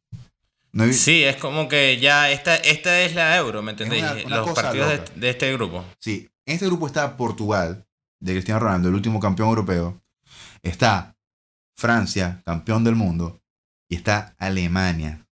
No 0.76 0.92
Sí, 0.92 1.24
es 1.24 1.38
como 1.38 1.70
que 1.70 2.00
ya 2.00 2.30
esta, 2.30 2.56
esta 2.58 3.00
es 3.02 3.16
la 3.16 3.38
euro, 3.38 3.64
¿me 3.64 3.72
entendéis? 3.72 4.04
Los 4.28 4.52
partidos 4.52 5.00
de, 5.16 5.30
este 5.30 5.54
grupo. 5.54 5.86
Sí, 6.00 6.30
en 6.46 6.56
este 6.56 6.66
grupo 6.66 6.86
está 6.86 7.16
Portugal, 7.16 7.88
de 8.22 8.34
Cristiano 8.34 8.60
Ronaldo, 8.60 8.90
el 8.90 8.96
último 8.96 9.22
campeón 9.22 9.48
europeo. 9.50 10.04
Está 10.64 11.16
Francia, 11.78 12.42
campeón 12.46 12.84
del 12.84 12.96
mundo. 12.96 13.42
Y 13.90 13.96
está 13.96 14.36
Alemania. 14.38 15.26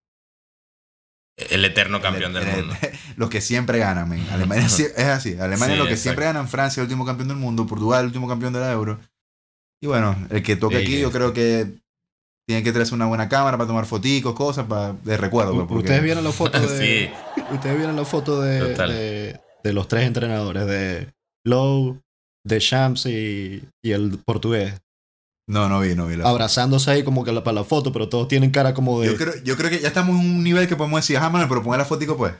El 1.36 1.64
eterno 1.64 2.00
campeón 2.00 2.34
El- 2.36 2.44
del 2.44 2.54
el- 2.54 2.64
mundo. 2.66 2.80
Los 3.16 3.28
que 3.28 3.40
siempre 3.42 3.78
ganan. 3.78 4.10
Alemania 4.30 4.64
es 4.66 4.98
así. 4.98 5.32
Alemania 5.34 5.66
Sí, 5.66 5.72
es 5.72 5.78
lo 5.78 5.84
que 5.84 5.90
exacto. 5.90 5.96
siempre 6.02 6.24
ganan. 6.24 6.48
Francia, 6.48 6.80
el 6.80 6.84
último 6.86 7.04
campeón 7.04 7.28
del 7.28 7.36
mundo. 7.36 7.66
Portugal, 7.66 8.00
el 8.00 8.06
último 8.06 8.28
campeón 8.28 8.54
de 8.54 8.60
la 8.60 8.72
Euro. 8.72 8.98
Y 9.82 9.88
bueno, 9.88 10.16
el 10.30 10.42
que 10.42 10.56
toque 10.56 10.78
aquí, 10.78 10.98
yo 11.00 11.10
creo 11.12 11.34
que 11.34 11.74
tiene 12.46 12.62
que 12.62 12.72
traerse 12.72 12.94
una 12.94 13.06
buena 13.06 13.28
cámara 13.28 13.56
para 13.56 13.66
tomar 13.68 13.86
foticos, 13.86 14.34
cosas 14.34 14.66
para, 14.66 14.92
de 14.92 15.16
recuerdo. 15.16 15.52
pues, 15.54 15.66
porque- 15.66 15.84
Ustedes 15.84 16.02
vieron 16.02 16.24
la 16.24 16.32
foto 16.32 16.60
de. 16.60 17.08
Sí, 17.08 17.42
Ustedes 17.54 17.76
vieron 17.76 17.96
la 17.96 18.04
foto 18.04 18.40
de, 18.40 18.74
de, 18.92 19.40
de 19.62 19.72
los 19.72 19.88
tres 19.88 20.06
entrenadores, 20.06 20.66
de 20.66 21.12
Lowe, 21.46 22.00
de 22.44 22.58
Shams 22.60 23.06
y, 23.06 23.64
y 23.82 23.90
el 23.92 24.18
portugués. 24.24 24.74
No, 25.46 25.68
no 25.68 25.80
vi, 25.80 25.94
no 25.94 26.06
vi 26.06 26.16
la 26.16 26.24
foto. 26.24 26.30
Abrazándose 26.34 26.90
ahí 26.90 27.02
como 27.04 27.22
que 27.24 27.32
la- 27.32 27.44
para 27.44 27.54
la 27.56 27.64
foto, 27.64 27.92
pero 27.92 28.08
todos 28.08 28.28
tienen 28.28 28.50
cara 28.50 28.72
como 28.74 29.00
de. 29.00 29.08
Yo 29.08 29.16
creo, 29.16 29.34
yo 29.42 29.56
creo 29.56 29.70
que 29.70 29.80
ya 29.80 29.88
estamos 29.88 30.10
en 30.18 30.26
un 30.26 30.42
nivel 30.44 30.66
que 30.68 30.76
podemos 30.76 30.98
decir, 31.00 31.16
ajá, 31.16 31.28
Manuel, 31.30 31.48
pero 31.48 31.62
poner 31.62 31.78
la 31.78 31.84
fotico 31.84 32.16
pues. 32.16 32.34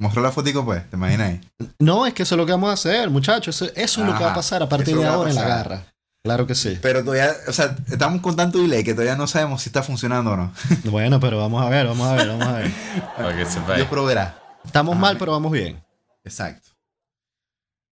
Mostrar 0.00 0.22
la 0.24 0.30
fotico 0.30 0.64
pues, 0.64 0.88
¿te 0.88 0.96
imaginas 0.96 1.28
ahí? 1.28 1.40
No, 1.80 2.06
es 2.06 2.14
que 2.14 2.22
eso 2.22 2.34
es 2.34 2.38
lo 2.38 2.46
que 2.46 2.52
vamos 2.52 2.70
a 2.70 2.74
hacer, 2.74 3.10
muchachos. 3.10 3.56
Eso, 3.60 3.64
eso 3.74 4.00
es 4.02 4.06
lo 4.06 4.16
que 4.16 4.24
va 4.24 4.30
a 4.30 4.34
pasar 4.34 4.62
a 4.62 4.68
partir 4.68 4.96
de 4.96 5.06
ahora 5.06 5.30
en 5.30 5.36
la 5.36 5.42
garra. 5.48 5.86
Claro 6.24 6.46
que 6.46 6.54
sí. 6.54 6.78
Pero 6.82 7.02
todavía, 7.04 7.32
o 7.46 7.52
sea, 7.52 7.76
estamos 7.88 8.20
con 8.20 8.36
tanto 8.36 8.58
delay 8.58 8.82
que 8.84 8.92
todavía 8.92 9.16
no 9.16 9.26
sabemos 9.26 9.62
si 9.62 9.68
está 9.68 9.82
funcionando 9.82 10.32
o 10.32 10.36
no. 10.36 10.52
Bueno, 10.84 11.20
pero 11.20 11.38
vamos 11.38 11.64
a 11.64 11.68
ver, 11.68 11.86
vamos 11.86 12.06
a 12.08 12.14
ver, 12.14 12.28
vamos 12.28 12.46
a 12.46 12.52
ver. 12.54 12.70
sepáis. 13.46 13.76
Dios 13.76 13.88
proveerá. 13.88 14.38
Estamos 14.64 14.92
Ajá. 14.92 15.00
mal, 15.00 15.16
pero 15.18 15.32
vamos 15.32 15.52
bien. 15.52 15.82
Exacto. 16.24 16.68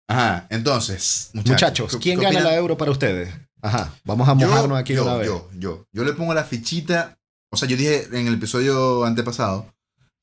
Ajá, 0.08 0.46
entonces, 0.50 1.30
muchachos. 1.34 1.52
Muchachos, 1.54 1.92
¿qué- 1.94 2.00
¿quién 2.00 2.20
gana 2.20 2.40
la 2.42 2.56
euro 2.56 2.78
para 2.78 2.92
ustedes? 2.92 3.34
Ajá, 3.62 3.92
vamos 4.04 4.28
a 4.28 4.36
Yo- 4.38 4.48
mojarnos 4.48 4.78
aquí 4.78 4.94
yo, 4.94 5.04
una 5.04 5.16
vez. 5.16 5.28
Yo, 5.28 5.50
yo, 5.58 5.88
yo 5.92 6.04
le 6.04 6.14
pongo 6.14 6.34
la 6.34 6.44
fichita. 6.44 7.18
O 7.52 7.58
sea, 7.58 7.68
yo 7.68 7.78
dije 7.78 8.08
en 8.12 8.28
el 8.28 8.34
episodio 8.36 9.06
antepasado 9.06 9.74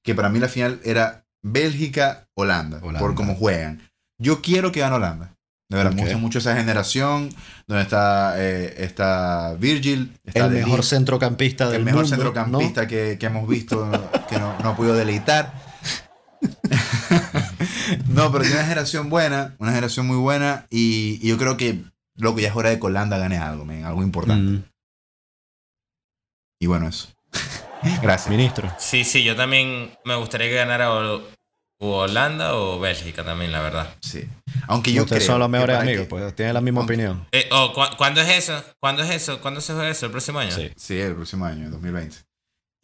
que 0.05 0.15
para 0.15 0.29
mí 0.29 0.39
la 0.39 0.49
final 0.49 0.81
era 0.85 1.25
Bélgica-Holanda, 1.43 2.79
Holanda. 2.83 2.99
por 3.01 3.15
cómo 3.15 3.35
juegan. 3.35 3.91
Yo 4.19 4.43
quiero 4.43 4.71
que 4.71 4.81
gane 4.81 4.97
Holanda. 4.97 5.35
De 5.73 5.79
verdad, 5.79 5.95
me 5.95 6.03
gusta 6.03 6.19
mucho 6.19 6.39
esa 6.39 6.55
generación 6.55 7.31
donde 7.67 7.83
está, 7.83 8.35
eh, 8.37 8.75
está 8.85 9.55
Virgil, 9.59 10.13
está 10.23 10.45
el 10.45 10.51
mejor 10.53 10.85
centrocampista 10.85 11.71
del 11.71 11.77
el 11.81 11.85
mejor 11.87 12.03
mundo, 12.03 12.15
centrocampista 12.15 12.87
que, 12.87 13.17
que 13.19 13.25
hemos 13.25 13.49
visto 13.49 13.91
que 14.29 14.39
no, 14.39 14.55
no 14.59 14.69
ha 14.69 14.77
podido 14.77 14.95
deleitar. 14.95 15.55
no, 18.09 18.31
pero 18.31 18.45
tiene 18.45 18.57
una 18.57 18.65
generación 18.65 19.09
buena, 19.09 19.57
una 19.59 19.71
generación 19.71 20.07
muy 20.07 20.19
buena 20.19 20.67
y, 20.69 21.19
y 21.23 21.29
yo 21.29 21.39
creo 21.39 21.57
que 21.57 21.83
loco 22.17 22.39
ya 22.39 22.49
es 22.49 22.55
hora 22.55 22.69
de 22.69 22.79
que 22.79 22.87
Holanda 22.87 23.17
gane 23.17 23.39
algo, 23.39 23.65
men, 23.65 23.87
algo 23.87 24.03
importante. 24.03 24.59
Mm, 24.59 24.65
Y 26.61 26.67
bueno, 26.67 26.87
eso. 26.87 27.09
Gracias. 28.03 28.29
ministro. 28.29 28.71
Sí, 28.79 29.05
sí, 29.05 29.25
yo 29.25 29.35
también 29.37 29.97
me 30.05 30.17
gustaría 30.17 30.49
que 30.49 30.57
ganara 30.57 30.91
Hol- 31.83 32.11
Holanda 32.11 32.55
o 32.55 32.79
Bélgica 32.79 33.25
también, 33.25 33.51
la 33.53 33.61
verdad. 33.61 33.95
Sí. 34.01 34.29
Aunque 34.69 34.93
yo 34.93 35.03
Ustedes 35.03 35.25
creo 35.25 35.33
son 35.35 35.41
los 35.41 35.51
mejores 35.51 35.79
amigos, 35.79 36.05
que- 36.05 36.09
pues 36.09 36.35
tienen 36.37 36.55
la 36.55 36.61
misma 36.61 36.81
Aunque- 36.81 36.95
opinión. 36.95 37.27
Eh, 37.33 37.49
oh, 37.51 37.73
¿cu- 37.73 37.97
¿Cuándo 37.97 38.21
es 38.21 38.29
eso? 38.29 38.65
¿Cuándo 38.81 39.03
es 39.03 39.11
eso? 39.11 39.41
¿Cuándo 39.41 39.61
se 39.61 39.73
juega 39.73 39.89
eso? 39.91 40.07
¿El 40.07 40.13
próximo 40.13 40.39
año? 40.39 40.53
Sí. 40.53 40.71
Sí, 40.77 40.99
el 41.01 41.15
próximo 41.15 41.45
año, 41.45 41.71
2020. 41.71 42.17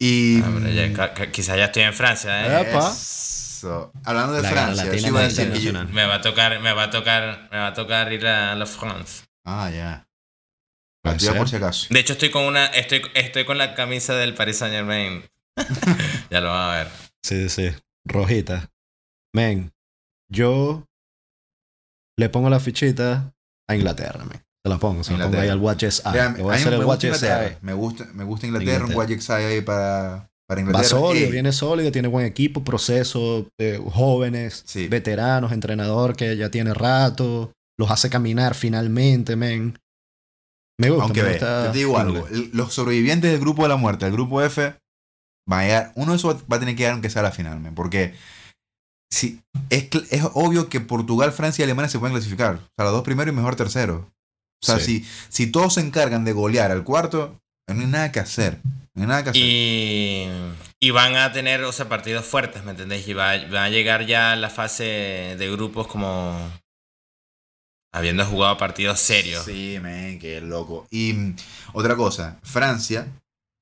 Y... 0.01 0.41
Ah, 0.41 0.69
ya, 0.69 0.93
ca- 1.13 1.31
quizás 1.31 1.57
ya 1.57 1.65
estoy 1.65 1.83
en 1.83 1.93
Francia, 1.93 2.61
¿eh? 2.61 2.69
Epa. 2.69 2.89
Eso. 2.91 3.91
Hablando 4.05 4.33
de 4.33 4.41
La 4.43 4.49
Francia, 4.49 4.85
Latina 4.85 4.97
eso 4.97 5.07
iba 5.09 5.19
a 5.19 5.23
decir 5.23 5.51
que 5.51 5.59
yo-. 5.61 5.73
Me 5.85 6.05
va 6.05 6.15
a 6.15 6.21
tocar, 6.21 6.59
me 6.61 6.71
va 6.73 6.83
a 6.83 6.89
tocar, 6.89 7.49
me 7.51 7.57
va 7.57 7.67
a 7.67 7.73
tocar 7.73 8.11
ir 8.13 8.25
a 8.27 8.55
la 8.55 8.65
France. 8.65 9.23
Ah, 9.45 9.69
ya. 9.69 10.05
Ser. 11.17 11.35
por 11.37 11.49
si 11.49 11.55
acaso. 11.55 11.87
De 11.89 11.99
hecho, 11.99 12.13
estoy 12.13 12.29
con 12.29 12.43
una, 12.43 12.67
estoy, 12.67 13.01
estoy 13.15 13.43
con 13.45 13.57
la 13.57 13.73
camisa 13.73 14.13
del 14.15 14.33
Paris 14.35 14.57
Saint 14.57 14.73
Germain. 14.75 15.23
ya 16.29 16.39
lo 16.41 16.51
van 16.51 16.69
a 16.69 16.75
ver. 16.77 16.87
Sí, 17.23 17.49
sí. 17.49 17.71
Rojita. 18.05 18.69
Men, 19.33 19.71
yo 20.31 20.85
le 22.17 22.29
pongo 22.29 22.49
la 22.49 22.59
fichita 22.59 23.33
a 23.69 23.75
Inglaterra, 23.75 24.25
men. 24.25 24.41
Se 24.63 24.69
la 24.69 24.77
pongo, 24.77 25.03
se 25.03 25.15
la 25.17 25.25
pongo 25.25 25.39
ahí 25.39 25.47
al 25.47 25.59
Watches 25.59 26.03
Eye. 26.05 26.13
Vean, 26.13 26.35
Le 26.37 26.43
voy 26.43 26.51
a 26.53 26.55
hacer 26.57 26.69
me 26.71 26.75
el 26.77 26.83
gusta 26.83 26.89
Watches 27.07 27.23
Inglaterra. 27.23 27.47
Eye. 27.47 27.57
Me 27.61 27.73
gusta, 27.73 28.05
me 28.13 28.23
gusta 28.25 28.47
Inglaterra, 28.47 28.85
un. 28.85 28.93
Watch 28.95 29.09
Eye 29.29 29.45
ahí 29.45 29.61
para, 29.61 30.29
para 30.47 30.61
Va 30.61 30.67
Inglaterra. 30.67 30.89
sólido, 30.89 31.25
Ey, 31.27 31.31
viene 31.31 31.51
sólido, 31.53 31.91
tiene 31.91 32.07
buen 32.09 32.25
equipo, 32.25 32.63
proceso, 32.63 33.47
eh, 33.59 33.79
jóvenes, 33.91 34.63
Sí. 34.65 34.87
veteranos, 34.87 35.51
entrenador 35.53 36.15
que 36.15 36.35
ya 36.35 36.49
tiene 36.51 36.73
rato, 36.73 37.53
los 37.77 37.89
hace 37.89 38.09
caminar 38.09 38.53
finalmente, 38.55 39.35
men. 39.35 39.77
Me 40.77 40.89
gusta, 40.89 41.03
Aunque 41.05 41.23
me 41.23 41.29
gusta 41.31 41.71
te 41.71 41.77
digo 41.77 41.97
algo. 41.97 42.27
Los 42.53 42.73
sobrevivientes 42.73 43.31
del 43.31 43.39
grupo 43.39 43.63
de 43.63 43.69
la 43.69 43.75
muerte, 43.77 44.05
el 44.05 44.11
grupo 44.13 44.41
F, 44.41 44.75
va 45.51 45.59
a 45.59 45.63
llegar, 45.63 45.91
uno 45.95 46.11
de 46.13 46.17
esos 46.17 46.35
va 46.51 46.55
a 46.57 46.59
tener 46.59 46.75
que 46.75 46.79
llegar 46.79 46.93
aunque 46.93 47.09
sea 47.09 47.21
a 47.21 47.23
la 47.23 47.31
final, 47.31 47.59
men, 47.59 47.75
porque 47.75 48.13
si, 49.11 49.41
es, 49.69 49.87
es 50.11 50.23
obvio 50.33 50.69
que 50.69 50.79
Portugal, 50.81 51.31
Francia 51.31 51.61
y 51.61 51.65
Alemania 51.65 51.89
se 51.89 51.99
pueden 51.99 52.15
clasificar. 52.15 52.55
O 52.55 52.59
sea, 52.75 52.85
los 52.85 52.93
dos 52.93 53.03
primeros 53.03 53.33
y 53.33 53.35
mejor 53.35 53.55
tercero. 53.55 54.09
O 54.61 54.65
sea, 54.65 54.79
Sí. 54.79 55.03
si, 55.03 55.05
si 55.29 55.51
todos 55.51 55.75
se 55.75 55.81
encargan 55.81 56.25
de 56.25 56.33
golear 56.33 56.71
al 56.71 56.83
cuarto, 56.83 57.39
no 57.67 57.81
hay 57.81 57.87
nada 57.87 58.11
que 58.11 58.19
hacer. 58.19 58.59
No 58.93 59.03
hay 59.03 59.07
nada 59.07 59.23
que 59.23 59.29
hacer. 59.29 59.41
Y, 59.41 60.27
y 60.79 60.91
van 60.91 61.15
a 61.15 61.31
tener, 61.31 61.63
o 61.63 61.71
sea, 61.71 61.87
partidos 61.87 62.25
fuertes, 62.25 62.63
¿me 62.63 62.71
entendéis? 62.71 63.07
Y 63.07 63.13
va, 63.13 63.37
va 63.47 63.65
a 63.65 63.69
llegar 63.69 64.05
ya 64.05 64.35
la 64.35 64.49
fase 64.49 65.35
de 65.37 65.51
grupos 65.51 65.87
como 65.87 66.37
habiendo 67.93 68.25
jugado 68.25 68.57
partidos 68.57 68.99
serios. 68.99 69.45
Sí, 69.45 69.77
men, 69.81 70.19
qué 70.19 70.41
loco. 70.41 70.87
Y 70.91 71.13
mm, 71.13 71.35
otra 71.73 71.95
cosa, 71.95 72.39
Francia 72.43 73.07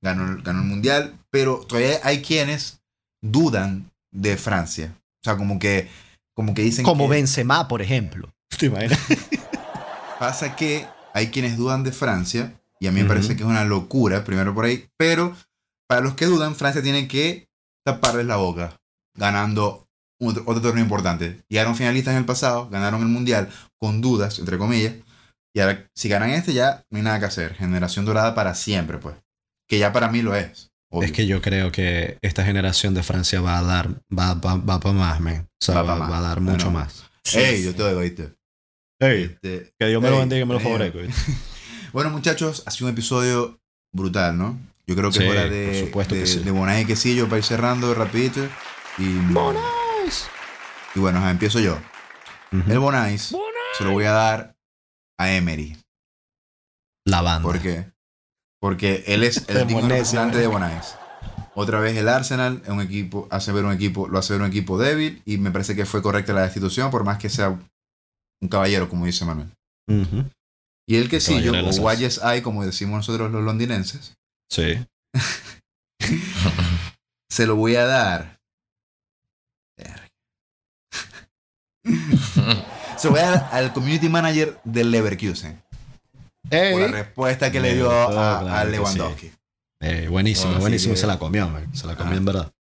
ganó, 0.02 0.41
ganó 0.43 0.60
el 0.62 0.68
mundial, 0.68 1.18
pero 1.30 1.60
todavía 1.68 2.00
hay 2.04 2.22
quienes 2.22 2.80
dudan 3.22 3.89
de 4.12 4.38
Francia. 4.38 4.93
O 5.28 5.30
sea, 5.30 5.38
como 5.38 5.59
que, 5.59 5.89
como 6.34 6.53
que 6.53 6.61
dicen 6.61 6.86
Como 6.86 7.09
que 7.09 7.15
Benzema, 7.15 7.67
por 7.67 7.82
ejemplo. 7.82 8.34
¿Te 8.57 8.67
imaginas? 8.67 8.97
pasa 10.19 10.55
que 10.55 10.86
hay 11.13 11.28
quienes 11.28 11.57
dudan 11.57 11.84
de 11.84 11.91
Francia 11.91 12.53
y 12.80 12.88
a 12.88 12.93
mí 12.93 13.01
me 13.01 13.09
parece 13.09 13.36
que 13.36 13.43
es 13.43 13.49
una 13.49 13.65
locura, 13.65 14.23
primero 14.23 14.53
por 14.53 14.63
ahí, 14.63 14.88
pero 14.95 15.36
para 15.89 15.99
los 15.99 16.13
que 16.13 16.28
dudan, 16.28 16.55
Francia 16.55 16.82
tiene 16.82 17.09
que 17.09 17.49
taparles 17.84 18.25
la 18.25 18.38
boca 18.38 18.80
ganando 19.15 19.86
otro, 20.17 20.43
otro 20.45 20.61
torneo 20.61 20.84
importante. 20.84 21.43
Llegaron 21.49 21.75
finalistas 21.75 22.13
en 22.13 22.19
el 22.19 22.25
pasado, 22.25 22.69
ganaron 22.69 23.01
el 23.01 23.07
mundial 23.07 23.49
con 23.78 23.99
dudas, 23.99 24.39
entre 24.39 24.57
comillas, 24.57 24.93
y 25.53 25.59
ahora 25.59 25.89
si 25.93 26.07
ganan 26.07 26.30
este 26.30 26.53
ya 26.53 26.86
no 26.89 26.99
hay 26.99 27.03
nada 27.03 27.19
que 27.19 27.25
hacer. 27.25 27.53
Generación 27.55 28.05
dorada 28.05 28.34
para 28.34 28.55
siempre, 28.55 28.97
pues. 28.97 29.17
Que 29.67 29.78
ya 29.78 29.91
para 29.91 30.07
mí 30.09 30.21
lo 30.21 30.36
es. 30.36 30.71
Obvio. 30.90 31.06
Es 31.06 31.12
que 31.12 31.28
yo 31.28 31.42
creo 31.42 31.72
que 31.72 32.18
esta 32.22 32.44
generación 32.46 32.94
de 32.94 33.04
Francia 33.04 33.42
va 33.42 33.58
a 33.60 33.64
dar, 33.64 33.90
va, 34.18 34.34
va, 34.36 34.56
va 34.56 34.80
para 34.80 34.94
más, 34.94 35.20
men. 35.20 35.42
O 35.42 35.66
sea, 35.66 35.76
Va 35.76 35.82
va, 35.84 35.96
más. 35.96 36.12
va 36.12 36.18
a 36.18 36.22
dar 36.22 36.38
Bueno. 36.40 36.52
mucho 36.54 36.72
más. 36.72 37.06
Sí, 37.24 37.40
Ey, 37.40 37.58
sí. 37.58 37.64
yo 37.66 37.76
te 37.76 37.84
oigo, 37.84 38.00
¿viste? 38.02 38.34
Ey, 39.00 39.24
Este, 39.24 39.74
que 39.78 39.88
Dios 39.88 40.02
me 40.02 40.10
lo 40.10 40.20
bendiga 40.20 40.42
y 40.42 40.46
me 40.46 40.54
lo 40.54 40.60
favorezca. 40.60 41.00
Bueno, 41.94 42.10
muchachos, 42.10 42.64
ha 42.66 42.72
sido 42.72 42.88
un 42.88 42.94
episodio 42.94 43.60
brutal, 43.94 44.38
¿no? 44.38 44.60
Yo 44.86 44.96
creo 44.96 45.10
que 45.10 45.18
Sí, 45.20 45.24
es 45.24 45.30
hora 45.32 45.42
por 45.44 45.52
de, 45.52 45.80
supuesto 45.86 46.16
de, 46.16 46.22
que 46.22 46.28
sí. 46.28 46.40
de 46.40 46.52
Bonai 46.52 46.82
y 46.84 46.86
Quesillo 46.86 47.26
para 47.26 47.38
ir 47.40 47.44
cerrando 47.44 47.94
rapidito. 47.94 48.46
Y, 48.98 49.04
y 49.04 51.00
bueno, 51.00 51.28
empiezo 51.30 51.60
yo. 51.60 51.78
El 52.52 52.80
Bonais 52.80 53.34
se 53.78 53.84
lo 53.84 53.92
voy 53.92 54.04
a 54.06 54.12
dar 54.12 54.56
a 55.18 55.32
Emery. 55.32 55.78
La 57.06 57.22
banda. 57.22 57.44
¿Por 57.44 57.60
qué? 57.62 57.92
Porque 58.60 59.03
él 59.08 59.24
es 59.24 59.47
el 59.49 59.58
digno 59.68 59.88
representante 59.88 60.38
de 60.38 60.47
Bonais. 60.47 60.95
Otra 61.55 61.80
vez 61.80 61.97
el 61.97 62.08
Arsenal 62.08 62.62
es 62.64 62.70
un 62.70 62.82
equipo, 62.82 63.28
hace 63.32 63.51
ver 63.51 63.66
un 63.66 63.74
equipo, 63.74 64.08
lo 64.08 64.20
hace 64.20 64.34
ver 64.34 64.43
un 64.43 64.47
equipo 64.47 64.78
débil 64.78 65.24
y 65.26 65.38
me 65.38 65.49
parece 65.49 65.76
que 65.76 65.86
fue 65.86 66.03
correcta 66.03 66.34
la 66.34 66.43
destitución, 66.43 66.91
por 66.91 67.03
más 67.03 67.18
que 67.18 67.30
sea 67.30 67.49
un 67.49 68.47
caballero, 68.47 68.89
como 68.89 69.08
dice 69.08 69.26
Manuel. 69.26 69.49
Y 70.88 70.97
el 70.97 71.10
Quesillo, 71.10 71.51
caballero 71.51 71.72
de 71.72 72.20
o 72.20 72.28
Ay, 72.28 72.41
como 72.41 72.64
decimos 72.64 72.97
nosotros 72.97 73.32
los 73.32 73.43
londinenses, 73.43 74.14
Sí. 74.49 74.86
se 77.30 77.47
lo 77.47 77.55
voy 77.55 77.76
a 77.76 77.86
dar. 77.86 78.38
Se 82.97 83.08
lo 83.08 83.12
voy 83.12 83.22
a 83.22 83.30
dar 83.30 83.49
al 83.51 83.74
community 83.74 84.10
manager 84.10 84.60
del 84.64 84.91
Leverkusen. 84.91 85.62
Ey. 86.50 86.72
Por 86.74 86.82
la 86.82 86.88
respuesta 86.88 87.52
que 87.52 87.60
le 87.60 87.70
Me 87.70 87.76
dio 87.76 87.91
a, 87.91 88.10
claro 88.12 88.48
a 88.56 88.64
que 88.64 88.70
Lewandowski. 88.72 89.32
Ey, 89.80 90.08
buenísimo, 90.08 90.54
Oh, 90.56 90.60
buenísimo. 90.60 90.93
que- 90.93 91.00
Se 91.00 91.08
la 91.08 91.20
comió, 91.20 91.48
man. 91.50 91.76
Se 91.76 91.86
la 91.88 91.95
comió 91.95 92.14
Ah. 92.14 92.18
en 92.18 92.26
verdad. 92.26 92.52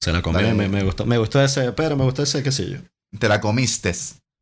Se 0.00 0.12
la 0.12 0.22
comió, 0.22 0.54
me, 0.54 0.68
me 0.68 0.82
gustó. 0.84 1.04
Me 1.06 1.18
gustó 1.18 1.42
ese, 1.42 1.72
pero 1.72 1.96
me 1.96 2.04
gustó 2.04 2.22
ese 2.22 2.42
quesillo. 2.42 2.80
Te 3.18 3.28
la 3.28 3.40
comiste. 3.40 3.92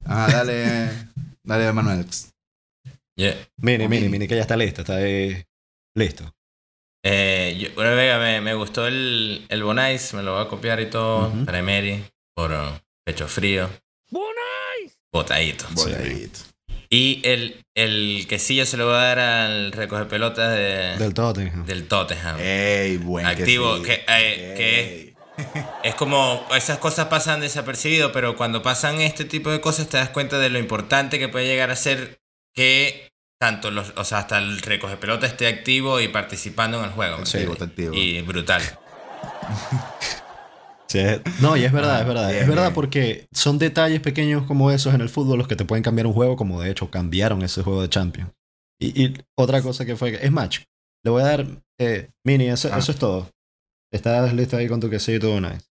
Ah, 0.05 0.29
dale, 0.31 0.91
dale, 1.43 1.73
Manuel. 1.73 2.05
Yeah. 3.17 3.35
Mini, 3.57 3.85
O 3.85 3.89
mini, 3.89 4.01
Mini. 4.03 4.09
mini, 4.11 4.29
que 4.29 4.37
ya 4.37 4.43
está 4.43 4.57
listo. 4.57 4.83
Está 4.83 4.97
ahí. 4.97 5.43
Listo. 5.97 6.31
Eh, 7.03 7.57
yo- 7.59 7.75
bueno, 7.75 7.97
venga, 7.97 8.19
me, 8.19 8.41
me 8.43 8.55
gustó 8.55 8.87
el, 8.87 9.47
el 9.49 9.63
Bonais, 9.63 10.13
me 10.13 10.23
lo 10.23 10.35
voy 10.35 10.45
a 10.45 10.49
copiar 10.49 10.81
y 10.81 10.91
todo. 10.91 11.29
Ujú. 11.29 11.45
Para 11.47 11.61
Emery, 11.61 12.05
por 12.35 12.51
uh, 12.53 12.79
pecho 13.05 13.27
frío. 13.29 13.71
Botadito. 15.13 15.65
Botadito. 15.73 16.41
Y 16.89 17.21
el, 17.25 17.63
el 17.75 18.27
quesillo 18.29 18.65
se 18.67 18.77
lo 18.77 18.87
voy 18.87 18.95
a 18.95 18.99
dar 18.99 19.19
al 19.19 19.73
recoge 19.73 20.05
pelotas 20.05 20.53
de, 20.53 20.97
Del 20.99 21.15
Tottenham. 21.15 21.67
del 21.67 21.89
Tottenham. 21.89 22.37
Ey, 22.39 22.97
buen 22.99 23.27
Activo, 23.27 23.83
que, 23.83 24.05
eh, 24.09 24.55
que 24.57 24.81
Ey. 24.81 25.13
Es 25.83 25.95
como 25.95 26.47
esas 26.57 26.79
cosas 26.79 27.07
pasan 27.09 27.41
desapercibido, 27.41 28.11
pero 28.13 28.37
cuando 28.37 28.63
pasan 28.63 29.01
este 29.01 29.25
tipo 29.25 29.51
de 29.51 29.61
cosas 29.61 29.89
te 29.89 29.99
das 29.99 30.09
cuenta 30.11 30.39
de 30.39 30.49
lo 30.49 30.59
importante 30.59 31.19
que 31.19 31.29
puede 31.29 31.47
llegar 31.47 31.71
a 31.71 31.77
ser 31.77 32.21
que 32.55 33.11
tanto 33.39 33.71
los, 33.71 33.93
o 33.97 34.05
sea, 34.05 34.19
hasta 34.19 34.39
el 34.39 34.63
recoge 34.63 34.97
pelota 34.97 35.27
esté 35.27 35.47
activo 35.47 36.01
y 36.01 36.09
participando 36.09 36.79
en 36.79 36.87
el 36.87 36.91
juego. 36.93 37.27
Sí. 37.27 37.37
Activo, 37.39 37.53
está 37.53 37.65
activo. 37.67 37.95
Y 37.95 38.23
brutal. 38.23 38.63
No, 41.41 41.57
y 41.57 41.65
es 41.65 41.73
verdad, 41.73 41.97
Ah, 41.97 42.01
es 42.01 42.07
verdad. 42.07 42.29
bien, 42.31 42.43
es 42.43 42.49
verdad 42.49 42.63
bien. 42.65 42.75
porque 42.75 43.27
son 43.33 43.59
detalles 43.59 44.01
pequeños 44.01 44.45
como 44.47 44.71
esos 44.71 44.95
en 44.95 45.01
el 45.01 45.09
fútbol 45.09 45.39
los 45.39 45.49
que 45.49 45.57
te 45.57 45.65
pueden 45.65 45.83
cambiar 45.83 46.07
un 46.07 46.13
juego, 46.13 46.37
como 46.37 46.61
de 46.61 46.71
hecho 46.71 46.91
cambiaron 46.91 47.43
ese 47.43 47.63
juego 47.63 47.83
de 47.83 47.89
Champions. 47.89 48.31
Y, 48.81 49.05
y 49.05 49.15
otra 49.37 49.63
cosa 49.63 49.85
que 49.85 49.97
fue, 49.97 50.19
es 50.25 50.31
match. 50.31 50.61
Le 51.05 51.11
voy 51.11 51.23
a 51.23 51.27
dar, 51.27 51.47
eh, 51.81 52.11
Mini, 52.25 52.47
eso, 52.47 52.69
Ah. 52.73 52.79
eso 52.79 52.93
es 52.93 52.99
todo. 52.99 53.29
Estás 53.93 54.33
listo 54.35 54.57
ahí 54.57 54.69
con 54.69 54.81
tu 54.81 54.91
quesillo 54.91 55.17
y 55.19 55.21
todo 55.21 55.41
nice. 55.41 55.65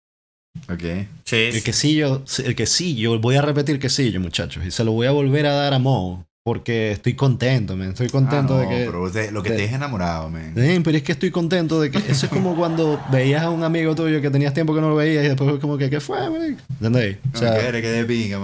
Ok. 0.70 1.08
Sí, 1.26 1.36
El 1.36 1.64
quesillo, 1.64 2.24
el 2.46 2.56
quesillo, 2.56 3.20
voy 3.20 3.36
a 3.36 3.42
repetir 3.42 3.80
quesillo, 3.80 4.20
muchachos. 4.20 4.64
Y 4.66 4.72
se 4.72 4.84
lo 4.84 4.92
voy 4.92 5.08
a 5.08 5.12
volver 5.12 5.46
a 5.48 5.54
dar 5.54 5.74
a 5.74 5.80
Mo. 5.80 6.26
Porque 6.46 6.92
estoy 6.92 7.14
contento, 7.16 7.78
man. 7.78 7.90
Estoy 7.90 8.10
contento 8.10 8.56
Ah, 8.56 8.60
de 8.60 8.64
no, 8.66 8.70
que. 8.70 8.86
Pero 8.86 9.32
lo 9.32 9.44
que 9.44 9.52
de- 9.52 9.58
te 9.58 9.64
es 9.66 9.72
enamorado, 9.74 10.30
man. 10.30 10.54
Sí, 10.58 10.80
pero 10.84 10.98
es 10.98 11.04
que 11.04 11.14
estoy 11.14 11.32
contento 11.32 11.80
de 11.80 11.90
que. 11.90 12.00
Eso 12.00 12.26
es 12.26 12.32
como 12.32 12.54
cuando 12.58 13.02
veías 13.12 13.44
a 13.44 13.50
un 13.50 13.64
amigo 13.64 13.96
tuyo 13.96 14.22
que 14.22 14.30
tenías 14.30 14.54
tiempo 14.54 14.76
que 14.76 14.82
no 14.82 14.90
lo 14.90 14.96
veías 14.96 15.24
y 15.24 15.30
después 15.30 15.58
como 15.62 15.78
que, 15.78 15.90
¿qué 15.90 16.02
fue, 16.02 16.30
marico? 16.30 16.60
¿Entendés? 16.74 17.18
O 17.24 17.28
No, 17.34 17.40
sea, 17.40 17.58
eres, 17.68 17.82
que 17.82 17.88
de 17.90 18.04
pinga. 18.06 18.40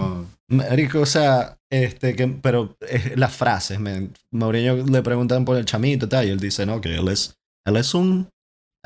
Marico, 0.49 1.01
o 1.01 1.05
sea, 1.05 1.57
este, 1.69 2.15
que, 2.15 2.27
pero 2.27 2.75
eh, 2.87 3.13
las 3.17 3.35
frases, 3.35 3.79
man. 3.81 4.13
Mauriño 4.31 4.77
le 4.87 5.01
preguntan 5.03 5.43
por 5.43 5.57
el 5.57 5.65
chamito 5.65 6.05
y 6.05 6.09
tal, 6.09 6.25
y 6.25 6.29
él 6.29 6.39
dice, 6.39 6.65
no, 6.65 6.79
que 6.81 6.95
él 6.95 7.07
es, 7.09 7.33
él 7.67 7.75
es 7.75 7.93
un, 7.93 8.29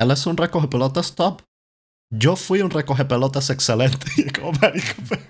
él 0.00 0.10
es 0.10 0.26
un 0.26 0.36
recoge 0.36 0.66
pelotas 0.68 1.14
top. 1.14 1.40
Yo 2.12 2.34
fui 2.36 2.60
un 2.62 2.70
recoge 2.70 3.04
pelotas 3.04 3.48
excelente. 3.50 4.06
Y 4.16 4.24
como, 4.30 4.52
marico, 4.60 4.92
pero- 5.08 5.22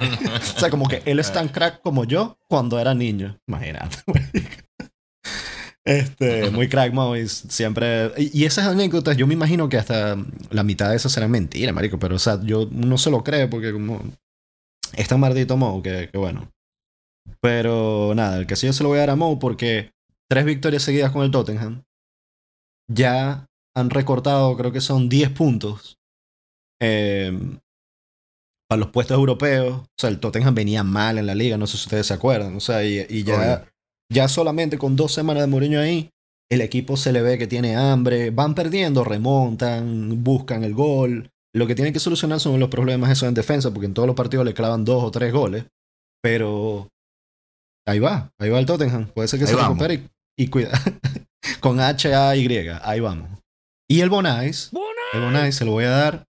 o 0.56 0.58
sea, 0.60 0.70
como 0.70 0.88
que 0.88 1.02
él 1.04 1.18
es 1.18 1.32
tan 1.32 1.48
crack 1.48 1.80
como 1.82 2.04
yo 2.04 2.38
cuando 2.48 2.78
era 2.78 2.94
niño. 2.94 3.38
Imagínate. 3.46 3.98
Este, 5.86 6.50
muy 6.50 6.68
crack, 6.68 6.92
Mo, 6.92 7.16
y 7.16 7.28
siempre... 7.28 8.10
Y 8.16 8.44
esas 8.44 8.66
anécdotas, 8.66 9.16
yo 9.16 9.28
me 9.28 9.34
imagino 9.34 9.68
que 9.68 9.76
hasta 9.76 10.16
la 10.50 10.64
mitad 10.64 10.90
de 10.90 10.96
esas 10.96 11.12
serán 11.12 11.30
mentiras, 11.30 11.72
marico, 11.72 11.96
pero, 11.96 12.16
o 12.16 12.18
sea, 12.18 12.40
yo 12.42 12.68
no 12.72 12.98
se 12.98 13.08
lo 13.08 13.22
creo 13.22 13.48
porque 13.48 13.72
como... 13.72 14.02
Es 14.96 15.06
tan 15.06 15.20
maldito 15.20 15.56
Mo 15.56 15.80
que, 15.84 16.10
bueno. 16.12 16.50
Pero 17.40 18.14
nada, 18.16 18.38
el 18.38 18.48
que 18.48 18.56
sí 18.56 18.66
yo 18.66 18.72
se 18.72 18.82
lo 18.82 18.88
voy 18.88 18.98
a 18.98 19.02
dar 19.02 19.10
a 19.10 19.16
Mo 19.16 19.38
porque 19.38 19.92
tres 20.28 20.44
victorias 20.44 20.82
seguidas 20.82 21.12
con 21.12 21.22
el 21.22 21.30
Tottenham 21.30 21.84
ya 22.88 23.46
han 23.76 23.90
recortado, 23.90 24.56
creo 24.56 24.72
que 24.72 24.80
son 24.80 25.08
10 25.08 25.30
puntos 25.30 25.98
em, 26.80 27.60
para 28.68 28.80
los 28.80 28.90
puestos 28.90 29.16
europeos. 29.16 29.82
O 29.82 29.86
sea, 29.96 30.10
el 30.10 30.20
Tottenham 30.20 30.54
venía 30.54 30.82
mal 30.82 31.18
en 31.18 31.26
la 31.26 31.34
liga, 31.34 31.56
no 31.56 31.66
sé 31.66 31.76
si 31.76 31.84
ustedes 31.84 32.06
se 32.06 32.14
acuerdan. 32.14 32.56
O 32.56 32.60
sea, 32.60 32.84
y, 32.84 33.24
ya, 33.24 33.68
ya 34.12 34.28
solamente 34.28 34.78
con 34.78 34.96
dos 34.96 35.12
semanas 35.12 35.42
de 35.42 35.46
Mourinho 35.48 35.80
ahí, 35.80 36.10
el 36.50 36.60
equipo 36.60 36.96
se 36.96 37.12
le 37.12 37.22
ve 37.22 37.38
que 37.38 37.46
tiene 37.46 37.76
hambre, 37.76 38.30
van 38.30 38.54
perdiendo, 38.54 39.04
remontan, 39.04 40.22
buscan 40.22 40.64
el 40.64 40.74
gol. 40.74 41.30
Lo 41.54 41.66
que 41.66 41.74
tienen 41.74 41.92
que 41.92 42.00
solucionar 42.00 42.38
son 42.38 42.60
los 42.60 42.68
problemas 42.68 43.10
eso 43.10 43.26
en 43.26 43.34
defensa, 43.34 43.72
porque 43.72 43.86
en 43.86 43.94
todos 43.94 44.06
los 44.06 44.16
partidos 44.16 44.44
le 44.44 44.54
clavan 44.54 44.84
dos 44.84 45.02
o 45.02 45.10
tres 45.10 45.32
goles. 45.32 45.64
Pero 46.22 46.88
ahí 47.86 47.98
va, 47.98 48.30
ahí 48.38 48.50
va 48.50 48.58
el 48.58 48.66
Tottenham. 48.66 49.06
Puede 49.06 49.28
ser 49.28 49.40
que 49.40 49.46
se 49.46 49.56
recupere 49.56 50.08
y, 50.38 50.48
cuida. 50.48 50.70
Con 51.60 51.80
H, 51.80 52.14
A, 52.14 52.36
Y, 52.36 52.46
ahí 52.82 53.00
vamos. 53.00 53.30
Y 53.88 54.00
el 54.00 54.10
Bonais, 54.10 54.70
el 55.12 55.20
Bonais 55.20 55.54
se 55.54 55.64
lo 55.64 55.70
voy 55.72 55.84
a 55.84 55.90
dar 55.90 56.26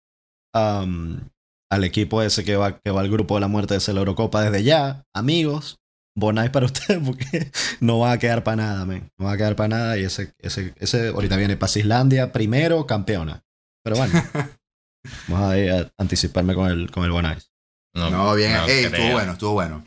al 1.73 1.83
equipo 1.83 2.21
ese 2.21 2.43
que 2.43 2.55
va, 2.55 2.79
que 2.79 2.91
va 2.91 3.01
al 3.01 3.09
grupo 3.09 3.35
de 3.35 3.41
la 3.41 3.47
muerte 3.47 3.77
de 3.77 3.93
la 3.93 3.99
Eurocopa 3.99 4.41
desde 4.41 4.63
ya. 4.63 5.05
Amigos, 5.13 5.79
Bonais 6.15 6.51
para 6.51 6.65
ustedes 6.67 7.01
porque 7.03 7.51
no 7.79 7.99
va 7.99 8.11
a 8.11 8.19
quedar 8.19 8.43
para 8.43 8.57
nada, 8.57 8.85
man. 8.85 9.11
No 9.17 9.25
va 9.25 9.33
a 9.33 9.37
quedar 9.37 9.55
para 9.55 9.69
nada 9.69 9.97
y 9.97 10.03
ese, 10.03 10.33
ese, 10.39 10.73
ese 10.77 11.09
ahorita 11.09 11.37
viene 11.37 11.57
para 11.57 11.71
Islandia 11.75 12.31
primero, 12.31 12.85
campeona. 12.85 13.43
Pero 13.83 13.97
bueno, 13.97 14.13
vamos 15.27 15.51
a, 15.51 15.57
ir 15.57 15.71
a 15.71 15.91
anticiparme 15.97 16.53
con 16.53 16.69
el, 16.69 16.91
con 16.91 17.03
el 17.03 17.11
Bonais. 17.11 17.51
No, 17.95 18.33
bien, 18.33 18.51
estuvo 18.67 19.11
bueno, 19.11 19.33
estuvo 19.33 19.53
bueno. 19.53 19.85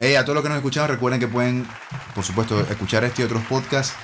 Hey, 0.00 0.14
a 0.16 0.24
todos 0.24 0.34
los 0.34 0.42
que 0.42 0.48
nos 0.48 0.56
escuchan, 0.56 0.88
recuerden 0.88 1.20
que 1.20 1.28
pueden, 1.28 1.66
por 2.14 2.24
supuesto, 2.24 2.60
escuchar 2.60 3.04
este 3.04 3.22
y 3.22 3.24
otros 3.24 3.44
podcasts 3.44 3.94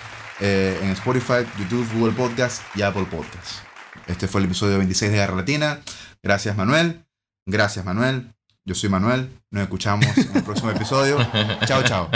eh, 0.41 0.79
en 0.83 0.91
Spotify, 0.91 1.47
YouTube, 1.59 1.89
Google 1.95 2.13
Podcasts 2.13 2.63
y 2.75 2.83
Apple 2.83 3.07
Podcasts. 3.11 3.63
Este 4.07 4.29
fue 4.29 4.41
el 4.41 4.47
episodio 4.47 4.77
26 4.79 5.11
de 5.11 5.19
Garra 5.19 5.37
Latina. 5.37 5.81
Gracias, 6.23 6.57
Manuel. 6.57 7.08
Gracias, 7.49 7.83
Manuel. 7.83 8.35
Yo 8.67 8.75
soy 8.75 8.91
Manuel. 8.91 9.31
Nos 9.51 9.63
escuchamos 9.63 10.07
en 10.19 10.37
el 10.37 10.43
próximo 10.43 10.71
episodio. 10.71 11.17
chao, 11.67 11.83
chao. 11.83 12.11